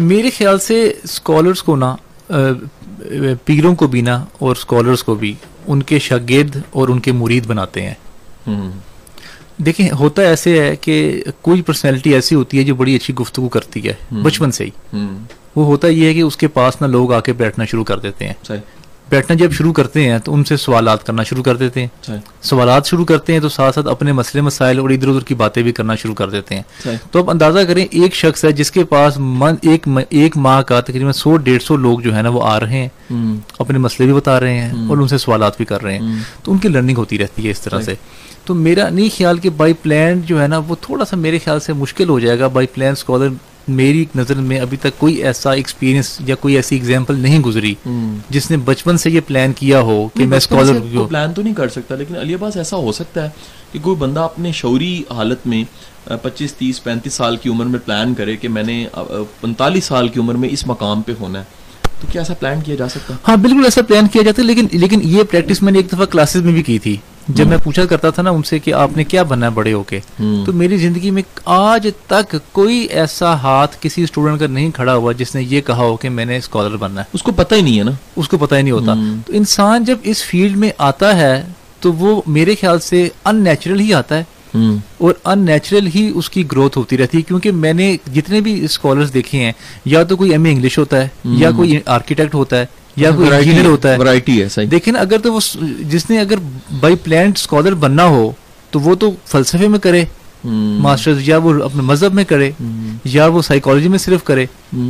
میرے 0.02 0.30
خیال 0.30 0.58
سے 0.58 0.82
اسکالرس 1.04 1.62
کو 1.62 1.76
نا 1.76 1.94
پیروں 3.44 3.74
کو 3.74 3.86
بھی 3.86 4.00
نا 4.00 4.24
اور 4.38 4.56
اسکالرس 4.56 5.02
کو 5.02 5.14
بھی 5.14 5.34
ان 5.66 5.82
کے 5.82 5.98
شاگرد 5.98 6.56
اور 6.70 6.88
ان 6.88 7.00
کے 7.00 7.12
مرید 7.12 7.46
بناتے 7.46 7.82
ہیں. 7.82 7.94
دیکھیں 9.58 9.90
ہوتا 9.90 10.22
ایسے 10.22 10.62
ہے 10.62 10.76
کہ 10.76 11.22
کوئی 11.42 11.62
پرسنالٹی 11.62 12.14
ایسی 12.14 12.34
ہوتی 12.34 12.58
ہے 12.58 12.62
جو 12.62 12.74
بڑی 12.74 12.94
اچھی 12.96 13.14
گفتگو 13.14 13.48
کرتی 13.48 13.88
ہے 13.88 13.92
بچپن 14.22 14.50
سے 14.50 14.64
ہی۔ 14.64 14.70
وہ 15.56 15.64
ہوتا 15.64 15.88
یہ 15.88 16.06
ہے 16.06 16.14
کہ 16.14 16.20
اس 16.20 16.36
کے 16.36 16.48
پاس 16.48 16.80
نا 16.80 16.86
لوگ 16.86 17.12
آ 17.12 17.20
کے 17.20 17.32
بیٹھنا 17.32 17.64
شروع 17.64 17.84
کر 17.84 17.98
دیتے 17.98 18.26
ہیں۔ 18.26 18.34
بیٹھنا 19.10 19.36
جب 19.36 19.52
شروع 19.52 19.72
کرتے 19.72 20.10
ہیں 20.10 20.18
تو 20.18 20.34
ان 20.34 20.44
سے 20.44 20.56
سوالات 20.56 21.06
کرنا 21.06 21.22
شروع 21.22 21.42
کر 21.42 21.56
دیتے 21.56 21.80
ہیں۔ 21.80 21.88
سوالات 22.42 22.86
شروع 22.86 23.04
کرتے 23.04 23.32
ہیں 23.32 23.40
تو 23.40 23.48
ساتھ 23.48 23.74
ساتھ 23.74 23.86
اپنے 23.86 24.12
مسئلے 24.12 24.40
مسائل 24.42 24.78
اور 24.78 24.90
ادھر 24.90 25.08
ادھر 25.08 25.20
کی 25.20 25.34
باتیں 25.34 25.62
بھی 25.62 25.72
کرنا 25.72 25.94
شروع 25.94 26.14
کر 26.14 26.30
دیتے 26.30 26.54
ہیں۔ 26.54 26.62
تو 27.10 27.18
اب 27.18 27.30
اندازہ 27.30 27.58
کریں 27.68 27.86
ایک 27.90 28.14
شخص 28.14 28.44
ہے 28.44 28.52
جس 28.52 28.70
کے 28.70 28.84
پاس 28.84 29.18
ایک 29.62 29.88
ایک 30.10 30.36
ماہ 30.36 30.62
کا 30.62 30.80
تقریباً 30.80 31.12
سو 31.12 31.36
ڈیڑھ 31.36 31.62
سو 31.62 31.76
لوگ 31.76 31.98
جو 31.98 32.16
ہے 32.16 32.22
نا 32.22 32.28
وہ 32.28 32.42
آ 32.42 32.60
رہے 32.60 32.78
ہیں۔ 32.78 32.88
اپنے 33.58 33.78
مسئلے 33.78 34.06
بھی 34.06 34.14
بتا 34.14 34.40
رہے 34.40 34.60
ہیں 34.60 34.70
اور 34.88 34.96
ان 34.96 35.08
سے 35.08 35.18
سوالات 35.18 35.56
بھی 35.56 35.64
کر 35.64 35.82
رہے 35.82 35.98
ہیں۔ 35.98 36.00
تو 36.42 36.52
ان 36.52 36.58
کی 36.58 36.68
لرننگ 36.68 36.96
ہوتی 36.98 37.18
رہتی 37.18 37.46
ہے 37.46 37.50
اس 37.50 37.60
طرح 37.60 37.80
سے۔ 37.80 37.94
تو 38.44 38.54
میرا 38.54 38.88
نہیں 38.88 39.08
خیال 39.16 39.38
کہ 39.38 39.50
بائی 39.56 39.72
پلان 39.82 40.20
جو 40.26 40.40
ہے 40.42 40.46
نا 40.48 40.58
وہ 40.68 40.74
تھوڑا 40.80 41.04
سا 41.04 41.16
میرے 41.16 41.38
خیال 41.44 41.60
سے 41.60 41.72
مشکل 41.72 42.08
ہو 42.08 42.18
جائے 42.20 42.38
گا. 42.38 42.46
بائی 42.46 42.66
پلان 42.74 42.92
اسکالر 42.92 43.28
میری 43.68 44.04
نظر 44.16 44.34
میں 44.34 44.58
ابھی 44.60 44.76
تک 44.76 44.98
کوئی 44.98 45.14
ایسا 45.22 45.52
ایکسپیرینس 45.52 46.10
یا 46.26 46.34
کوئی 46.34 46.54
ایسی 46.56 46.76
اگزامپل 46.76 47.18
نہیں 47.20 47.40
گزری 47.40 47.74
جس 48.30 48.50
نے 48.50 48.56
بچپن 48.64 48.98
سے 48.98 49.10
یہ 49.10 49.20
پلان 49.26 49.52
کیا 49.52 49.80
ہو 49.80 50.06
کہ 50.14 50.26
میں 50.26 50.36
اسکالر 50.36 50.78
پلان 51.08 51.32
تو 51.32 51.42
نہیں 51.42 51.54
کر 51.54 51.68
سکتا 51.68 51.94
لیکن 51.94 52.16
علی 52.16 52.34
عباس 52.34 52.56
ایسا 52.56 52.76
ہو 52.76 52.92
سکتا 52.92 53.24
ہے 53.24 53.30
کہ 53.72 53.78
کوئی 53.82 53.96
بندہ 53.96 54.20
اپنے 54.20 54.52
شعوری 54.52 55.02
حالت 55.10 55.46
میں 55.46 55.62
پچیس 56.22 56.54
تیس 56.54 56.82
پینتیس 56.84 57.14
سال 57.14 57.36
کی 57.36 57.50
عمر 57.50 57.64
میں 57.64 57.78
پلان 57.84 58.14
کرے 58.14 58.36
کہ 58.36 58.48
میں 58.48 58.62
نے 58.62 58.84
پینتالیس 59.40 59.84
سال 59.84 60.08
کی 60.08 60.20
عمر 60.20 60.34
میں 60.34 60.48
اس 60.52 60.66
مقام 60.66 61.02
پہ 61.02 61.12
ہونا 61.20 61.38
ہے. 61.38 61.44
تو 62.00 62.06
کیا 62.10 62.20
ایسا 62.20 62.34
پلان 62.34 62.60
کیا 62.60 62.74
جا 62.74 62.88
سکتا؟ 62.88 63.14
ہاں 63.28 63.36
بالکل 63.36 63.64
ایسا 63.64 63.82
پلان 63.82 64.08
کیا 64.12 64.22
جاتا 64.22 64.42
ہے 64.42 64.46
لیکن 64.46 64.66
لیکن 64.72 65.00
یہ 65.04 65.22
پریکٹس 65.22 65.62
میں 65.62 65.72
نے 65.72 65.78
ایک 65.78 65.92
دفعہ 65.92 66.06
کلاسز 66.06 66.42
میں 66.42 66.52
بھی 66.52 66.62
کی 66.62 66.78
تھی. 66.78 66.96
جب 67.28 67.46
میں 67.46 67.58
پوچھا 67.64 67.84
کرتا 67.84 68.10
تھا 68.10 68.22
نا 68.22 68.30
ان 68.30 68.42
سے 68.42 68.58
کہ 68.58 68.74
آپ 68.74 68.96
نے 68.96 69.04
کیا 69.04 69.22
بننا 69.22 69.46
ہے 69.46 69.50
بڑے 69.50 69.72
ہو 69.72 69.82
کے 69.82 70.00
تو 70.18 70.52
میری 70.52 70.76
زندگی 70.76 71.10
میں 71.10 71.22
آج 71.44 71.88
تک 72.06 72.36
کوئی 72.52 72.86
ایسا 72.90 73.34
ہاتھ 73.34 73.76
کسی 73.80 74.02
اسٹوڈنٹ 74.02 74.40
کا 74.40 74.46
نہیں 74.46 74.70
کھڑا 74.70 74.94
ہوا 74.94 75.12
جس 75.12 75.34
نے 75.34 75.42
یہ 75.42 75.60
کہا 75.60 75.76
ہو 75.76 75.96
کہ 75.96 76.08
میں 76.08 76.24
نے 76.24 76.36
اسکالر 76.36 76.76
بننا 76.76 77.00
ہے۔ 77.00 77.06
اس 77.12 77.22
کو 77.22 77.32
پتہ 77.32 77.54
ہی 77.54 77.60
نہیں 77.60 77.78
ہے 77.78 77.84
نا۔ 77.84 77.90
اس 78.16 78.28
کو 78.28 78.38
پتہ 78.38 78.54
ہی 78.54 78.62
نہیں 78.62 78.72
ہوتا۔ 78.72 78.92
تو 79.26 79.32
انسان 79.32 79.84
جب 79.84 79.98
اس 80.02 80.24
فیلڈ 80.24 80.56
میں 80.56 80.70
آتا 80.78 81.16
ہے 81.16 81.42
تو 81.80 81.92
وہ 81.92 82.22
میرے 82.26 82.54
خیال 82.60 82.80
سے 82.80 83.08
ان 83.24 83.36
نیچرل 83.36 83.80
ہی 83.80 83.94
آتا 83.94 84.18
ہے۔ 84.18 84.24
اور 84.98 85.14
ان 85.24 85.38
نیچرل 85.38 85.86
ہی 85.94 86.12
اس 86.14 86.30
کی 86.30 86.44
گروتھ 86.52 86.78
ہوتی 86.78 86.98
رہتی 86.98 87.18
ہے۔ 87.18 87.22
کیونکہ 87.22 87.52
میں 87.52 87.72
نے 87.72 87.96
جتنے 88.14 88.40
بھی 88.40 88.64
اسکالرس 88.64 89.14
دیکھے 89.14 89.38
ہیں 89.44 89.52
یا 89.84 90.02
تو 90.02 90.16
کوئی 90.16 90.30
ایم 90.30 90.44
اے 90.44 90.50
انگلش 90.50 90.78
ہوتا 90.78 91.02
ہے 91.02 91.08
یا 91.24 91.50
کوئی 91.56 91.78
آرکیٹیکٹ 91.86 92.34
ہوتا 92.34 92.60
ہے 92.60 92.66
یا 93.00 93.10
کوئی 93.10 93.30
انجینئر 93.30 93.66
ہوتا 93.66 93.94
ہے۔ 93.94 94.64
دیکھیں 94.66 94.92
اگر 94.94 95.18
تو 95.18 95.32
وہ 95.32 95.40
جس 95.90 96.08
نے 96.10 96.20
اگر 96.20 96.38
بائی 96.80 96.96
پلانٹ 97.04 97.38
اسکالر 97.38 97.74
بننا 97.74 98.04
ہو 98.04 98.30
تو 98.70 98.80
وہ 98.80 98.94
تو 98.94 99.10
فلسفے 99.26 99.68
میں 99.68 99.78
کرے 99.78 100.04
ماسٹر 100.44 101.14
یا 101.20 101.36
وہ 101.38 101.52
اپنے 101.64 101.82
مذہب 101.82 102.14
میں 102.14 102.24
کرے 102.24 102.50
یا 103.04 103.26
وہ 103.26 103.42
سائیکالوجی 103.42 103.88
میں 103.88 103.98
صرف 103.98 104.24
کرے۔ 104.24 104.44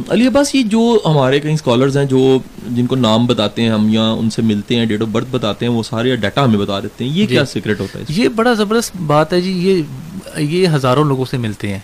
علی 0.08 0.26
عباس 0.26 0.54
یہ 0.54 0.62
جو 0.62 0.98
ہمارے 1.04 1.40
کئی 1.40 1.52
اسکالرز 1.52 1.96
ہیں 1.96 2.04
جو 2.04 2.38
جن 2.66 2.86
کو 2.86 2.96
نام 2.96 3.26
بتاتے 3.26 3.62
ہیں 3.62 3.70
ہم 3.70 3.88
یا 3.88 4.10
ان 4.10 4.30
سے 4.30 4.42
ملتے 4.42 4.76
ہیں 4.76 4.86
ڈیٹ 4.86 5.02
آف 5.02 5.08
برتھ 5.08 5.28
بتاتے 5.30 5.66
ہیں 5.66 5.72
وہ 5.72 5.82
سارے 5.82 6.16
ڈیٹا 6.16 6.44
ہمیں 6.44 6.58
بتا 6.58 6.80
دیتے 6.80 7.04
ہیں۔ 7.04 7.12
یہ 7.12 7.26
کیا 7.26 7.44
سیکرٹ 7.44 7.80
ہوتا 7.80 7.98
ہے 7.98 8.04
یہ 8.08 8.28
بڑا 8.28 8.52
زبردست 8.52 8.96
بات 9.06 9.32
ہے 9.32 9.40
جی 9.40 9.52
یہ 9.68 10.40
یہ 10.40 10.68
ہزاروں 10.68 11.04
لوگوں 11.04 11.24
سے 11.24 11.36
ملتے 11.36 11.74
ہیں۔ 11.74 11.80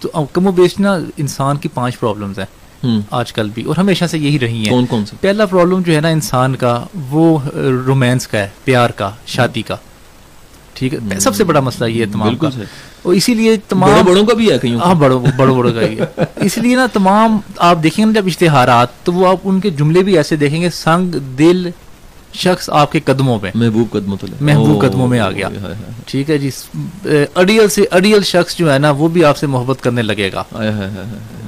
تو 0.00 0.24
کم 0.32 0.46
و 0.46 0.52
بیش 0.52 0.78
نا 0.78 0.96
انسان 1.16 1.56
کی 1.56 1.68
پانچ 1.74 1.98
پرابلمز 2.00 2.38
ہیں۔ 2.38 2.46
آج 3.10 3.32
کل 3.32 3.50
بھی 3.54 3.62
اور 3.62 3.76
ہمیشہ 3.76 4.04
سے 4.10 4.18
یہی 4.18 4.38
رہی 4.38 4.56
ہیں۔ 4.56 4.70
کون 4.70 4.86
کون 4.86 5.06
سے؟ 5.06 5.16
پہلا 5.20 5.46
پرابلم 5.46 5.80
جو 5.80 5.94
ہے 5.96 6.00
نا 6.00 6.08
انسان 6.08 6.56
کا 6.56 6.84
وہ 7.10 7.38
رومانس 7.86 8.26
کا 8.26 8.38
ہے 8.38 8.48
پیار 8.64 8.90
کا 8.90 9.10
شادی 9.26 9.62
کا۔ 9.62 9.76
ٹھیک 10.74 10.94
ہے؟ 10.94 11.20
سب 11.20 11.34
سے 11.34 11.44
بڑا 11.44 11.60
مسئلہ 11.60 11.88
یہ 11.88 12.00
ہے 12.00 12.10
تمام 12.12 12.36
کا۔ 12.36 12.48
اور 13.02 13.14
اسی 13.14 13.34
لیے 13.34 13.56
تمام 13.68 14.04
بڑوں 14.04 14.26
کا 14.26 14.34
بھی 14.34 14.52
ہے 14.52 14.58
کہیں۔ 14.58 14.76
ہاں 14.76 14.94
بڑوں 14.94 15.26
بڑوں 15.36 15.56
بڑوں 15.56 15.72
کا 15.72 15.80
ہی 15.80 15.98
ہے۔ 15.98 16.24
اس 16.36 16.58
لیے 16.58 16.76
نا 16.76 16.86
تمام 16.92 17.38
آپ 17.56 17.76
دیکھیں 17.82 18.06
گے 18.06 18.12
جب 18.12 18.26
اشتہارات 18.26 18.88
تو 19.04 19.12
وہ 19.12 19.28
آپ 19.28 19.36
ان 19.44 19.60
کے 19.60 19.70
جملے 19.70 20.02
بھی 20.02 20.16
ایسے 20.16 20.36
دیکھیں 20.36 20.62
گے 20.62 20.70
سنگ 20.70 21.10
دل 21.38 21.70
شخص 22.34 22.70
آپ 22.70 22.92
کے 22.92 23.00
قدموں 23.04 23.38
میں 23.42 23.50
محبوب 23.54 23.90
قدموں 23.90 24.16
محبوب 24.40 24.80
قدموں 24.82 25.08
میں 25.08 25.20
آ 25.20 25.30
گیا۔ 25.30 25.48
ٹھیک 26.06 26.30
ہے 26.30 26.38
جی۔ 26.38 26.50
اڈیل 27.34 27.68
سے 27.68 27.84
اڈیل 27.90 28.22
شخص 28.22 28.56
جو 28.56 28.72
ہے 28.72 28.78
نا 28.78 28.90
وہ 28.90 29.08
بھی 29.08 29.24
آپ 29.24 29.38
سے 29.38 29.46
محبت 29.46 29.82
کرنے 29.82 30.02
لگے 30.02 30.30
گا۔ 30.32 30.42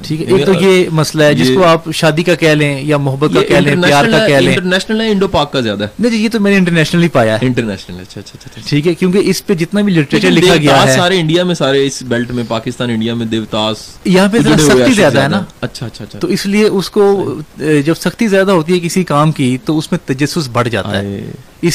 ٹھیک 0.01 0.21
ہے 0.21 0.35
ایک 0.35 0.45
تو 0.45 0.53
یہ 0.53 0.89
مسئلہ 0.91 1.23
ہے 1.23 1.33
جس 1.33 1.49
کو 1.55 1.63
آپ 1.65 1.91
شادی 1.93 2.23
کا 2.23 2.35
کہہ 2.35 2.47
لیں 2.47 2.81
یا 2.81 2.97
محبت 2.97 3.33
کا 3.33 3.41
کہہ 3.41 3.55
لیں 3.55 3.75
پیار 3.83 4.05
کا 4.05 4.27
کہہ 4.27 4.35
لیں۔ 4.35 4.53
انٹرنیشنل 4.53 5.01
ہے 5.01 5.09
انڈو 5.11 5.27
پاک 5.27 5.51
کا 5.51 5.59
زیادہ 5.59 5.83
ہے۔ 5.83 5.87
نہیں 5.99 6.11
جی 6.11 6.17
یہ 6.17 6.29
تو 6.29 6.39
میں 6.39 6.51
نے 6.51 6.57
انٹرنیشنل 6.57 7.03
ہی 7.03 7.07
پایا 7.07 7.33
ہے۔ 7.33 7.45
انٹرنیشنل 7.45 7.99
اچھا 8.01 8.21
اچھا 8.21 8.37
اچھا 8.45 8.61
ٹھیک 8.65 8.87
ہے 8.87 8.93
کیونکہ 8.93 9.17
اس 9.23 9.45
پہ 9.45 9.53
جتنا 9.53 9.81
بھی 9.81 9.93
لٹریچر 9.93 10.31
لکھا 10.31 10.55
گیا 10.55 10.83
ہے۔ 10.87 10.95
سارے 10.95 11.19
انڈیا 11.19 11.43
میں 11.43 11.55
سارے 11.55 11.85
اس 11.87 12.03
بیلٹ 12.03 12.31
میں 12.31 12.43
پاکستان 12.47 12.89
انڈیا 12.89 13.13
میں 13.13 13.25
دیوتاس 13.25 13.77
یہاں 14.05 14.27
پہ 14.27 14.37
سختی 14.39 14.93
زیادہ 14.93 15.21
ہے 15.21 15.27
نا۔ 15.27 15.43
اچھا 15.61 15.85
اچھا 15.85 16.03
اچھا۔ 16.03 16.19
تو 16.19 16.27
اس 16.27 16.45
لیے 16.45 16.63
اس 16.65 16.89
کو 16.89 17.35
جب 17.85 17.93
سختی 17.99 18.27
زیادہ 18.27 18.51
ہوتی 18.51 18.73
ہے 18.73 18.79
کسی 18.79 19.03
کام 19.03 19.31
کی 19.31 19.57
تو 19.65 19.77
اس 19.77 19.91
میں 19.91 19.99
تجسس 20.05 20.49
بڑھ 20.51 20.69
جاتا 20.69 20.76
ہے۔ 20.85 21.25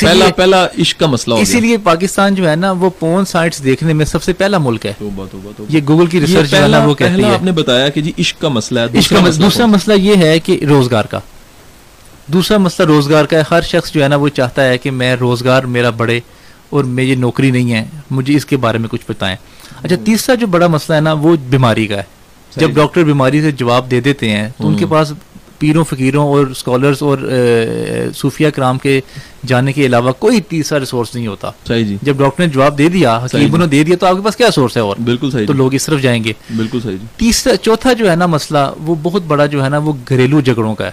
پہلا 0.00 0.24
پہلا 0.36 0.66
عشق 0.80 1.00
کا 1.00 1.07
مسئلہ 1.07 1.34
اسی 1.34 1.61
لیے 1.61 1.78
پاکستان 1.78 2.34
جو 2.34 2.50
ہے 2.50 2.57
نا 2.57 2.70
وہ 2.70 2.90
پون 2.98 3.24
سائٹس 3.24 3.64
دیکھنے 3.64 3.92
میں 3.92 4.07
سب 4.07 4.22
سے 4.22 4.32
پہلا 4.32 4.59
ملک 4.59 4.86
ہے۔ 4.86 4.92
یہ 5.68 5.80
گوگل 5.88 6.07
کی 6.07 6.20
ریسرچ 6.20 6.50
جو 6.50 6.62
ہے 6.62 6.68
نا 6.68 6.84
وہ 6.84 6.94
کہتی 6.94 7.24
ہے۔ 7.24 7.34
آپ 7.34 7.42
نے 7.42 7.53
بتایا 7.53 7.88
کہ 7.88 8.00
جی 8.00 8.12
عشق 8.18 8.40
کا 8.40 8.48
مسئلہ 8.48 8.80
ہے 8.80 8.86
دوسرا 9.40 9.66
مسئلہ 9.66 9.94
یہ 9.94 10.16
ہے 10.16 10.38
کہ 10.38 10.64
روزگار 10.68 11.05
کا۔ 11.05 11.20
دوسرا 12.26 12.59
مسئلہ 12.59 12.86
روزگار 12.86 13.24
کا 13.24 13.38
ہے۔ 13.38 13.42
ہر 13.50 13.61
شخص 13.61 13.92
جو 13.92 14.03
ہے 14.03 14.09
نا 14.09 14.16
وہ 14.16 14.28
چاہتا 14.28 14.64
ہے 14.64 14.78
کہ 14.78 14.90
میں 14.90 15.16
روزگار 15.16 15.62
میرا 15.62 15.90
بڑھے 15.90 16.20
اور 16.70 16.84
میری 16.84 17.14
نوکری 17.14 17.50
نہیں 17.50 17.72
ہے۔ 17.72 17.84
مجھے 18.11 18.36
اس 18.36 18.46
کے 18.46 18.57
بارے 18.57 18.78
میں 18.78 18.88
کچھ 18.88 19.05
بتائیں 19.09 19.36
اچھا 19.82 19.96
تیسرا 20.05 20.34
جو 20.34 20.46
بڑا 20.46 20.66
مسئلہ 20.66 20.96
ہے 20.96 21.00
نا 21.00 21.12
وہ 21.12 21.36
بیماری 21.50 21.86
کا 21.86 21.96
ہے۔ 21.96 22.03
جب 22.57 22.70
ڈاکٹر 22.70 23.05
بیماری 23.05 23.40
سے 23.40 23.53
جواب 23.53 23.90
دے 23.90 24.00
دیتے 24.00 24.30
ہیں 24.30 24.48
تو 24.57 24.68
ان 24.68 24.76
کے 24.76 24.86
پاس 24.86 25.12
پیروں 25.62 25.84
فقیروں 25.84 26.26
اور 26.28 26.46
اسکالرس 26.46 27.02
اور 27.02 27.18
صوفیہ 28.14 28.48
کرام 28.50 28.78
کے 28.78 29.00
جانے 29.46 29.72
کے 29.72 29.86
علاوہ 29.86 30.12
کوئی 30.12 30.40
تیسرا 30.40 30.80
ریسورس 30.80 31.14
نہیں 31.14 31.26
ہوتا۔ 31.26 31.50
صحیح 31.68 31.84
جی۔ 31.84 31.96
جب 32.02 32.16
ڈاکٹر 32.16 32.44
نے 32.44 32.50
جواب 32.50 32.78
دے 32.78 32.88
دیا 32.88 33.18
حکیموں 33.24 33.58
نے 33.58 33.66
دے 33.66 33.84
دیا 33.84 33.96
تو 33.96 34.06
آپ 34.06 34.16
کے 34.16 34.22
پاس 34.22 34.36
کیا 34.36 34.50
سورس 34.50 34.76
ہے 34.76 34.82
اور؟ 34.82 34.96
بالکل 35.04 35.30
صحیح 35.30 35.46
تو 35.46 35.52
لوگ 35.52 35.74
اس 35.74 35.86
طرف 35.86 36.00
جائیں 36.00 36.24
گے۔ 36.24 36.32
بالکل 36.56 36.80
صحیح 36.82 36.96
جی۔ 36.96 37.06
تیسرا 37.16 37.56
چوتھا 37.56 37.92
جو 37.92 38.10
ہے 38.10 38.16
نا 38.16 38.26
مسئلہ 38.26 38.58
وہ 38.86 38.94
بہت 39.02 39.22
بڑا 39.22 39.46
جو 39.46 39.64
ہے 39.64 39.68
نا 39.68 39.78
وہ 39.78 39.92
گھریلو 40.08 40.40
جھگڑوں 40.40 40.74
کا 40.74 40.86
ہے۔ 40.86 40.90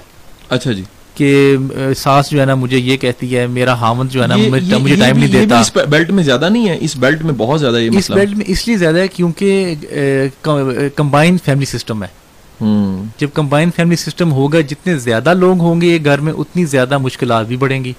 اچھا 0.49 0.71
جی۔ 0.71 0.83
کہ 1.15 1.55
ساس 1.97 2.31
جو 2.31 2.41
ہے 2.41 2.45
نا 2.45 2.55
مجھے 2.55 2.77
یہ 2.77 2.97
کہتی 2.97 3.37
ہے 3.37 3.47
میرا 3.47 3.73
حامد 3.73 4.11
جو 4.11 4.21
ہے 4.21 4.27
نا 4.27 4.35
مجھے 4.35 4.95
ٹائم 4.95 5.17
نہیں 5.17 5.31
دیتا۔ 5.31 5.59
اس 5.59 5.77
بیلٹ 5.89 6.11
میں 6.11 6.23
زیادہ 6.23 6.49
نہیں 6.49 6.69
ہے 6.69 6.77
اس 6.81 6.95
بیلٹ 6.97 7.23
میں 7.23 7.33
بہت 7.37 7.59
زیادہ 7.59 7.77
یہ 7.77 7.89
اس 7.93 8.11
بیلٹ 8.11 8.37
میں 8.37 8.45
اس 8.47 8.67
لیے 8.67 8.77
زیادہ 8.77 8.97
ہے 8.97 9.07
کیونکہ 9.07 9.75
کمبائن 10.95 11.37
فیملی 11.45 11.65
سسٹم 11.65 12.03
ہے۔ 12.03 12.18
جب 13.17 13.27
کمبائن 13.33 13.69
فیملی 13.75 13.95
سسٹم 13.95 14.31
ہوگا 14.31 14.61
جتنے 14.61 14.97
زیادہ 14.97 15.33
لوگ 15.33 15.59
ہوں 15.59 15.81
گے 15.81 15.99
گھر 16.05 16.19
میں 16.19 16.33
اتنی 16.33 16.65
زیادہ 16.65 16.97
مشکلات 16.97 17.45
بھی 17.45 17.57
بڑھیں 17.57 17.83
گی۔ 17.83 17.93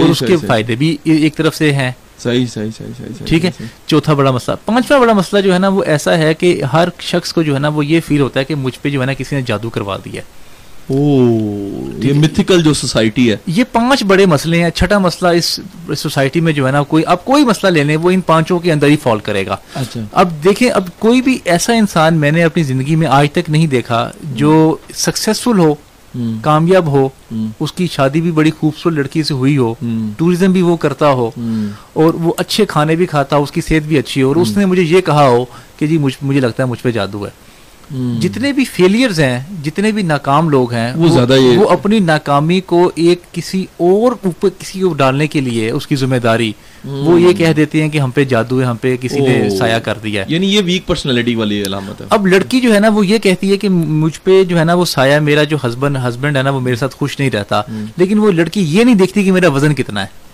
اور 0.00 0.08
اس 0.10 0.18
کے 0.18 0.36
فائدے 0.46 0.74
بھی 0.74 0.96
ایک 1.04 1.36
طرف 1.36 1.54
سے 1.56 1.72
ہیں۔ 1.72 1.90
صحیح 2.50 2.70
صحیح 2.78 2.92
صحیح 2.98 3.24
ٹھیک 3.26 3.44
ہے؟ 3.44 3.50
چوتھا 3.86 4.14
بڑا 4.14 4.30
مسئلہ۔ 4.30 4.56
پانچواں 4.64 5.00
بڑا 5.00 5.12
مسئلہ 5.12 5.40
جو 5.40 5.54
ہے 5.54 5.58
نا 5.58 5.68
وہ 5.68 5.82
ایسا 5.86 6.18
ہے 6.18 6.34
کہ 6.34 6.62
ہر 6.72 6.88
شخص 7.00 7.32
کو 7.32 7.42
جو 7.42 7.54
ہے 7.54 7.58
نا 7.58 7.68
وہ 7.68 7.86
یہ 7.86 8.00
فیل 8.06 8.20
ہوتا 8.20 8.40
ہے 8.40 8.44
کہ 8.44 8.54
مجھ 8.54 8.78
پہ 8.82 8.90
جو 8.90 9.00
ہے 9.00 9.06
نا 9.06 9.14
کسی 9.14 9.36
نے 9.36 9.42
جادو 9.42 9.70
کروا 9.70 9.96
دیا 10.04 10.22
ہے۔ 10.22 10.45
یہ 10.88 12.12
متھیکل 12.12 12.62
جو 12.62 12.74
سوسائٹی 12.74 13.30
ہے۔ 13.30 13.36
یہ 13.46 13.64
پانچ 13.72 14.04
بڑے 14.04 14.26
مسئلے 14.26 14.62
ہیں 14.62 14.70
چھٹا 14.70 14.98
مسئلہ 14.98 15.28
اس 15.28 15.60
سوسائٹی 15.96 16.40
میں 16.40 16.52
جو 16.52 16.66
ہے 16.66 16.72
نا 16.72 16.82
کوئی 16.82 17.04
اب 17.06 17.24
کوئی 17.24 17.44
مسئلہ 17.44 17.70
لے 17.70 17.84
لیں 17.84 17.96
وہ 17.96 18.10
ان 18.10 18.20
پانچوں 18.20 18.58
کے 18.58 18.72
اندر 18.72 18.86
ہی 18.86 18.96
فال 18.96 19.18
کرے 19.18 19.46
گا۔ 19.46 19.56
اچھا۔ 19.74 20.00
اب 20.12 20.30
دیکھیں 20.44 20.70
اب 20.70 20.84
کوئی 20.98 21.22
بھی 21.22 21.38
ایسا 21.44 21.72
انسان 21.72 22.14
میں 22.14 22.30
نے 22.30 22.44
اپنی 22.44 22.62
زندگی 22.62 22.96
میں 22.96 23.06
آج 23.06 23.28
تک 23.32 23.50
نہیں 23.50 23.66
دیکھا 23.66 24.10
جو 24.22 24.76
سکسیسفل 24.94 25.58
ہو 25.58 25.74
کامیاب 26.42 26.86
ہو 26.86 27.08
اس 27.60 27.72
کی 27.72 27.86
شادی 27.92 28.20
بھی 28.20 28.30
بڑی 28.30 28.50
خوبصورت 28.50 28.96
لڑکی 28.96 29.22
سے 29.22 29.34
ہوئی 29.34 29.56
ہو 29.56 29.74
ٹوریزم 30.18 30.52
بھی 30.52 30.62
وہ 30.62 30.76
کرتا 30.76 31.10
ہو 31.10 31.30
اور 31.92 32.14
وہ 32.14 32.32
اچھے 32.36 32.66
کھانے 32.66 32.96
بھی 32.96 33.06
کھاتا 33.06 33.36
ہو 33.36 33.42
اس 33.42 33.52
کی 33.52 33.60
صحت 33.60 33.86
بھی 33.86 33.98
اچھی 33.98 34.22
ہو 34.22 34.28
اور 34.28 34.36
اس 34.36 34.56
نے 34.56 34.64
مجھے 34.64 34.82
یہ 34.82 35.00
کہا 35.00 35.26
ہو 35.28 35.44
کہ 35.78 35.86
جی 35.86 35.98
مجھے 35.98 36.40
لگتا 36.40 36.62
ہے 36.62 36.68
مجھ 36.68 36.82
پہ 36.82 36.90
جادو 36.90 37.24
ہے۔ 37.26 37.30
جتنے 38.20 38.52
بھی 38.52 38.64
فیلئرز 38.64 39.20
ہیں 39.20 39.40
جتنے 39.64 39.92
بھی 39.92 40.02
ناکام 40.02 40.48
لوگ 40.48 40.72
ہیں 40.72 40.92
وہ 40.96 41.08
زیادہ 41.08 41.40
وہ 41.56 41.68
اپنی 41.68 41.98
ناکامی 41.98 42.60
کو 42.60 42.90
ایک 42.94 43.32
کسی 43.32 43.66
اور 43.76 44.12
اوپر 44.24 44.48
کسی 44.58 44.80
کو 44.80 44.92
ڈالنے 44.92 45.26
کے 45.26 45.40
لیے 45.40 45.70
اس 45.70 45.86
کی 45.86 45.96
ذمہ 45.96 46.16
داری 46.16 46.52
وہ 46.84 47.20
یہ 47.20 47.32
کہہ 47.32 47.52
دیتے 47.56 47.82
ہیں 47.82 47.88
کہ 47.88 47.98
ہم 47.98 48.10
پہ 48.10 48.24
جادو 48.24 48.60
ہے 48.60 48.64
ہم 48.64 48.76
پہ 48.76 48.96
کسی 49.00 49.20
نے۔ 49.20 49.50
سایہ 49.50 49.78
کر 49.78 49.98
دیا 50.02 50.22
ہے۔ 50.22 50.26
یعنی 50.34 50.54
یہ 50.54 50.60
ویک 50.64 50.86
پرسنالٹی 50.86 51.34
والی 51.34 51.62
علامت 51.62 52.00
ہے۔ 52.00 52.06
اب 52.10 52.26
لڑکی 52.26 52.60
جو 52.60 52.74
ہے 52.74 52.80
نا 52.80 52.88
وہ 52.88 53.06
یہ 53.06 53.18
کہتی 53.18 53.50
ہے 53.50 53.56
کہ 53.56 53.68
مجھ 53.68 54.20
پہ 54.24 54.44
جو 54.44 54.58
ہے 54.58 54.64
نا 54.64 54.74
وہ 54.74 54.84
سایہ 54.84 55.20
میرا 55.20 55.42
جو 55.42 55.56
ہسبینڈ 55.66 55.98
ہسبینڈ 56.08 56.36
ہے 56.36 56.42
نا 56.42 56.50
وہ 56.50 56.60
میرے 56.60 56.76
ساتھ 56.76 56.94
خوش 56.96 57.18
نہیں 57.18 57.30
رہتا۔ 57.30 57.62
لیکن 57.96 58.18
وہ 58.18 58.32
لڑکی 58.32 58.60
یہ 58.60 58.84
نہیں 58.84 58.94
دیکھتی 58.94 59.24
کہ 59.24 59.32
میرا 59.32 59.48
وزن 59.48 59.74
کتنا 59.74 60.02
ہے۔ 60.02 60.25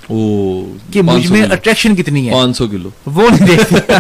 کہ 0.93 1.03
مجھ 1.03 1.31
میں 1.33 1.43
اٹریکشن 1.43 1.97
کتنی 1.97 2.29
ہے؟ 2.29 2.33
پانچ 2.33 2.57
سو 2.57 2.69
کلو۔ 2.69 2.89
وہ 3.07 3.29
نہیں 3.31 3.47
دیکھتے 3.47 3.93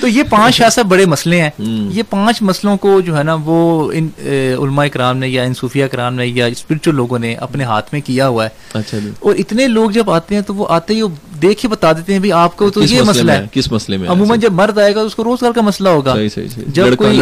تو 0.00 0.08
یہ 0.08 0.22
پانچ 0.30 0.60
ایسا 0.60 0.82
بڑے 0.82 1.06
مسئلے 1.06 1.42
ہیں۔ 1.42 1.50
یہ 1.92 2.02
پانچ 2.10 2.42
مسئلوں 2.42 2.76
کو 2.76 3.00
جو 3.00 3.18
ہے 3.18 3.22
نا 3.22 3.36
وہ 3.44 3.92
ان 3.92 4.08
علماء 4.62 4.86
کرام 4.86 5.16
نے 5.18 5.28
یا 5.28 5.42
ان 5.42 5.54
صوفیہ 5.54 5.86
کرام 5.86 6.14
نے 6.14 6.26
یا 6.26 6.46
اسپرچل 6.46 6.94
لوگوں 6.94 7.18
نے 7.18 7.34
اپنے 7.34 7.64
ہاتھ 7.64 7.88
میں 7.92 8.00
کیا 8.00 8.28
ہوا 8.28 8.44
ہے۔ 8.44 8.78
اچھا 8.78 8.98
جی۔ 8.98 9.10
اور 9.20 9.34
اتنے 9.34 9.68
لوگ 9.68 9.90
جب 9.90 10.10
آتے 10.10 10.34
ہیں 10.34 10.42
تو 10.42 10.54
وہ 10.54 10.66
آتے 10.68 10.94
ہی 10.94 11.02
دیکھ 11.42 11.60
کے 11.62 11.68
بتا 11.68 11.92
دیتے 11.92 12.12
ہیں 12.12 12.20
بھی 12.20 12.32
آپ 12.32 12.56
کو 12.56 12.70
تو 12.70 12.80
یہ 12.82 13.00
مسئلہ 13.08 13.32
ہے؟ 13.32 13.46
کس 13.52 13.72
مسئلے 13.72 13.96
میں؟ 13.96 14.08
عموماً 14.08 14.38
جب 14.40 14.52
مرد 14.52 14.78
آئے 14.78 14.94
گا 14.94 15.00
اس 15.00 15.14
کو 15.14 15.24
روزگار 15.24 15.52
کا 15.52 15.60
مسئلہ 15.60 15.88
ہوگا۔ 15.88 16.14
جب 16.66 16.84
کوئی 16.96 17.16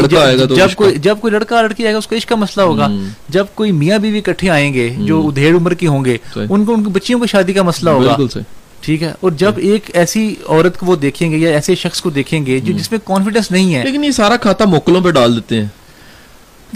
جب 0.56 0.68
کوئی 0.76 0.94
جب 0.98 1.16
کوئی 1.20 1.32
لڑکا 1.32 1.62
لڑکی 1.62 1.84
آئے 1.84 1.92
گا 1.92 1.98
اس 1.98 2.06
کو 2.06 2.16
عشق 2.16 2.28
کا 2.28 2.36
مسئلہ 2.36 2.62
ہوگا۔ 2.66 2.86
جب 3.28 3.44
کوئی 3.54 3.72
میاں 3.72 3.98
بیوی 3.98 4.18
اکٹھے 4.18 4.50
آئیں 4.50 4.74
گے 4.74 4.94
جو 4.98 5.26
ادھیڑ 5.28 5.56
عمر 5.56 5.74
کے 5.74 5.86
ہوں 5.86 6.04
گے۔ 6.04 6.16
ان 6.50 6.64
کو 6.64 6.74
ان 6.74 6.84
کی 6.84 6.90
بچیوں 6.90 7.20
کی 7.20 7.26
شادی 7.26 7.52
کا 7.52 7.62
مسئلہ 7.62 7.90
ہوگا۔ 7.90 8.16
ٹھیک 8.80 9.02
ہے؟ 9.02 9.12
اور 9.20 9.30
جب 9.30 9.52
ایک 9.56 9.90
ایسی 9.94 10.34
عورت 10.48 10.78
کو 10.78 10.86
وہ 10.86 10.96
دیکھیں 10.96 11.30
گے 11.30 11.36
یا 11.36 11.50
ایسے 11.50 11.74
شخص 11.74 12.00
کو 12.00 12.10
دیکھیں 12.10 12.46
گے 12.46 12.60
جو 12.60 12.72
جس 12.78 12.90
میں 12.90 12.98
کانفیڈنس 13.04 13.50
نہیں 13.50 13.74
ہے۔ 13.74 13.84
لیکن 13.84 14.04
یہ 14.04 14.10
سارا 14.10 14.36
کھاتا 14.36 14.64
موکلوں 14.64 15.00
پہ 15.00 15.10
ڈال 15.10 15.36
دیتے 15.36 15.60
ہیں۔ 15.60 15.66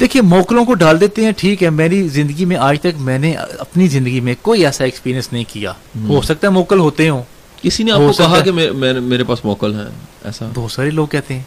دیکھیے 0.00 0.22
موکلوں 0.22 0.64
کو 0.64 0.74
ڈال 0.74 1.00
دیتے 1.00 1.24
ہیں 1.24 1.32
ٹھیک 1.36 1.62
ہے 1.62 1.70
میری 1.70 2.08
زندگی 2.08 2.44
میں 2.44 2.56
آج 2.56 2.80
تک 2.80 3.00
میں 3.00 3.18
نے 3.18 3.34
اپنی 3.58 3.86
زندگی 3.86 4.20
میں 4.20 4.34
کوئی 4.42 4.66
ایسا 4.66 4.84
ایکسپیرینس 4.84 5.32
نہیں 5.32 5.44
کیا۔ 5.48 5.72
ہو 6.08 6.22
سکتا 6.22 6.46
ہے 6.46 6.52
موکل 6.52 6.78
ہوتے 6.78 7.08
ہوں۔ 7.08 7.22
کسی 7.62 7.82
نے 7.82 7.92
آپ 7.92 7.98
کو 7.98 8.12
کہا۔ 8.18 8.40
کہ 8.40 8.52
میرے 9.00 9.24
پاس 9.24 9.44
موکل 9.44 9.74
ہیں؟ 9.74 9.90
ایسا؟ 10.24 10.48
بہت 10.54 10.72
سارے 10.72 10.90
لوگ 10.90 11.06
کہتے 11.06 11.34
ہیں۔ 11.34 11.42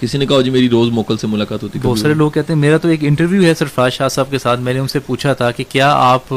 کسی 0.00 0.18
نے 0.18 0.26
کہا 0.26 0.40
جی 0.40 0.50
میری 0.50 0.68
روز 0.68 0.90
موکل 0.90 1.16
سے 1.16 1.26
ملاقات 1.26 1.62
ہوتی 1.62 1.78
بہت 1.82 1.98
سارے 1.98 2.14
لوگ 2.14 2.30
کہتے 2.30 2.52
ہیں۔ 2.52 2.60
میرا 2.60 2.76
تو 2.76 2.88
ایک 2.88 2.98
انٹرویو 3.02 3.42
ہے 3.42 3.54
سرفراز 3.54 3.92
شاہ 3.92 4.08
صاحب 4.08 4.30
کے 4.30 4.38
ساتھ۔ 4.38 4.60
میں 4.60 4.72
نے 4.72 4.78
ان 4.78 4.88
سے 4.88 4.98
پوچھا 4.98 5.32
تھا 5.32 5.50
کہ 5.50 5.64
کیا 5.68 5.92
آپ 5.92 6.32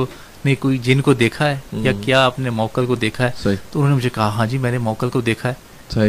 نے 0.45 0.55
کوئی 0.55 0.77
جن 0.77 1.01
کو 1.01 1.13
دیکھا 1.13 1.49
ہے؟ 1.49 1.57
یا 1.73 1.91
کیا 2.01 2.25
آپ 2.25 2.39
نے 2.39 2.49
موکل 2.49 2.85
کو 2.85 2.95
دیکھا 2.95 3.23
ہے؟ 3.23 3.31
تو 3.71 3.79
انہوں 3.79 3.89
نے 3.89 3.95
مجھے 3.95 4.09
کہا 4.09 4.27
ہاں 4.27 4.45
جی 4.45 4.57
میں 4.57 4.71
نے 4.71 4.77
موکل 4.77 5.09
کو 5.09 5.21
دیکھا 5.21 5.49
ہے۔ 5.49 5.53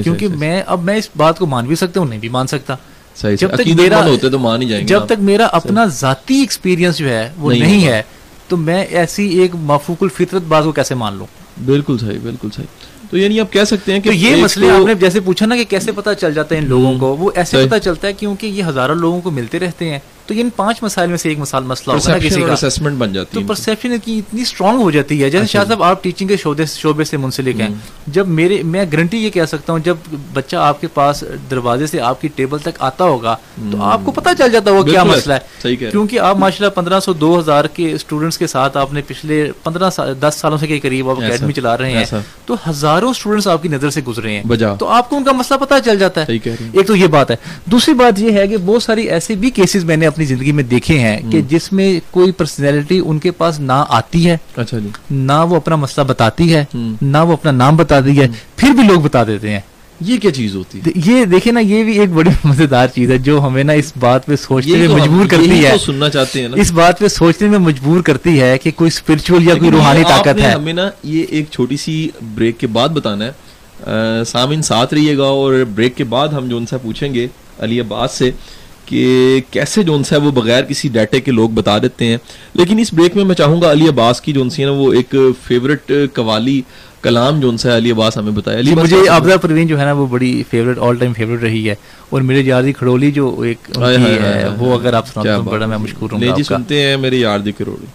کیونکہ 0.03 0.28
میں 0.28 0.62
اب 0.66 0.82
میں 0.84 0.96
اس 0.96 1.09
بات 1.16 1.38
کو 1.38 1.46
مان 1.46 1.66
بھی 1.66 1.76
سکتا 1.76 2.01
ہوں 2.01 2.07
نہیں 2.09 2.20
بھی 2.20 2.28
مان 2.28 2.46
سکتا۔ 2.46 2.76
صحیح 3.21 3.37
جب 3.37 3.57
صحیح 3.57 3.75
تک 3.75 3.81
میرا 3.81 4.07
ہوتے 4.07 4.29
تو 4.29 4.39
مان 4.39 4.62
ہی 4.62 4.68
جائیں 4.68 4.87
جب۔ 4.87 5.07
تک 5.07 5.21
میرا 5.21 5.47
اپنا 5.53 5.85
ذاتی 5.87 6.35
ایکسپیرینس 6.35 6.99
جو 6.99 7.09
ہے 7.09 7.31
وہ 7.39 7.53
نہیں۔ 7.53 7.87
ہے 7.87 8.03
تو 8.49 8.57
میں 8.57 8.85
ایسی 8.85 9.29
ایک 9.29 9.55
مفوق 9.55 10.03
الفطرت 10.03 10.43
بات 10.43 10.64
کو 10.64 10.73
کیسے 10.73 10.95
مان 10.95 11.16
لوں 11.16 11.27
بالکل 11.66 11.99
صحیح 11.99 12.18
بالکل 12.23 12.49
صحیح 12.57 12.66
تو 13.11 13.18
یعنی 13.18 13.41
آپ 13.41 13.53
کہہ 13.53 13.64
سکتے 13.64 13.93
ہیں 13.93 14.01
کہ 14.01 14.09
یہ 14.09 14.43
مسئلے 14.43 14.71
آپ 14.71 14.87
نے 14.87 14.95
جیسے 14.95 15.21
پوچھا 15.21 15.47
نا 15.47 15.57
کہ 15.57 15.64
کیسے 15.64 15.93
پتا 15.93 16.14
چل 16.14 16.35
جاتا 16.35 16.55
ہے 16.55 16.61
ان 16.61 16.66
لوگوں 16.66 16.99
کو 16.99 17.16
وہ 17.16 17.31
ایسے۔ 17.35 17.66
پتا 17.66 17.79
چلتا 17.79 18.09
ہے 18.09 18.12
کیونکہ 18.12 18.47
یہ 18.47 18.64
ہزاروں 18.64 18.95
لوگوں 18.95 19.21
کو 19.21 19.31
ملتے 19.31 19.59
رہتے 19.59 19.91
ہیں 19.91 19.99
تو 20.31 20.35
ان 20.37 20.49
پانچ 20.57 20.83
مسائل 20.83 21.09
میں 21.09 21.16
سے 21.16 21.28
ایک 21.28 21.39
مسئلہ 21.39 21.64
مسئلہ 21.64 21.95
ہوگا 21.95 22.18
کسی 22.18 22.41
کا۔ 22.41 22.47
assessment 22.47 22.99
بن 22.99 23.12
جاتی 23.12 23.41
تو 23.41 23.47
پرسیپشن 23.47 23.99
کی 24.05 24.18
اتنی 24.18 24.43
اسٹرانگ 24.43 24.78
ہو 24.78 24.91
جاتی 24.91 25.22
ہے۔ 25.22 25.31
جیسے 25.31 25.45
اچھا 25.45 25.59
شاہ 25.59 25.64
جی۔ 25.64 25.68
صاحب 25.68 25.83
آپ 25.83 26.03
ٹیچنگ 26.05 26.28
کے 26.28 26.37
شعبے 26.37 26.64
شعبے 26.66 27.05
سے 27.05 27.16
منسلک 27.16 27.61
ہیں۔ 27.61 27.68
جب 28.07 28.28
میرے 28.28 28.62
میں 28.62 28.85
گارنٹی 28.93 29.18
یہ 29.18 29.31
کہہ 29.31 29.45
سکتا 29.45 29.72
ہوں 29.72 29.81
جب 29.81 29.97
بچہ 30.33 30.57
آپ 30.57 30.81
کے 30.81 30.87
پاس 30.87 31.24
دروازے 31.51 31.87
سے 31.87 32.01
آپ 32.01 32.20
کی 32.20 32.28
ٹیبل 32.28 32.59
تک 32.59 32.68
آتا 32.78 33.05
ہوگا 33.05 33.37
تو 33.72 33.83
آپ 33.83 34.01
کو 34.05 34.11
پتا 34.11 34.35
چل 34.35 34.53
جاتا 34.53 34.70
ہوگا 34.70 34.91
کیا 34.91 35.05
مسئلہ 35.05 35.35
ہے۔ 35.35 35.76
کیونکہ 35.76 36.18
آپ 36.20 36.37
ماشاء 36.37 36.59
اللہ 36.59 36.81
پندرہ 36.81 37.01
سو 37.01 37.12
دو 37.12 37.39
ہزار 37.39 37.64
کے 37.64 37.93
اسٹوڈنٹس 37.93 38.39
کے 38.39 38.47
ساتھ 38.47 38.76
آپ 38.76 38.93
نے 38.93 39.03
پچھلے 39.07 39.53
پندرہ 39.64 39.91
دس 40.20 40.35
سالوں 40.35 40.59
سے 40.59 40.66
کے 40.66 40.81
قریب 40.81 41.11
آپ 41.11 41.16
اکیڈمی 41.22 41.53
چلا 41.53 41.78
رہے 41.78 41.93
ہیں۔ 41.93 42.05
تو 42.47 42.55
ہزاروں 42.70 43.11
اسٹوڈنٹس 43.11 43.47
آپ 43.47 43.62
کی 43.62 43.68
نظر 43.68 43.91
سے 43.91 44.01
گزرے 44.01 44.31
ہیں۔ 44.33 44.43
تو 44.78 44.87
آپ 44.89 45.11
کو 45.11 45.16
ان 45.16 45.24
کا 45.24 45.33
مسئلہ 45.33 45.59
پتا 45.59 45.81
چل 45.81 45.99
جاتا 45.99 46.20
ہے۔ 46.20 46.39
ایک 46.72 46.87
تو 46.87 46.97
یہ 46.97 47.07
بات 47.07 47.31
ہے۔ 47.31 47.37
دوسری 47.64 47.95
بات 47.95 48.18
یہ 48.18 48.33
ہے 48.33 48.49
کہ 48.49 48.57
بہت 48.57 48.83
ساری 48.83 49.03
ایسے 49.03 49.35
بھی 49.35 49.51
کیسز 49.51 49.85
میں 49.85 49.97
نے 49.97 50.07
اپنی 50.21 50.35
زندگی 50.35 50.53
میں 50.53 50.64
دیکھے 50.64 50.99
ہیں 50.99 51.31
کہ 51.33 51.41
جس 51.49 51.73
میں 51.73 52.01
کوئی 52.11 52.33
پرسنالٹی 52.33 53.01
ان 53.07 53.18
کے 53.18 53.31
پاس 53.31 53.61
نہ 53.61 53.85
آتی 53.89 54.31
ہے 54.31 54.37
اچھا 54.57 54.79
جی۔ 54.79 54.89
نہ 55.11 55.33
وہ 55.49 55.57
اپنا 55.57 55.77
مسئلہ 55.77 56.05
بتاتی 56.07 56.55
ہے۔ 56.55 56.64
نہ 57.03 57.18
وہ 57.18 57.33
اپنا 57.33 57.51
نام 57.51 57.77
بتاتی 57.77 58.18
ہے 58.18 58.29
پھر 58.57 58.71
بھی 58.71 58.83
لوگ 58.83 59.01
بتا 59.01 59.25
دیتے 59.25 59.51
ہیں۔ 59.51 59.61
یہ 60.01 60.18
کیا 60.18 60.31
چیز 60.31 60.57
ہوتی 60.57 60.79
ہے؟ 60.79 60.91
یہ 61.05 61.25
دیکھیں 61.25 61.53
نا 61.53 61.61
یہ 61.61 61.85
بھی 61.85 61.99
ایک 61.99 62.09
بڑی 62.09 62.31
مزیدار 62.45 62.87
چیز 62.87 63.11
ہے 63.11 63.18
جو 63.18 63.41
ہمیں 63.41 63.64
نا 63.64 63.73
اس 63.73 63.93
بات 63.99 64.27
پہ 64.27 64.37
سوچنے 64.37 64.77
میں 64.77 64.89
مجبور 64.89 65.27
کرتی 65.27 65.64
ہے۔ 65.64 65.73
سننا 65.87 66.09
چاہتے 66.09 66.41
ہیں 66.41 66.49
اس 66.55 66.73
بات 66.73 66.99
پہ 66.99 67.09
سوچنے 67.09 67.49
میں 67.49 67.59
مجبور 67.59 68.01
کرتی 68.01 68.41
ہے 68.41 68.59
کہ 68.59 68.71
کوئی 68.71 68.89
اسپرچل 68.89 69.49
یا 69.49 69.55
کوئی 69.55 69.71
روحانی 69.71 70.03
طاقت 70.09 70.41
ہے۔ 70.41 70.51
ہمیں 70.51 70.73
نا 70.73 70.91
یہ 71.05 71.25
ایک 71.29 71.45
چھوٹی 71.51 71.77
سی 71.77 72.09
بریک 72.35 72.59
کے 72.59 72.66
بعد 72.66 72.89
بتانا 72.89 73.25
ہے۔ 73.25 73.33
آ، 73.87 74.25
سامعین 74.25 74.62
ساتھ 74.62 74.95
رہیے 74.95 75.18
گا 75.18 75.25
اور 75.25 75.55
بریک 75.75 75.97
کے 75.97 76.05
بعد 76.05 76.29
ہم 76.29 76.49
جو 76.49 76.57
ان 76.57 76.66
سے 76.66 76.77
پوچھیں 76.83 77.14
گے 77.14 77.27
علی 77.59 77.81
عباس 77.81 78.12
سے۔ 78.12 78.31
کہ 78.91 79.41
کیسے 79.51 79.82
جونس 79.82 80.12
ہے 80.12 80.16
وہ 80.16 80.30
بغیر 80.30 80.64
کسی 80.64 80.88
ڈیٹے 80.88 81.20
کے 81.20 81.30
لوگ 81.30 81.51
بتا 81.51 81.78
دیتے 81.78 82.07
ہیں۔ 82.07 82.16
لیکن 82.55 82.78
اس 82.78 82.93
بریک 82.95 83.16
میں 83.16 83.24
میں 83.24 83.34
چاہوں 83.34 83.62
گا 83.62 83.72
علی 83.72 83.88
عباس 83.88 84.20
کی 84.20 84.32
جو 84.32 84.45
ہے 84.59 84.64
نا 84.64 84.70
وہ 84.70 84.93
ایک 84.93 85.14
فیوریٹ 85.47 85.93
قوالی 86.14 86.62
کلام 87.03 87.41
جونس 87.41 87.66
ہے 87.66 87.76
علی 87.76 87.91
عباس 87.93 88.16
ہمیں 88.16 88.32
بتایا۔ 88.32 88.59
علی 88.59 88.70
جی، 88.70 88.74
مجھے 88.74 89.09
آبزہ 89.09 89.36
پروین 89.36 89.66
جو 89.66 89.78
ہے 89.80 89.84
نا 89.84 89.93
وہ 89.93 90.07
بڑی 90.07 90.43
فیوریٹ 90.51 90.78
آل 90.78 90.97
ٹائم 90.97 91.12
فیوریٹ 91.12 91.43
رہی 91.43 91.68
ہے۔ 91.70 91.74
اور 92.11 92.22
میرے 92.22 92.41
یاردی 92.41 92.72
کھڑولی 92.72 93.11
جو 93.11 93.41
ایک 93.41 93.70
ہے 93.78 94.49
وہ 94.59 94.74
اگر 94.74 94.93
آپ 94.93 95.09
سنا 95.09 95.34
ہیں 95.34 95.41
بڑا 95.41 95.66
میں 95.66 95.78
مشکور 95.78 96.11
ہوں 96.12 96.20
گا 96.20 96.34
جی 96.36 96.43
سنتے 96.43 96.82
ہیں 96.82 96.97
میرے 96.97 97.16
یاردی 97.16 97.53
کھڑولی۔ 97.53 97.86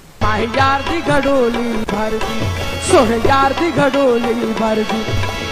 یاردی 0.57 0.99
کھڑولی 1.05 1.71
بھر 1.89 2.15
سوہ 2.91 3.17
یاردی 3.25 3.69
کھڑولی 3.75 4.33
بھر 4.57 4.79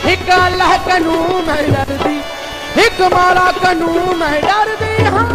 ایک 0.03 0.29
اللہ 0.29 0.75
کا 0.85 0.97
نوم 0.97 1.49
ہے 1.49 2.17
ایک 2.81 3.01
مارا 3.13 3.49
کنوں 3.61 4.15
میں 4.17 4.39
ڈر 4.41 4.69
دی 4.79 5.05
ہاں 5.05 5.27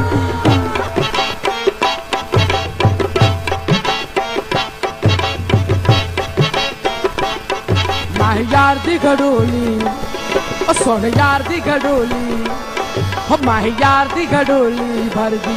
ماہ 8.18 8.38
یار 8.52 8.76
دی 8.86 8.96
گھڑولی 9.02 9.78
سوڑ 10.78 11.00
یار 11.16 11.48
دی 11.48 11.60
گھڑولی 11.64 12.44
ماہ 13.44 13.66
یار 13.80 14.06
دی 14.14 14.24
گھڑولی 14.30 15.08
بھر 15.14 15.34
دی 15.44 15.56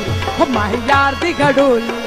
ماہ 0.53 0.73
یار 0.87 1.21
دی 1.21 1.33
گھڑولی 1.39 1.99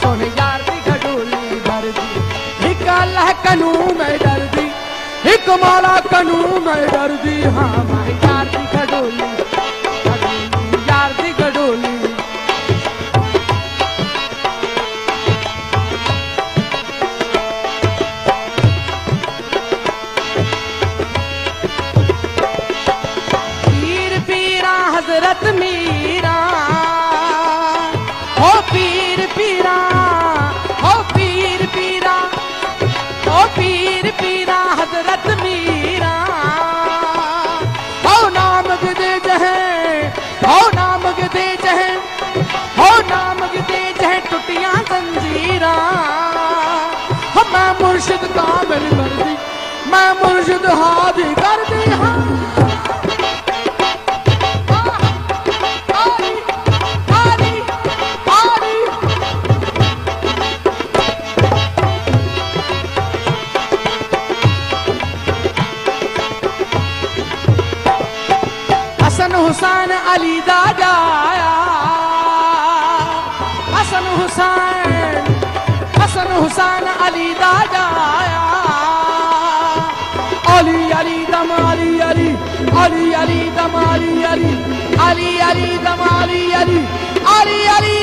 سوڑ 0.00 0.16
یار 0.36 0.68
دی 0.68 0.78
گھڑولی 0.86 1.60
بھر 1.64 1.88
دی 1.96 2.66
ایک 2.68 2.88
اللہ 2.98 3.30
کنوں 3.42 3.94
میں 3.98 4.16
ڈر 4.22 4.46
دی 4.56 4.63
ایک 5.24 5.48
مالا 5.62 5.98
کنو 6.10 6.42
میں 6.64 6.86
درجی 6.92 7.42
ہاں 7.56 7.84
the 50.64 50.70
hall. 50.70 50.93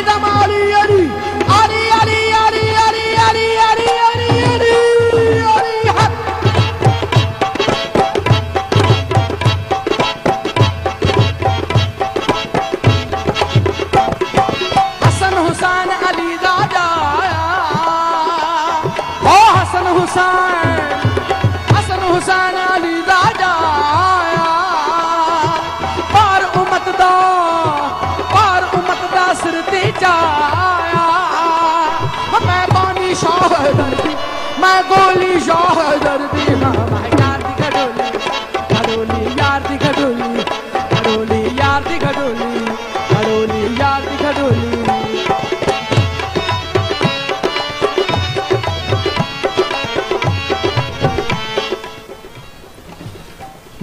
Ainda 0.01 0.17
Mauri! 0.17 0.60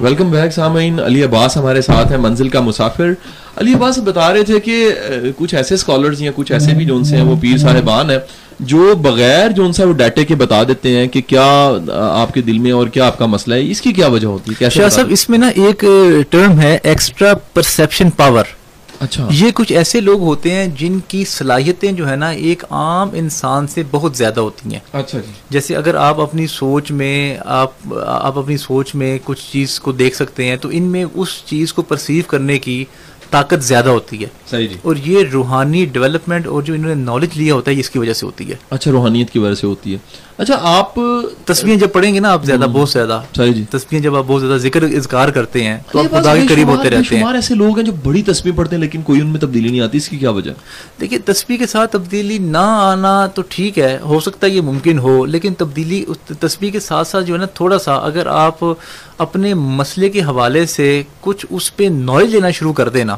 Welcome 0.09 0.31
back 0.31 0.53
سامعین 0.53 1.01
علی 1.01 1.23
عباس 1.25 1.57
ہمارے 1.57 1.81
ساتھ 1.83 2.13
ہیں 2.13 2.19
منزل 2.19 2.49
کا 2.49 2.61
مسافر. 2.61 3.11
علی 3.57 3.73
عباس 3.75 3.99
بتا 4.05 4.33
رہے 4.33 4.43
تھے 4.43 4.61
کہ 4.61 4.77
کچھ 5.39 5.55
ایسے 5.55 5.75
اسکالرز 5.75 6.23
یا 6.23 6.31
کچھ 6.37 6.53
ایسے 6.53 6.75
بھی 6.75 6.85
جو 6.85 6.97
ان 6.97 7.05
سے 7.05 7.17
ہیں 7.17 7.25
وہ 7.25 7.35
پیر 7.41 7.57
صاحبان 7.59 8.11
ہیں 8.11 8.19
جو 8.61 8.95
بغیر 9.03 9.51
جو 9.51 9.65
ان 9.65 9.73
سے 9.73 9.85
وہ 9.85 9.93
ڈیٹے 9.93 10.25
کے 10.25 10.35
بتا 10.35 10.63
دیتے 10.69 10.97
ہیں 10.97 11.07
کہ 11.07 11.21
کیا 11.27 11.47
آپ 11.93 12.33
کے 12.35 12.41
دل 12.43 12.59
میں 12.59 12.73
اور 12.73 12.87
کیا 12.87 13.07
آپ 13.07 13.19
کا 13.19 13.27
مسئلہ 13.27 13.55
ہے 13.55 13.71
اس 13.71 13.81
کی 13.81 13.93
کیا 13.93 14.07
وجہ 14.07 14.27
ہوتی 14.27 14.53
ہے؟ 14.61 14.71
شاہ 14.71 14.89
صاحب 14.89 15.07
اس 15.11 15.29
میں 15.29 15.39
نا 15.39 15.49
ایک 15.57 15.85
ٹرم 16.31 16.61
ہے 16.61 16.79
ایکسٹرا 16.83 17.35
پرسپشن 17.55 18.11
پاور 18.11 18.45
اچھا۔ 19.01 19.29
یہ 19.31 19.51
کچھ 19.55 19.73
ایسے 19.73 20.01
لوگ 20.01 20.21
ہوتے 20.21 20.51
ہیں 20.51 20.67
جن 20.67 20.99
کی 21.09 21.25
صلاحیتیں 21.25 21.93
جو 21.93 22.09
ہے 22.09 22.17
نا 22.17 22.29
ایک 22.29 22.65
عام 22.71 23.09
انسان 23.13 23.67
سے 23.67 23.83
بہت 23.91 24.17
زیادہ 24.17 24.41
ہوتی 24.41 24.73
ہیں۔ 24.73 24.81
اچھا 24.93 25.19
جی۔ 25.19 25.33
جیسے 25.51 25.77
اگر 25.77 25.95
آپ 25.95 26.21
اپنی 26.21 26.47
سوچ 26.47 26.91
میں 26.91 27.37
آپ 27.45 27.71
آپ 28.07 28.39
اپنی 28.39 28.57
سوچ 28.57 28.95
میں 28.95 29.19
کچھ 29.25 29.53
چیز 29.53 29.81
کو 29.81 29.93
دیکھ 29.93 30.17
سکتے 30.17 30.45
ہیں 30.45 30.57
تو 30.57 30.69
ان 30.73 30.83
میں 30.83 31.05
اس 31.15 31.29
چیز 31.45 31.73
کو 31.73 31.83
پرسیو 31.83 32.23
کرنے 32.27 32.59
کی 32.59 32.85
طاقت 33.31 33.65
زیادہ 33.65 33.89
ہوتی 33.89 34.23
ہے۔ 34.23 34.29
صحیح 34.51 34.69
جی۔ 34.69 34.75
اور 34.83 34.97
یہ 35.05 35.25
روحانی 35.33 35.85
ڈیولپمنٹ 35.85 36.47
اور 36.47 36.63
جو 36.63 36.75
انہوں 36.75 36.95
نے 36.95 37.03
نالج 37.03 37.29
لیا 37.35 37.55
ہوتا 37.55 37.71
ہے 37.71 37.81
اس 37.81 37.91
کی 37.91 37.99
وجہ 37.99 38.13
سے 38.13 38.27
ہوتی 38.27 38.51
ہے۔ 38.51 38.57
اچھا 38.71 38.91
روحانیت 38.91 39.31
کی 39.31 39.39
وجہ 39.39 39.55
سے 39.55 39.67
ہوتی 39.67 39.93
ہے۔ 39.93 39.99
اچھا 40.39 40.59
آپ 40.61 40.95
تصویریں 41.45 41.79
جب 41.79 41.93
پڑھیں 41.93 42.15
گے 42.15 42.21
نا 42.21 42.33
آپ 42.33 42.45
زیادہ 42.45 42.67
بہت 42.73 42.89
زیادہ۔ 42.89 43.21
جی۔ 43.35 43.65
تصویریں 43.71 44.01
جب 44.01 44.17
آپ 44.17 44.25
بہت 44.27 44.43
زیادہ 44.43 44.57
ذکر 44.57 44.83
اذکار 44.83 45.29
کرتے 45.29 45.65
ہیں 45.65 45.79
تو 45.93 45.99
آپ 45.99 46.11
خدا 46.11 46.37
کے 46.37 46.47
قریب 46.49 46.69
ہوتے 46.69 46.91
رہتے 46.91 47.17
ہیں۔ 47.17 47.25
ایسے 47.35 47.55
لوگ 47.55 47.77
ہیں 47.79 47.87
جو 47.87 47.93
بڑی 48.05 48.23
تصویر 48.23 48.55
پڑھتے 48.57 48.77
ہیں 48.77 48.81
لیکن 48.83 49.03
کوئی 49.03 49.21
ان 49.21 49.27
میں 49.27 49.41
تبدیلی 49.41 49.69
نہیں 49.69 49.81
آتی 49.81 49.99
اس 49.99 50.09
کی 50.09 50.19
کیا 50.19 50.31
وجہ؟ 50.31 50.51
ہے 50.51 50.55
دیکھیے 51.01 51.19
تصویر 51.19 51.59
کے 51.59 51.67
ساتھ 51.67 51.93
تبدیلی 51.93 52.39
نہ 52.39 52.57
آنا 52.59 53.27
تو 53.27 53.43
ٹھیک 53.49 53.79
ہے 53.79 53.99
ہو 54.05 54.21
سکتا 54.21 54.47
ہے 54.47 54.53
یہ 54.53 54.61
ممکن 54.61 54.99
ہو 54.99 55.25
لیکن 55.25 55.55
تبدیلی 55.55 56.05
تصویر 56.41 56.71
کے 56.71 56.81
ساتھ 56.81 57.09
ساتھ 57.09 57.27
جو 57.27 57.35
ہے 57.35 57.39
نا 57.39 57.47
تھوڑا 57.47 57.79
سا 57.79 57.95
اگر 57.95 58.27
آپ 58.27 58.65
اپنے 59.19 59.55
مسئلے 59.55 60.09
کے 60.09 60.23
حوالے 60.23 60.67
سے 60.67 61.03
کچھ 61.21 61.47
اس 61.51 61.77
پہ 61.77 61.85
نالج 61.85 62.35
لینا 62.35 62.51
شروع 62.51 62.73
کر 62.73 62.89
دینا 62.89 63.17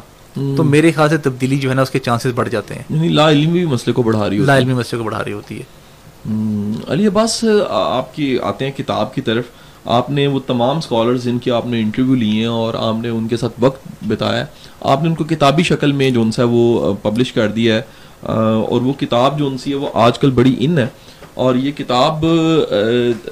تو 0.56 0.64
میرے 0.64 0.92
خیال 0.92 1.08
سے 1.08 1.16
تبدیلی 1.16 1.58
جو 1.58 1.70
ہے 1.70 1.74
نا 1.74 1.82
اس 1.82 1.90
کے 1.90 1.98
چانسز 1.98 2.32
بڑھ 2.34 2.48
جاتے 2.48 2.74
ہیں۔ 2.74 2.82
یعنی 2.90 3.08
لا 3.08 3.30
علمی 3.30 3.64
مسئلے 3.64 3.92
کو 3.92 4.02
بڑھا 4.02 4.28
رہی 4.28 4.38
ہوتی 4.38 4.46
لا 4.46 4.52
ہے 4.52 4.58
علمی 4.58 4.74
مسئلے 4.74 4.98
کو 4.98 5.04
بڑھا 5.04 5.24
رہی 5.24 5.32
ہوتی 5.32 5.58
ہے۔ 5.58 5.79
علی 6.26 7.06
عباس 7.06 7.44
آپ 7.68 8.14
کی 8.16 8.38
آتے 8.42 8.64
ہیں 8.64 8.72
کتاب 8.72 9.14
کی 9.14 9.20
طرف، 9.20 9.44
آپ 9.84 10.10
نے 10.10 10.26
وہ 10.26 10.40
تمام 10.46 10.78
اسکالرز 10.78 11.24
جن 11.24 11.38
کی 11.38 11.50
آپ 11.50 11.66
نے 11.66 11.80
انٹرویو 11.80 12.14
لیے 12.14 12.40
ہیں 12.40 12.46
اور 12.46 12.74
آپ 12.78 12.94
نے 13.02 13.08
ان 13.08 13.28
کے 13.28 13.36
ساتھ 13.36 13.52
وقت 13.60 13.86
بتایا 14.08 14.40
ہے، 14.40 14.46
آپ 14.80 15.02
نے 15.02 15.08
ان 15.08 15.14
کو 15.14 15.24
کتابی 15.24 15.62
شکل 15.62 15.92
میں 15.92 16.10
جو 16.10 16.22
ان 16.22 16.30
وہ 16.50 16.94
پبلش 17.02 17.32
کر 17.32 17.48
دیا 17.48 17.74
ہے 17.74 17.82
اور 18.22 18.82
وہ 18.82 18.92
کتاب 18.92 19.38
جو 19.38 19.46
ان 19.46 19.58
سی 19.58 19.70
ہے 19.70 19.76
وہ 19.76 19.88
آج 19.94 20.18
کل 20.18 20.30
بڑی 20.30 20.54
ان 20.58 20.78
ہے۔ 20.78 20.86
اور 21.34 21.54
یہ 21.54 21.70
کتاب 21.72 22.24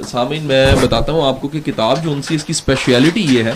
سامعین، 0.09 0.43
میں 0.43 0.66
بتاتا 0.82 1.12
ہوں 1.12 1.26
آپ 1.28 1.41
کو 1.41 1.49
کہ 1.49 1.61
کتاب 1.61 2.03
جو 2.05 2.12
ان 2.12 2.22
سی 2.22 2.34
اس 2.34 2.45
کی 2.45 2.51
اسپیشیلٹی 2.51 3.26
یہ 3.30 3.43
ہے 3.43 3.53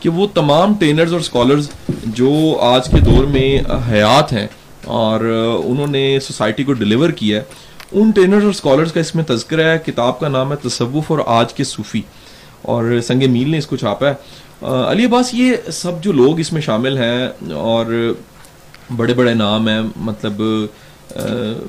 کہ 0.00 0.08
وہ 0.08 0.26
تمام 0.34 0.74
ٹرینرز 0.74 1.12
اور 1.12 1.20
اسکالرز 1.20 1.70
جو 2.06 2.32
آج 2.62 2.88
کے 2.90 3.00
دور 3.00 3.24
میں 3.24 3.58
حیات 3.90 4.32
ہیں 4.32 4.46
اور 4.84 5.20
انہوں 5.64 5.86
نے 5.86 6.18
سوسائٹی 6.22 6.64
کو 6.64 6.72
ڈلیور 6.72 7.10
کیا 7.10 7.38
ہے۔ 7.38 7.44
ان 7.92 8.10
ٹرینرز 8.10 8.42
اور 8.42 8.50
اسکالرز 8.50 8.92
کا 8.92 9.00
اس 9.00 9.14
میں 9.14 9.24
تذکرہ 9.24 9.68
ہے، 9.72 9.78
کتاب 9.86 10.20
کا 10.20 10.28
نام 10.28 10.52
ہے 10.52 10.68
تصوف 10.68 11.10
اور 11.10 11.18
آج 11.26 11.54
کے 11.54 11.64
صوفی۔ 11.64 12.02
اور 12.62 13.00
سنگ 13.02 13.32
میل 13.32 13.50
نے 13.50 13.58
اس 13.58 13.66
کو 13.66 13.76
چھاپا 13.76 14.08
ہے۔ 14.08 14.14
علی 14.90 15.04
عباس، 15.04 15.34
یہ 15.34 15.52
سب 15.72 16.02
جو 16.02 16.12
لوگ 16.12 16.40
اس 16.40 16.52
میں 16.52 16.60
شامل 16.60 16.98
ہیں 16.98 17.52
اور 17.52 18.12
بڑے 18.96 19.14
بڑے 19.14 19.34
نام 19.34 19.68
ہیں 19.68 19.80
مطلب 19.96 20.42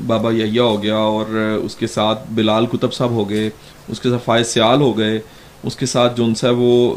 بابا 0.08 0.32
یحییٰ 0.32 0.64
ہو 0.64 0.84
گیا 0.84 0.96
اور 0.96 1.26
اس 1.64 1.76
کے 1.76 1.88
ساتھ 1.88 2.20
بلال 2.30 2.66
کتب 2.66 2.94
صاحب 2.94 3.10
ہو 3.10 3.30
گئے، 3.30 3.50
اس 3.88 4.00
کے 4.00 4.10
ساتھ 4.10 4.24
فائز 4.26 4.48
سیال 4.48 4.82
ہو 4.82 4.98
گئے، 4.98 5.20
اس 5.64 5.76
کے 5.76 5.86
ساتھ 5.86 6.18
جو 6.18 6.26
ان 6.26 6.36
سے 6.36 6.50
وہ 6.50 6.96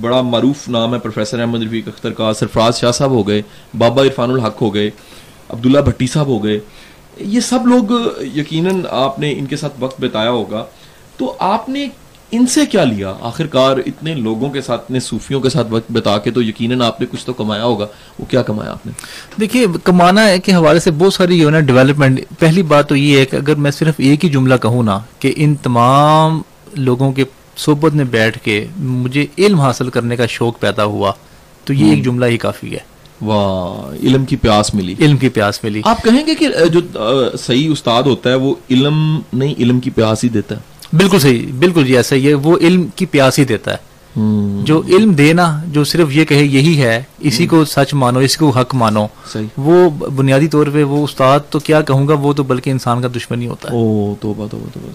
بڑا 0.00 0.20
معروف 0.22 0.68
نام 0.68 0.94
ہے، 0.94 0.98
پروفیسر 0.98 1.40
احمد 1.40 1.62
رفیق 1.62 1.88
اختر 1.88 2.12
کا، 2.12 2.32
سرفراز 2.32 2.78
شاہ 2.78 2.92
صاحب 2.92 3.10
ہو 3.10 3.28
گئے، 3.28 3.42
بابا 3.78 4.02
عرفان 4.02 4.30
الحق 4.30 4.62
ہو 4.62 4.74
گئے، 4.74 4.90
عبداللہ 5.48 5.80
بھٹی 5.80 6.06
صاحب 6.06 6.26
ہو 6.26 6.44
گئے۔ 6.44 6.60
یہ 7.16 7.40
سب 7.40 7.66
لوگ 7.66 8.08
یقیناً 8.34 8.82
آپ 8.90 9.18
نے 9.18 9.32
ان 9.32 9.46
کے 9.46 9.56
ساتھ 9.56 9.72
وقت 9.78 10.00
بتایا 10.00 10.30
ہوگا۔ 10.30 10.64
تو 11.16 11.36
آپ 11.38 11.68
نے 11.68 11.88
ان 12.30 12.46
سے 12.46 12.66
کیا 12.66 12.84
لیا؟ 12.84 13.14
آخر 13.20 13.46
کار 13.46 13.76
اتنے 13.86 14.14
لوگوں 14.14 14.50
کے 14.50 14.60
ساتھ 14.60 14.80
اتنے 14.80 15.00
صوفیوں 15.00 15.40
کے 15.40 15.48
ساتھ 15.48 15.66
وقت 15.70 15.92
بتا 15.92 16.18
کے 16.18 16.30
تو 16.30 16.42
یقیناً 16.42 16.82
آپ 16.82 17.00
نے 17.00 17.06
کچھ 17.10 17.26
تو 17.26 17.32
کمایا 17.32 17.64
ہوگا۔ 17.64 17.86
وہ 18.18 18.24
کیا 18.24 18.42
کمایا 18.42 18.70
آپ 18.70 18.86
نے؟ 18.86 18.92
دیکھیے 19.40 19.66
کمانا 19.84 20.28
ہے 20.28 20.38
کے 20.38 20.54
حوالے 20.54 20.80
سے 20.80 20.90
بہت 20.90 21.14
ساری 21.14 21.40
جو 21.40 21.46
ہے 21.46 21.52
نا 21.52 21.60
ڈیولپمنٹ 21.60 22.20
پہلی 22.38 22.62
بات 22.62 22.88
تو 22.88 22.96
یہ 22.96 23.18
ہے 23.18 23.26
کہ 23.26 23.36
اگر 23.36 23.54
میں 23.54 23.70
صرف 23.70 23.94
ایک 23.98 24.24
ہی 24.24 24.30
جملہ 24.30 24.54
کہوں 24.62 24.82
نا 24.82 25.00
کہ 25.18 25.32
ان 25.36 25.54
تمام 25.54 26.42
لوگوں 26.74 27.12
کے 27.12 27.24
صحبت 27.56 27.94
میں 27.94 28.04
بیٹھ 28.04 28.38
کے 28.38 28.66
مجھے 28.76 29.26
علم 29.38 29.60
حاصل 29.60 29.90
کرنے 29.90 30.16
کا 30.16 30.26
شوق 30.26 30.60
پیدا 30.60 30.84
ہوا 30.84 31.12
تو 31.64 31.72
یہ 31.72 31.90
ایک 31.90 32.04
جملہ 32.04 32.26
ہی 32.26 32.36
کافی 32.36 32.74
ہے۔ 32.74 32.95
واہ 33.22 33.94
علم 34.02 34.24
کی 34.24 34.36
پیاس 34.36 34.74
ملی۔ 34.74 34.94
علم 35.00 35.16
کی 35.16 35.28
پیاس 35.28 35.64
ملی۔ 35.64 35.80
آپ 35.84 36.02
کہیں 36.02 36.26
گے 36.26 36.34
کہ 36.34 36.48
جو 36.72 36.80
صحیح 37.38 37.70
استاد 37.70 38.02
ہوتا 38.02 38.30
ہے 38.30 38.34
وہ 38.34 38.54
علم 38.70 39.20
نہیں 39.32 39.54
علم 39.58 39.80
کی 39.80 39.90
پیاس 39.90 40.24
ہی 40.24 40.28
دیتا 40.28 40.56
ہے۔ 40.56 40.96
بالکل 40.96 41.18
صحیح 41.18 41.46
بالکل 41.58 41.86
جی 41.86 41.96
ایسا 41.96 42.16
ہی 42.16 42.28
ہے 42.28 42.34
وہ 42.34 42.58
علم 42.58 42.86
کی 42.96 43.06
پیاس 43.06 43.38
ہی 43.38 43.44
دیتا 43.44 43.70
ہے۔ 43.70 43.96
جو 44.62 44.82
علم 44.88 45.12
دینا 45.12 45.62
جو 45.66 45.84
صرف 45.84 46.08
یہ 46.10 46.24
کہے 46.24 46.44
یہی 46.44 46.82
ہے 46.82 47.02
اسی 47.18 47.46
کو 47.46 47.64
سچ 47.64 47.94
مانو 47.94 48.18
اسی 48.18 48.38
کو 48.38 48.50
حق 48.50 48.74
مانو۔ 48.74 49.06
وہ 49.56 49.90
بنیادی 49.90 50.48
طور 50.48 50.66
پہ 50.72 50.82
وہ 50.82 51.04
استاد 51.04 51.40
تو 51.50 51.58
کیا 51.58 51.80
کہوں 51.80 52.08
گا 52.08 52.14
وہ 52.14 52.32
تو 52.32 52.42
بلکہ 52.42 52.70
انسان 52.70 53.02
کا 53.02 53.08
دشمنی 53.16 53.46
ہوتا 53.46 53.70
ہے۔ 53.70 53.74
او 53.76 54.14
توبہ 54.20 54.46
توبہ 54.50 54.66
توبہ 54.74 54.88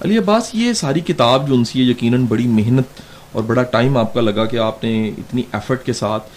علی 0.00 0.18
عباس 0.18 0.50
یہ 0.52 0.72
ساری 0.72 1.00
کتاب 1.00 1.48
جو 1.48 1.54
ان 1.54 1.64
سی 1.64 1.78
ہے 1.78 1.84
یقیناً 1.84 2.24
بڑی 2.28 2.46
محنت 2.46 3.00
اور 3.32 3.42
بڑا 3.42 3.62
ٹائم 3.62 3.96
آپ 3.96 4.14
کا 4.14 4.20
لگا 4.20 4.44
کہ 4.44 4.56
آپ 4.56 4.84
نے 4.84 5.08
اتنی 5.18 5.42
ایفرٹ 5.52 5.84
کے 5.84 5.92
ساتھ 5.92 6.28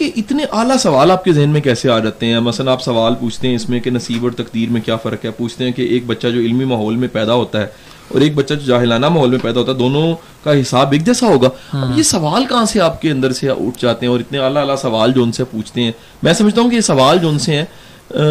یہ 0.00 0.10
اتنے 0.16 0.44
اعلیٰ 0.52 0.76
سوال 0.76 1.10
آپ 1.10 1.24
کے 1.24 1.32
ذہن 1.32 1.50
میں 1.50 1.60
کیسے 1.60 1.90
آ 1.90 1.98
جاتے 1.98 2.26
ہیں؟ 2.26 2.40
مثلا 2.40 2.72
آپ 2.72 2.82
سوال 2.82 3.14
پوچھتے 3.14 3.48
ہیں 3.48 3.54
اس 3.54 3.68
میں 3.68 3.80
کہ 3.80 3.90
نصیب 3.90 4.22
اور 4.22 4.30
تقدیر 4.30 4.70
میں 4.70 4.80
کیا 4.80 4.96
فرق 4.96 5.24
ہے؟ 5.24 5.30
پوچھتے 5.30 5.64
ہیں 5.64 5.72
کہ 5.72 5.82
ایک 5.82 6.06
بچہ 6.06 6.28
جو 6.28 6.40
علمی 6.40 6.64
ماحول 6.64 6.96
میں 6.96 7.08
پیدا 7.08 7.34
ہوتا 7.34 7.60
ہے 7.60 7.66
اور 8.08 8.20
ایک 8.20 8.34
بچہ 8.34 8.54
جو 8.54 8.66
جاہلانہ 8.66 9.08
ماحول 9.08 9.30
میں 9.30 9.38
پیدا 9.38 9.60
ہوتا 9.60 9.72
ہے 9.72 9.76
دونوں 9.76 10.14
کا 10.44 10.60
حساب 10.60 10.92
ایک 10.92 11.04
جیسا 11.06 11.26
ہوگا؟ 11.26 11.48
اب 11.72 11.98
یہ 11.98 12.02
سوال 12.02 12.46
کہاں 12.46 12.64
سے 12.64 12.80
آپ 12.80 13.02
کے 13.02 13.10
اندر 13.10 13.32
سے 13.32 13.48
اٹھ 13.48 13.82
جاتے 13.82 14.06
ہیں 14.06 14.10
اور 14.12 14.20
اتنے 14.20 14.38
اعلیٰ 14.38 14.62
اعلیٰ 14.62 14.76
سوال 14.76 15.12
جو 15.12 15.22
ان 15.22 15.32
سے 15.32 15.44
پوچھتے 15.44 15.82
ہیں؟ 15.82 15.92
میں 16.22 16.32
سمجھتا 16.32 16.60
ہوں 16.60 16.70
کہ 16.70 16.74
یہ 16.74 16.80
سوال 16.80 17.18
جو 17.18 17.28
ان 17.28 17.38
سے 17.38 17.56
ہیں 17.56 17.64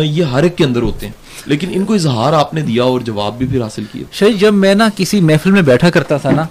یہ 0.04 0.24
ہر 0.24 0.44
ایک 0.44 0.58
کے 0.58 0.64
اندر 0.64 0.82
ہوتے 0.82 1.06
ہیں 1.06 1.14
لیکن 1.46 1.68
ان 1.72 1.86
کو 1.86 1.94
اظہار 1.94 2.34
آپ 2.34 2.54
نے 2.54 2.62
دیا 2.62 2.84
اور 2.84 3.00
جواب 3.00 3.38
بھی 3.38 3.48
پھر 3.48 3.62
حاصل 3.62 3.84
کیا 3.92 4.04
شاید 4.12 4.40
جب 4.40 4.54
میں 4.54 4.76
نا 4.76 4.88
کسی 4.96 5.22
محفل 5.22 5.52
میں 5.52 5.62
بیٹھا 5.62 5.90
کرتا 5.90 6.18
تھا 6.18 6.32
نا 6.32 6.44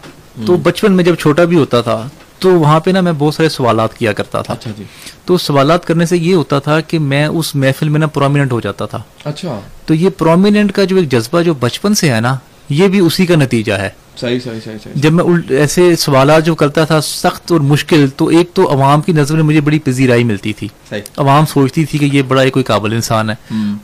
تو 0.47 0.57
بچپن 0.57 0.93
میں 0.93 1.05
جب 1.05 1.15
چھوٹا 1.15 1.45
بھی 1.45 1.57
ہوتا 1.57 1.81
تھا 1.81 2.09
تو 2.41 2.61
وہاں 2.61 2.81
پہ 2.81 2.91
نا 2.91 3.01
میں 3.01 3.13
بہت 3.19 3.35
سارے 3.35 3.49
سوالات 3.49 3.99
کیا 3.99 4.13
کرتا 4.13 4.43
تھا۔ 4.43 4.53
اچھا 4.53 4.71
جی۔ 4.79 4.85
تو 5.25 5.39
سوالات 5.39 5.85
کرنے 5.85 6.07
سے 6.07 6.17
یہ 6.17 6.35
ہوتا 6.35 6.59
تھا 6.59 6.81
کہ 6.81 6.99
میں 6.99 7.27
اس 7.27 7.55
محفل 7.55 7.89
میں 7.89 8.01
نا 8.01 8.07
پرومیننٹ 8.07 8.53
ہو 8.53 8.61
جاتا 8.61 8.87
تھا۔ 8.87 9.03
اچھا۔ 9.25 9.61
تو 9.87 9.95
یہ 9.95 10.11
پرومیننٹ 10.19 10.73
کا 10.73 10.85
جو 10.85 10.97
ایک 10.97 11.13
جذبہ 11.13 11.43
جو 11.43 11.55
بچپن 11.55 11.95
سے 11.95 12.13
ہے 12.13 12.21
نا 12.21 12.37
یہ 12.69 12.89
بھی 12.89 12.99
اسی 12.99 13.27
کا 13.27 13.35
نتیجہ 13.37 13.73
ہے۔ 13.73 13.89
صحیح 14.17 14.41
صحیح 14.41 14.61
صحیح 14.65 14.77
صحیح۔ 14.85 14.93
جب 14.97 15.13
میں 15.13 15.25
ایسے 15.49 15.97
سوالات 15.97 16.47
جو 16.47 16.55
کرتا 16.55 16.85
تھا 16.85 17.01
سخت 17.01 17.53
اور 17.53 17.61
مشکل 17.61 18.07
تو 18.17 18.27
ایک 18.27 18.51
تو 18.55 18.73
عوام 18.73 19.01
کی 19.01 19.13
نظر 19.13 19.35
میں 19.35 19.43
مجھے 19.43 19.61
بڑی 19.61 19.79
پذیرائی 19.79 20.25
ملتی 20.25 20.53
تھی۔ 20.53 20.69
صحیح۔ 20.91 21.01
عوام 21.17 21.47
سوچتی 21.47 21.85
تھی 21.85 21.99
کہ 21.99 22.09
یہ 22.13 22.23
بڑا 22.23 22.43
ہی 22.43 22.51
کوئی 22.51 22.63
قابل 22.63 22.93
انسان 22.93 23.31
ہے۔ 23.31 23.35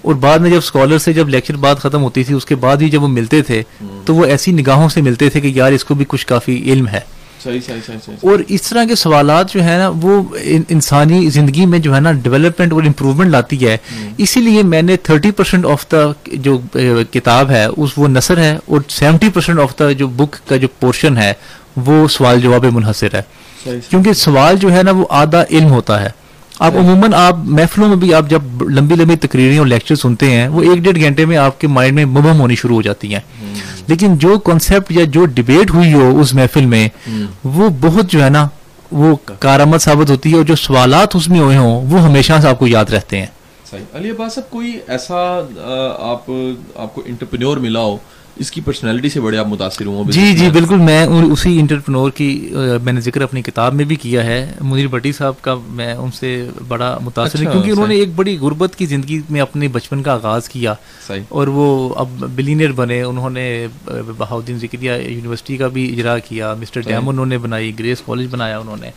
اور 0.02 0.14
بعد 0.14 0.38
میں 0.38 0.50
جب 0.50 0.56
اسکالر 0.56 0.98
سے 0.98 1.12
جب 1.12 1.28
لیکچر 1.28 1.56
بات 1.56 1.78
ختم 1.78 2.02
ہوتی 2.02 2.24
تھی 2.24 2.34
اس 2.34 2.44
کے 2.44 2.54
بعد 2.54 2.76
بھی 2.76 2.90
جب 2.90 3.02
وہ 3.02 3.08
ملتے 3.08 3.42
تھے 3.42 3.62
تو 4.04 4.14
وہ 4.14 4.24
ایسی 4.24 4.52
نگاہوں 4.52 4.88
سے 4.88 5.00
ملتے 5.00 5.30
تھے 5.30 5.40
کہ 5.40 5.46
یار 5.46 5.72
اس 5.72 5.84
کو 5.84 5.94
بھی 5.94 6.04
کچھ 6.08 6.26
کافی 6.26 6.72
علم 6.72 6.88
ہے۔ 6.88 7.00
صحیح 7.44 7.60
صحیح 7.66 7.80
صحیح 7.86 7.98
صحیح 8.06 8.30
اور 8.30 8.38
اس 8.48 8.62
طرح 8.62 8.84
کے 8.84 8.94
سوالات 8.94 9.52
جو 9.52 9.64
ہے 9.64 9.76
نا 9.78 9.88
وہ 9.88 10.22
ان- 10.42 10.64
انسانی 10.68 11.30
زندگی 11.30 11.66
میں 11.66 11.78
جو 11.78 11.94
ہے 11.94 12.00
نا 12.00 12.12
ڈیولپمنٹ 12.12 12.72
اور 12.72 12.82
امپروومنٹ 12.82 13.30
لاتی 13.30 13.66
ہے۔ 13.66 13.76
اسی 14.18 14.40
لیے 14.40 14.62
میں 14.62 14.82
نے 14.82 14.96
تھرٹی 14.96 15.30
پرسینٹ 15.30 15.66
آف 15.66 15.86
دا 15.92 16.12
جو 16.26 16.58
کتاب 17.10 17.50
ہے 17.50 17.64
اس 17.76 17.90
وہ 17.96 18.08
نثر 18.08 18.36
ہے 18.36 18.58
اور 18.66 18.80
سیونٹی 18.88 19.28
پرسینٹ 19.28 19.60
آف 19.60 19.78
دا 19.78 19.92
جو 19.92 20.06
بک 20.08 20.48
کا 20.48 20.56
جو 20.56 20.68
پورشن 20.80 21.16
ہے 21.16 21.32
وہ 21.76 22.08
سوال 22.08 22.40
جواب 22.40 22.64
منحصر 22.64 23.14
ہے۔ 23.14 23.22
صحیح۔ 23.64 23.78
کیونکہ 23.90 24.12
سوال 24.12 24.56
جو 24.56 24.72
ہے 24.72 24.82
نا 24.82 24.90
وہ 24.90 25.04
آدھا 25.10 25.44
علم 25.50 25.70
ہوتا 25.70 26.02
ہے۔ 26.02 26.25
آپ 26.58 26.72
عموماً 26.76 27.14
آپ 27.14 27.36
محفلوں 27.36 27.88
میں 27.88 27.96
بھی 27.96 28.14
آپ 28.14 28.30
جب 28.30 28.42
لمبی 28.62 28.94
لمبی 28.94 29.16
تقریریں 29.16 29.58
اور 29.58 29.66
لیکچر 29.66 29.94
سنتے 29.94 30.30
ہیں 30.30 30.48
وہ 30.48 30.62
ایک 30.62 30.78
ڈیڑھ 30.78 31.00
گھنٹے 31.00 31.24
میں 31.24 31.36
آپ 31.36 31.60
کے 31.60 31.66
مائنڈ 31.66 31.94
میں 31.94 32.04
مبہم 32.04 32.40
ہونی 32.40 32.54
شروع 32.54 32.76
ہو 32.76 32.82
جاتی 32.82 33.14
ہیں۔ 33.14 33.20
لیکن 33.86 34.16
جو 34.16 34.38
کانسیپٹ 34.38 34.92
یا 34.92 35.04
جو 35.04 35.24
ڈبیٹ 35.26 35.70
ہوئی 35.70 35.92
ہو 35.94 36.20
اس 36.20 36.34
محفل 36.34 36.66
میں 36.66 36.88
وہ 37.44 37.68
بہت 37.80 38.10
جو 38.10 38.24
ہے 38.24 38.30
نا 38.30 38.48
وہ 38.92 39.16
کارآمد 39.38 39.78
ثابت 39.78 40.10
ہوتی 40.10 40.32
ہے 40.32 40.36
اور 40.36 40.44
جو 40.44 40.54
سوالات 40.56 41.16
اس 41.16 41.28
میں 41.28 41.40
ہوئے 41.40 41.56
ہوں 41.56 41.86
وہ 41.92 42.00
ہمیشہ 42.00 42.32
سے 42.42 42.48
آپ 42.48 42.58
کو 42.58 42.66
یاد 42.66 42.84
رہتے 42.84 43.18
ہیں۔ 43.18 43.26
صحیح. 43.70 43.82
علی 43.94 44.10
عباس 44.10 44.34
صاحب 44.34 44.50
کوئی 44.50 44.78
ایسا 44.88 45.14
آپ 46.00 46.30
آپ 46.76 46.94
کو 46.94 47.02
انٹرپرینور 47.06 47.56
ملا 47.56 47.80
ہو 47.80 47.96
اس 48.36 48.50
کی 48.50 48.60
پرسنالٹی 48.60 49.08
سے 49.08 49.20
بڑے 49.20 49.38
آپ 49.38 49.46
متاثر 49.46 49.86
ہوں 49.86 50.10
جی 50.10 50.32
جی 50.36 50.48
بالکل 50.50 50.76
میں 50.78 51.02
اسی 51.30 51.58
انٹرپرنور 51.58 52.10
کی 52.10 52.26
میں 52.82 52.92
نے 52.92 53.00
ذکر 53.00 53.20
اپنی 53.20 53.42
کتاب 53.42 53.74
میں 53.74 53.84
بھی 53.84 53.96
کیا 53.96 54.24
ہے 54.24 54.38
منیر 54.60 54.86
بٹی 54.88 55.12
صاحب 55.12 55.40
کا 55.40 55.54
میں 55.70 55.92
ان 55.94 56.10
سے 56.10 56.30
بڑا 56.68 56.98
متاثر 57.02 57.38
ہوں 57.38 57.42
اچھا، 57.42 57.52
کیونکہ 57.52 57.70
انہوں 57.70 57.86
نے۔ 57.86 57.94
ایک 57.94 58.08
بڑی 58.16 58.36
غربت 58.38 58.76
کی 58.76 58.86
زندگی 58.86 59.20
میں 59.30 59.40
اپنے 59.40 59.68
بچپن 59.68 60.02
کا 60.02 60.12
آغاز 60.12 60.48
کیا 60.48 60.74
اور 61.30 61.46
وہ 61.48 61.66
اب 61.96 62.08
بلینئر 62.34 62.72
بنے 62.72 63.02
انہوں 63.02 63.30
نے 63.30 63.46
بہاؤدین 64.18 64.58
ذکریہ 64.58 64.92
یونیورسٹی 64.92 65.56
کا 65.56 65.68
بھی 65.68 65.92
اجرا 65.92 66.18
کیا 66.18 66.54
مسٹر۔ 66.54 66.80
ڈیم 66.82 67.08
انہوں 67.08 67.26
نے 67.26 67.38
بنائی 67.38 67.72
گریس 67.78 68.02
کالج 68.06 68.26
بنایا 68.30 68.58
انہوں 68.58 68.76
نے 68.80 68.90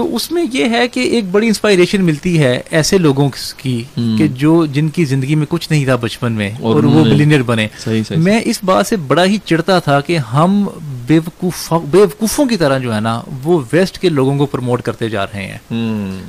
تو 0.00 0.16
اس 0.16 0.32
میں 0.32 0.44
یہ 0.52 0.64
ہے 0.64 0.88
کہ 0.88 1.00
ایک 1.00 1.24
بڑی 1.30 1.46
انسپائریشن 1.46 2.04
ملتی 2.04 2.38
ہے 2.38 2.60
ایسے 2.70 2.98
لوگوں 2.98 3.30
کی۔ 3.56 3.82
کہ 4.18 4.28
جو 4.28 4.66
جن 4.66 4.88
کی 4.88 5.04
زندگی 5.04 5.34
میں 5.34 5.46
کچھ 5.48 5.72
نہیں 5.72 5.84
تھا 5.84 5.96
بچپن 5.96 6.32
میں 6.32 6.50
اور 6.60 6.84
وہ 6.84 7.04
بلینئر 7.04 7.42
بنے. 7.42 7.68
میں 8.16 8.40
اس 8.44 8.60
بات 8.64 8.86
سے 8.86 8.96
بڑا 8.96 9.24
ہی 9.24 9.38
چڑھتا 9.44 9.78
تھا 9.78 10.00
کہ 10.00 10.18
ہم 10.18 10.66
بے 11.06 11.18
وقوفوں 11.18 12.46
کی 12.46 12.56
طرح 12.56 12.78
جو 12.78 12.94
ہے 12.94 13.00
نا 13.00 13.20
وہ 13.44 13.60
ویسٹ 13.72 13.98
کے 13.98 14.08
لوگوں 14.08 14.38
کو 14.38 14.46
پروموٹ 14.46 14.82
کرتے 14.82 15.08
جا 15.08 15.24
رہے 15.26 15.46
ہیں. 15.46 15.58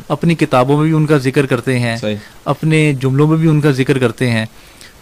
اپنی 0.10 0.36
کتابوں 0.36 0.78
میں 0.78 0.86
بھی 0.86 0.94
ان 0.94 1.06
کا 1.06 1.18
ذکر 1.18 1.46
کرتے 1.46 1.80
ہیں. 1.80 1.98
اپنے 2.46 2.94
جملوں 3.02 3.28
میں 3.28 3.38
بھی 3.38 3.50
ان 3.50 3.62
کا 3.62 3.72
ذکر 3.72 3.98
کرتے 3.98 4.30
ہیں. 4.30 4.46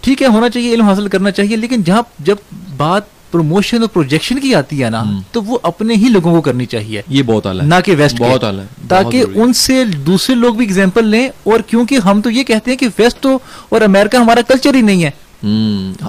ٹھیک 0.02 0.22
ہے 0.22 0.28
ہونا 0.28 0.50
چاہیے 0.50 0.74
علم 0.74 0.86
حاصل 0.86 1.08
کرنا 1.08 1.32
چاہیے 1.32 1.56
لیکن 1.56 1.84
جہاں 1.84 2.02
جب 2.20 2.36
بات 2.78 3.19
پروموشن 3.32 3.82
اور 3.82 3.90
پروجیکشن 3.90 4.40
کی 4.40 4.56
آتی 4.56 4.84
ہے 4.84 4.90
نا۔ 4.90 5.04
تو 5.32 5.44
وہ 5.44 5.58
اپنے 5.64 5.94
ہی 5.94 6.10
لوگوں 6.10 6.36
کو 6.36 6.42
کرنی 6.42 6.66
چاہیے۔ 6.66 7.02
یہ 7.08 7.24
بہت 7.24 7.46
اعلیٰ 7.46 7.66
نہ 7.66 7.76
کہ 7.86 7.96
ویسٹ۔ 7.98 8.16
بہت 8.20 8.44
اعلیٰ 8.44 8.64
تاکہ۔ 8.88 9.24
ان 9.36 9.54
سے 9.54 9.84
دوسرے 9.86 10.36
لوگ 10.36 10.56
بھی 10.56 10.66
اگزامپل 10.66 11.08
لیں 11.08 11.30
اور 11.44 11.60
کیونکہ 11.60 11.98
ہم 12.06 12.22
تو 12.22 12.30
یہ 12.30 12.44
کہتے 12.44 12.72
ہیں 12.72 12.78
کہ 12.78 12.88
ویسٹ 13.00 13.20
تو 13.20 13.40
اور 13.70 13.82
امریکہ 13.82 14.18
ہمارا 14.18 14.42
کلچر 14.42 14.76
ہی 14.76 14.82
نہیں 14.82 15.04
ہے۔ 15.04 15.12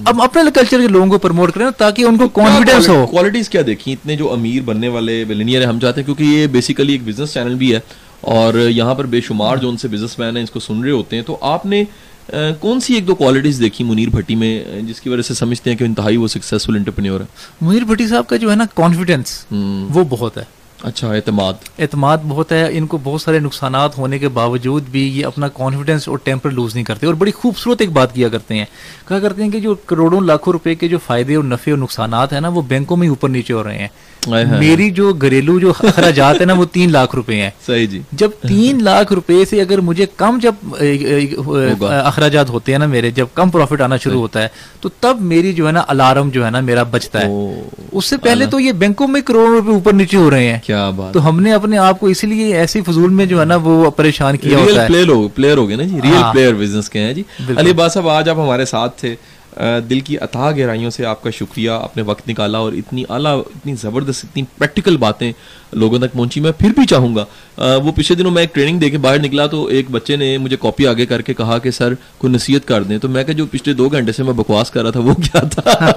اب 0.05 0.23
اپنے 0.23 0.43
کلچر 0.55 0.81
کے 0.81 0.89
لوگوں 0.89 1.07
کو 1.07 1.19
پروموٹ 1.19 1.53
کریں 1.53 1.67
تاکہ 1.79 2.03
ان 2.03 2.17
کو 2.17 2.29
کانفیڈینس 2.29 2.89
ہو۔ 2.89 3.07
کوالٹیز 3.07 3.49
کیا 3.49 3.61
دیکھی 3.67 3.93
اتنے 3.93 4.17
جو 4.17 4.33
امیر 4.33 4.63
بننے 4.63 4.89
والے 4.89 5.25
بلینئر 5.25 5.61
ہیں 5.61 5.67
ہم 5.67 5.81
چاہتے 5.81 6.01
ہیں 6.01 6.07
کیونکہ 6.07 6.25
یہ 6.25 6.47
بیسیکلی 6.47 6.93
ایک 6.93 7.03
بزنس 7.05 7.35
چینل 7.35 7.55
بھی 7.55 7.75
ہے۔ 7.75 7.81
اور 8.21 8.55
یہاں 8.69 8.95
پر 8.95 9.07
بے 9.07 9.21
شمار 9.21 9.57
جو 9.57 9.69
ان 9.69 9.77
سے 9.77 9.89
بزنس 9.89 10.19
مین 10.19 10.37
ہیں 10.37 10.45
اس 10.45 10.51
کو 10.51 10.61
سن 10.61 10.81
رہے 10.83 10.91
ہوتے 10.91 11.17
ہیں۔ 11.17 11.23
تو 11.23 11.37
آپ 11.41 11.67
نے 11.67 11.85
کون 12.61 12.81
سی 12.81 12.95
ایک 12.95 13.07
دو 13.07 13.15
کوالٹیز 13.15 13.61
دیکھی 13.61 13.85
منیر 13.85 14.09
بھٹی 14.09 14.35
میں 14.35 14.65
جس 14.83 15.01
کی 15.01 15.09
وجہ 15.09 15.23
سے 15.23 15.35
سمجھتے 15.35 15.71
ہیں 15.71 15.77
کہ 15.77 15.85
انتہائی 15.85 16.17
وہ 16.17 16.29
سکسیزفل 16.29 16.77
انٹرپرینور 16.77 17.21
ہے؟ 17.21 17.27
منیر 17.61 17.83
بھٹی 17.83 18.09
صاحب 18.09 18.27
کا 18.27 18.37
جو 18.37 18.51
ہے 18.51 18.57
نا 18.57 18.65
کانفیڈینس 18.75 19.47
وہ 19.95 20.05
بہت 20.09 20.39
ہے۔ 20.39 20.45
اچھا 20.83 21.13
اعتماد۔ 21.13 21.53
اعتماد 21.79 22.19
بہت 22.29 22.53
ہے۔ 22.53 22.69
ان 22.71 22.87
کو 22.87 22.99
بہت 23.05 23.23
سارے 23.23 23.39
نقصانات 23.39 23.99
ہونے 23.99 24.19
کے 24.19 24.29
باوجود 24.29 24.83
بھی 24.91 25.19
یہ 25.19 25.27
اپنا 25.27 25.49
کانفیڈینس 25.49 26.09
اور 26.09 26.19
ٹیمپر 26.19 26.51
لوز 26.51 26.75
نہیں 26.75 26.85
کرتے۔ 26.85 27.07
اور 27.07 27.15
بڑی 27.15 27.31
خوبصورت 27.31 27.81
ایک 27.81 27.91
بات 27.93 28.15
کیا 28.15 28.29
کرتے 28.29 28.55
ہیں۔ 28.55 28.65
کہا 29.09 29.19
کرتے 29.19 29.43
ہیں 29.43 29.51
کہ 29.51 29.61
جو 29.61 29.75
کروڑوں 29.75 30.21
لاکھوں 30.21 30.53
روپے 30.53 30.75
کے 30.75 30.89
جو 30.89 30.99
فائدے 31.07 31.35
اور 31.35 31.45
نفع 31.45 31.71
اور 31.71 31.79
نقصانات 31.79 32.33
ہیں 32.33 32.41
نا 32.41 32.49
وہ 32.49 32.63
بینکوں 32.63 32.97
میں 32.97 33.09
اوپر 33.09 33.29
نیچے 33.29 33.53
ہو 33.53 33.65
رہے 33.65 33.79
ہیں۔ 33.79 33.89
میری 34.29 34.91
جو 34.91 35.13
گھریلو 35.13 35.59
جو 35.59 35.73
اخراجات 35.83 36.37
ہیں 36.41 36.47
نا 36.47 36.53
وہ 36.53 36.65
تین 36.73 36.93
لاکھ 36.93 37.15
روپے 37.15 37.35
ہیں۔ 37.35 37.51
صحیح 37.67 37.87
جی۔ 37.87 38.01
جب 38.13 38.31
تین 38.49 38.85
لاکھ 38.85 39.13
روپے 39.13 39.45
سے 39.51 39.61
اگر 39.61 39.79
مجھے 39.79 40.07
کم 40.17 40.39
جب 40.43 40.55
اخراجات 41.85 42.51
ہوتے 42.51 42.73
ہیں 42.73 42.79
نا 42.79 42.87
میرے 42.87 43.11
جب 43.11 43.27
کم 43.35 43.51
پروفٹ 43.51 43.81
آنا 43.81 43.97
شروع 43.97 44.21
ہوتا 44.21 44.43
ہے 44.43 44.49
تو 44.81 44.89
تب 45.01 45.17
میری 45.21 45.53
جو 45.53 45.67
ہے 45.67 45.73
نا 45.73 45.83
الارم 45.89 46.31
جو 46.31 46.45
ہے 46.45 46.51
نا 46.51 46.61
میرا 46.61 46.83
بچتا 46.83 47.21
ہے۔ 47.21 47.29
اس 47.93 48.05
سے 48.05 48.17
پہلے 48.17 48.47
تو 48.47 48.61
یہ 48.61 48.73
بینکوں 48.73 49.09
میں 49.09 49.21
کروڑوں 49.21 49.55
روپے 49.55 49.71
اوپر 49.71 49.93
نیچے 49.93 50.17
ہو 50.17 50.31
رہے 50.31 50.53
ہیں۔ 50.53 50.59
کیا 50.65 50.91
بات۔ 50.91 51.15
تو 51.15 51.29
ہم 51.29 51.41
نے 51.41 51.53
اپنے 51.53 51.79
آپ 51.79 52.01
کو 52.01 52.07
اسی 52.07 52.27
لیے 52.27 52.57
ایسی 52.57 52.83
فضول 52.83 53.11
میں 53.11 53.27
جو 53.27 53.41
ہے 53.41 53.45
نا 53.45 53.57
وہ 53.57 53.91
پریشان 53.91 54.37
کیا 54.37 54.59
ہوتا 54.59 54.83
ہے۔ 54.83 54.87
پلیئر 54.89 55.09
ہو 55.09 55.29
پلیئر 55.29 55.57
ہو 55.57 55.69
گئے 55.69 55.77
نا 55.77 55.83
جی 55.83 56.03
ریئل۔ 56.03 56.23
پلیئر 56.33 56.55
بزنس 56.55 56.91
کے 56.91 56.99
ہیں 56.99 57.15
جی۔ 57.15 57.23
علی 57.57 57.73
صاحب 57.93 58.09
آج 58.09 58.29
آپ 58.29 58.39
ہمارے 58.39 58.65
ساتھ 58.65 59.01
تھے۔ 59.01 59.15
دل 59.91 60.01
کی 60.01 60.19
اتھا 60.19 60.51
گہرائیوں 60.51 60.91
سے 60.91 61.07
آپ 61.07 61.23
کا 61.23 61.31
شکریہ 61.31 61.71
آپ 61.71 61.97
نے 61.97 62.03
وقت 62.03 62.29
نکالا 62.29 62.59
اور 62.59 62.73
اتنی 62.73 63.05
اعلیٰ 63.09 63.43
اتنی 63.47 63.75
زبردست 63.75 64.25
اتنی 64.25 64.43
پریکٹیکل 64.59 64.97
باتیں 64.97 65.33
لوگوں 65.73 65.99
تک 65.99 66.13
پہنچی۔ 66.13 66.41
میں 66.41 66.53
پھر 66.53 66.71
بھی 66.71 66.87
چاہوں 66.87 67.17
گا۔ 67.17 67.25
آ، 67.57 67.77
وہ 67.77 67.93
پچھلے 67.93 68.17
دنوں 68.19 68.31
میں 68.31 68.43
ایک 68.43 68.55
ٹریننگ 68.55 68.79
دے 68.79 68.91
کے 68.91 68.99
باہر 68.99 69.19
نکلا 69.19 69.47
تو 69.47 69.67
ایک 69.67 69.91
بچے 69.91 70.17
نے 70.17 70.39
مجھے 70.39 70.57
کاپی 70.61 70.87
آگے 70.87 71.07
کر 71.07 71.23
کے 71.23 71.35
کہا 71.35 71.59
کہ 71.59 71.71
سر 71.71 71.95
کوئی 72.19 72.33
نصیحت 72.33 72.69
کر 72.69 72.83
دیں۔ 72.83 72.99
تو 72.99 73.09
میں 73.09 73.25
کہ 73.25 73.33
جو 73.33 73.47
پچھلے 73.47 73.75
دو 73.75 73.89
گھنٹے 73.89 74.13
سے 74.13 74.23
میں 74.23 74.33
بکواس 74.33 74.71
کر 74.71 74.83
رہا 74.83 74.91
تھا 74.91 75.01
وہ 75.01 75.15
کیا 75.15 75.41
تھا؟ 75.41 75.91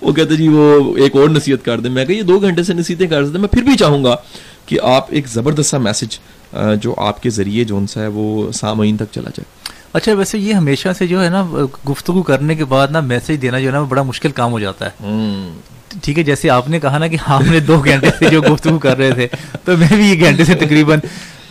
وہ 0.00 0.12
کہتے 0.12 0.36
جی 0.36 0.48
وہ 0.48 0.96
ایک 0.96 1.16
اور 1.16 1.28
نصیحت 1.28 1.64
کر 1.64 1.80
دیں۔ 1.80 1.90
میں 1.90 2.04
کہ 2.04 2.12
یہ 2.12 2.22
دو 2.22 2.38
گھنٹے 2.38 2.62
سے 2.62 2.74
نصیحتیں 2.74 3.06
کر 3.06 3.26
سکتے 3.26 3.38
میں 3.38 3.48
پھر 3.48 3.62
بھی 3.62 3.76
چاہوں 3.76 4.04
گا 4.04 4.16
کہ 4.66 4.78
آپ 4.82 5.06
ایک 5.08 5.28
زبردست 5.28 5.70
سا 5.70 5.78
میسج 5.78 6.18
جو 6.82 6.94
آپ 6.98 7.22
کے 7.22 7.30
ذریعے 7.30 7.64
جو 7.64 7.80
سا 7.88 8.00
ہے 8.00 8.06
وہ 8.06 8.52
سامعین 8.52 8.96
تک 8.96 9.04
چلا 9.12 9.30
جائے۔ 9.30 9.64
اچھا 9.94 10.12
ویسے 10.12 10.38
یہ 10.38 10.54
ہمیشہ 10.54 10.88
سے 10.98 11.06
جو 11.06 11.24
ہے 11.24 11.28
نا 11.28 11.46
گفتگو 11.90 12.22
کرنے 12.22 12.54
کے 12.54 12.64
بعد 12.64 12.88
نا 12.88 13.00
میسج 13.00 13.42
دینا 13.42 13.60
جو 13.60 13.66
ہے 13.66 13.72
نا 13.72 13.82
بڑا 13.82 14.02
مشکل 14.02 14.30
کام 14.30 14.52
ہو 14.52 14.60
جاتا 14.60 14.86
ہے۔ 14.86 15.06
ٹھیک 16.02 16.18
ہے 16.18 16.22
جیسے 16.22 16.50
آپ 16.50 16.68
نے 16.68 16.80
کہا 16.80 16.98
نا 16.98 17.06
کہ 17.06 17.16
ہم 17.28 17.42
نے 17.50 17.60
دو 17.60 17.80
گھنٹے 17.84 18.10
سے 18.18 18.28
جو 18.30 18.42
گفتگو 18.42 18.78
کر 18.78 18.98
رہے 18.98 19.10
تھے 19.12 19.28
تو 19.64 19.76
میں 19.76 19.96
بھی 19.96 20.10
ایک 20.10 20.20
گھنٹے 20.20 20.44
سے 20.44 20.54
تقریباً۔ 20.54 20.98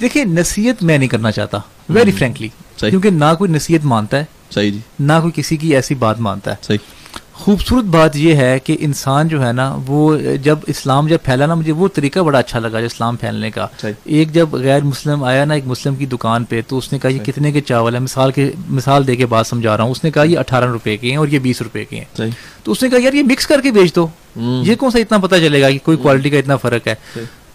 دیکھیے 0.01 0.23
نصیحت 0.23 0.83
میں 0.83 0.97
نہیں 0.97 1.09
کرنا 1.09 1.31
چاہتا 1.31 1.57
ویری 1.89 2.11
فرینکلی۔ 2.11 2.47
کیونکہ 2.79 3.09
نہ 3.09 3.33
کوئی 3.37 3.51
نصیحت 3.51 3.85
مانتا 3.85 4.17
ہے 4.19 4.25
صحیح 4.51 4.71
جی۔ 4.71 4.79
نہ 4.99 5.13
کوئی 5.21 5.31
کسی 5.35 5.57
کی 5.57 5.75
ایسی 5.75 5.95
بات 5.95 6.19
مانتا 6.19 6.51
ہے۔ 6.51 6.55
صحیح۔ 6.61 6.77
خوبصورت 7.33 7.85
بات 7.85 8.15
یہ 8.15 8.35
ہے 8.35 8.59
کہ 8.59 8.77
انسان 8.79 9.27
جو 9.27 9.47
ہے 9.47 9.51
نا 9.53 9.77
وہ 9.87 10.17
جب 10.41 10.59
اسلام 10.67 11.07
جب 11.07 11.17
پھیلا 11.23 11.45
نا 11.45 11.53
مجھے 11.53 11.71
وہ 11.71 11.87
طریقہ 11.93 12.19
بڑا 12.19 12.39
اچھا 12.39 12.59
لگا 12.59 12.79
جو 12.79 12.85
اسلام 12.85 13.15
پھیلنے 13.15 13.51
کا۔ 13.51 13.67
ایک 14.03 14.33
جب 14.33 14.49
غیر 14.51 14.81
مسلم 14.83 15.23
آیا 15.23 15.45
نا 15.45 15.53
ایک 15.53 15.63
مسلم 15.67 15.95
کی 15.95 16.05
دکان 16.05 16.45
پہ 16.45 16.61
تو 16.67 16.77
اس 16.77 16.91
نے 16.93 16.99
کہا 16.99 17.09
یہ 17.09 17.19
کتنے 17.25 17.51
کے 17.51 17.61
چاول 17.61 17.93
ہے 17.93 17.99
مثال 17.99 18.31
کے 18.31 18.51
مثال 18.69 19.07
دے 19.07 19.15
کے 19.15 19.25
بات 19.25 19.47
سمجھا 19.47 19.77
رہا 19.77 19.83
ہوں۔ 19.83 19.91
اس 19.91 20.03
نے 20.03 20.11
کہا 20.11 20.23
یہ 20.23 20.37
اٹھارہ 20.39 20.65
روپے 20.65 20.97
کے 20.97 21.09
ہیں 21.09 21.17
اور 21.17 21.27
یہ 21.27 21.39
بیس 21.39 21.61
روپے 21.61 21.85
کے 21.85 21.95
ہیں۔ 21.95 22.05
تو 22.63 22.71
اس 22.71 22.83
نے 22.83 22.89
کہا 22.89 22.99
یار 23.01 23.13
یہ 23.13 23.23
مکس 23.23 23.47
کر 23.47 23.61
کے 23.61 23.71
بیچ 23.71 23.95
دو۔ 23.95 24.07
یہ 24.63 24.75
کون 24.75 24.91
سا 24.91 24.99
اتنا 24.99 25.17
پتہ 25.17 25.35
چلے 25.35 25.61
گا 25.61 25.69
کہ 25.69 25.79
کوئی 25.83 25.97
کوالٹی 26.03 26.29
کا 26.29 26.37
اتنا 26.37 26.55
فرق 26.55 26.87
ہے۔ 26.87 26.95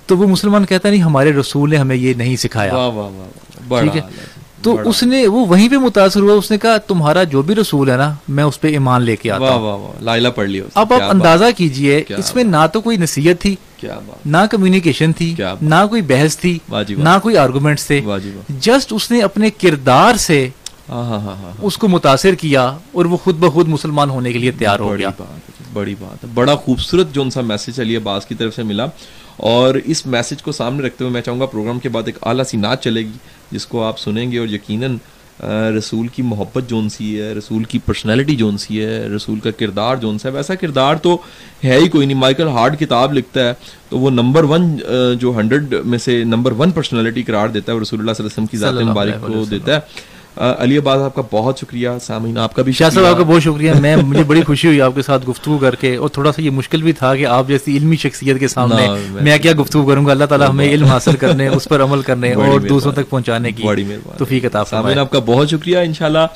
تو 0.06 0.18
وہ 0.18 0.26
مسلمان 0.26 0.64
کہتا 0.64 0.90
نہیں 0.90 1.02
ہمارے 1.02 1.32
رسول 1.32 1.70
نے 1.70 1.76
ہمیں 1.76 1.96
یہ 1.96 2.14
نہیں 2.14 2.36
سکھایا۔ 2.36 2.72
ٹھیک 3.80 3.96
ہے۔ 3.96 4.00
تو۔ 4.62 4.76
اس 4.84 5.02
نے 5.02 5.26
وہ 5.26 5.46
وہیں 5.46 5.68
پہ 5.68 5.76
متاثر 5.76 6.20
ہوا 6.20 6.34
اس 6.34 6.50
نے 6.50 6.58
کہا 6.58 6.76
تمہارا 6.76 7.22
جو 7.22 7.42
بھی 7.42 7.54
رسول 7.54 7.90
ہے 7.90 7.96
نا 7.96 8.12
میں 8.28 8.44
اس 8.44 8.60
پہ 8.60 8.68
ایمان 8.68 9.02
لے 9.02 9.16
کے 9.16 9.30
آتا 9.30 9.54
ہوں 9.54 9.92
لائلہ 10.02 10.28
پڑھ 10.28 10.50
اب 10.74 10.92
آپ 10.92 11.02
اندازہ 11.02 11.44
کیجیے 11.56 12.02
اس 12.08 12.34
میں 12.34 12.44
نہ 12.44 12.66
تو 12.72 12.80
کوئی 12.80 12.96
نصیحت 12.96 13.40
تھی 13.40 13.54
نہ 14.26 14.36
کمیونیکیشن 14.50 15.12
تھی۔ 15.12 15.34
نہ 15.62 15.84
کوئی 15.90 16.02
بحث 16.02 16.36
تھی 16.38 16.58
جی۔ 16.88 16.94
نہ 16.94 17.18
کوئی 17.22 17.36
آرگومنٹس 17.36 17.86
تھے 17.86 18.00
واہ 18.04 18.18
جی 18.18 18.32
جسٹ 18.60 18.92
اس 18.92 19.10
نے 19.10 19.20
اپنے 19.22 19.50
کردار 19.50 20.16
سے 20.16 20.48
ہاں 20.88 21.04
ہاں 21.04 21.20
ہاں 21.20 21.34
ہاں 21.36 21.52
اس 21.62 21.76
کو 21.78 21.88
متاثر 21.88 22.34
کیا 22.34 22.62
اور 22.92 23.04
وہ 23.04 23.16
خود 23.16 23.38
بخود 23.38 23.68
مسلمان 23.68 24.10
ہونے 24.10 24.32
کے 24.32 24.38
لیے 24.38 24.50
تیار 24.50 24.80
ہو 24.80 24.96
گیا 24.98 25.10
بڑی 25.72 25.94
بات 26.00 26.24
بڑا 26.34 26.54
خوبصورت 26.54 27.12
جو 27.14 27.22
ان 27.22 27.30
سا 27.30 27.40
میسج 27.40 27.80
علی 27.80 27.96
عباس 27.96 28.26
کی 28.26 28.34
طرف 28.34 28.54
سے 28.54 28.62
ملا 28.62 28.86
اور 29.48 29.74
اس 29.84 30.04
میسج 30.06 30.42
کو 30.42 30.52
سامنے 30.52 30.86
رکھتے 30.86 31.04
ہوئے 31.04 31.12
میں 31.12 31.22
چاہوں 31.22 31.40
گا 31.40 31.46
پروگرام 31.46 31.78
کے 31.78 31.88
بعد 31.88 32.02
ایک 32.06 32.16
اعلیٰ 32.22 32.44
سی 32.44 32.56
نعت 32.56 32.82
چلے 32.82 33.00
گی 33.00 33.18
جس 33.50 33.66
کو 33.66 33.84
آپ 33.84 33.98
سنیں 33.98 34.30
گے 34.32 34.38
اور 34.38 34.48
یقیناً 34.48 34.96
رسول 35.76 36.06
کی 36.08 36.22
محبت 36.22 36.68
جون 36.68 36.88
سی 36.88 37.20
ہے 37.20 37.32
رسول 37.32 37.64
کی 37.64 37.78
پرسنالٹی 37.78 38.36
جون 38.36 38.58
سی 38.58 38.80
ہے 38.80 38.98
رسول 39.08 39.38
کا 39.40 39.50
کردار 39.50 39.96
جون 39.96 40.18
سا 40.18 40.28
ہے 40.28 40.34
ویسا 40.34 40.54
کردار 40.54 40.96
تو 40.96 41.16
ہے 41.64 41.76
ہی 41.76 41.88
کوئی 41.88 42.06
نہیں 42.06 42.18
مائیکل 42.18 42.48
ہارڈ 42.48 42.78
کتاب 42.78 43.12
لکھتا 43.12 43.48
ہے 43.48 43.52
تو 43.88 43.98
وہ 43.98 44.10
نمبر 44.10 44.44
ون 44.44 44.76
جو 45.18 45.32
ہنڈریڈ 45.36 45.74
میں 45.84 45.98
سے 45.98 46.22
نمبر 46.24 46.52
ون 46.58 46.70
پرسنالٹی 46.70 47.22
قرار 47.22 47.48
دیتا 47.48 47.72
ہے 47.72 47.78
رسول 47.78 48.00
اللہ 48.00 48.12
صلی 48.12 48.24
اللہ 48.24 48.32
علیہ 48.32 48.32
وسلم 48.32 48.46
کی 48.46 48.56
ذات 48.56 48.88
مبارک 48.90 49.26
کو 49.26 49.44
دیتا 49.44 49.74
ہے 49.74 50.16
علی 50.38 50.78
عباس 50.78 51.00
آپ 51.00 51.14
کا 51.14 51.22
بہت 51.32 51.58
شکریہ 51.58 51.88
سامعین 52.02 52.38
آپ 52.38 52.54
کا 52.54 52.62
بھی 52.62 52.72
شاہ 52.72 52.90
صاحب 52.90 53.04
آپ 53.04 53.16
کا 53.16 53.22
بہت 53.22 53.42
شکریہ۔ 53.42 53.72
میں 53.80 53.96
مجھے 53.96 54.22
بڑی 54.22 54.42
خوشی 54.42 54.68
ہوئی 54.68 54.80
آپ 54.80 54.92
کے 54.94 55.02
ساتھ 55.02 55.30
گفتگو 55.30 55.58
کر 55.58 55.74
کے 55.74 55.96
اور 55.96 56.08
تھوڑا 56.08 56.32
سا 56.32 56.42
یہ 56.42 56.50
مشکل 56.50 56.82
بھی 56.82 56.92
تھا 56.92 57.16
کہ 57.16 57.26
آپ 57.26 57.48
جیسی 57.48 57.76
علمی 57.76 57.96
شخصیت 57.96 58.40
کے 58.40 58.48
سامنے 58.48 58.88
میں- 59.20 59.40
کیا 59.40 59.52
گفتگو 59.60 59.86
کروں 59.86 60.06
گا؟ 60.06 60.10
اللہ 60.10 60.24
تعالیٰ 60.24 60.48
ہمیں 60.48 60.68
علم 60.68 60.84
حاصل 60.84 61.16
کرنے 61.16 61.48
اس 61.48 61.64
پر 61.64 61.82
عمل 61.82 62.02
کرنے 62.02 62.32
اور 62.32 62.60
دوسروں۔ 62.60 62.92
تک 62.92 63.10
پہنچانے 63.10 63.52
کی 63.52 63.62
بڑی 63.62 63.84
توفیق 64.18 64.44
عطا 64.44 64.64
سامعین 64.64 64.98
آپ 64.98 65.10
کا 65.10 65.18
بہت 65.26 65.50
شکریہ۔ 65.50 65.78
انشاءاللہ 65.78 66.26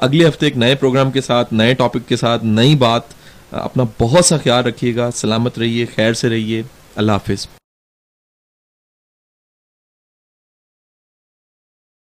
اگلے 0.00 0.28
ہفتے 0.28 0.46
ایک 0.46 0.56
نئے 0.56 0.74
پروگرام 0.74 1.10
کے 1.10 1.20
ساتھ 1.20 1.54
نئے 1.54 1.74
ٹاپک 1.74 2.08
کے 2.08 2.16
ساتھ 2.16 2.44
نئی 2.44 2.74
بات 2.74 3.02
اپنا 3.50 3.84
بہت 4.00 4.24
سا 4.24 4.36
خیال 4.36 4.64
رکھیے 4.64 4.96
گا۔ 4.96 5.10
سلامت 5.14 5.58
رہیے 5.58 5.86
خیر 5.96 6.12
سے 6.12 6.28
رہیے۔ 6.28 6.62
اللہ 6.96 7.12
حافظ۔ 7.12 7.61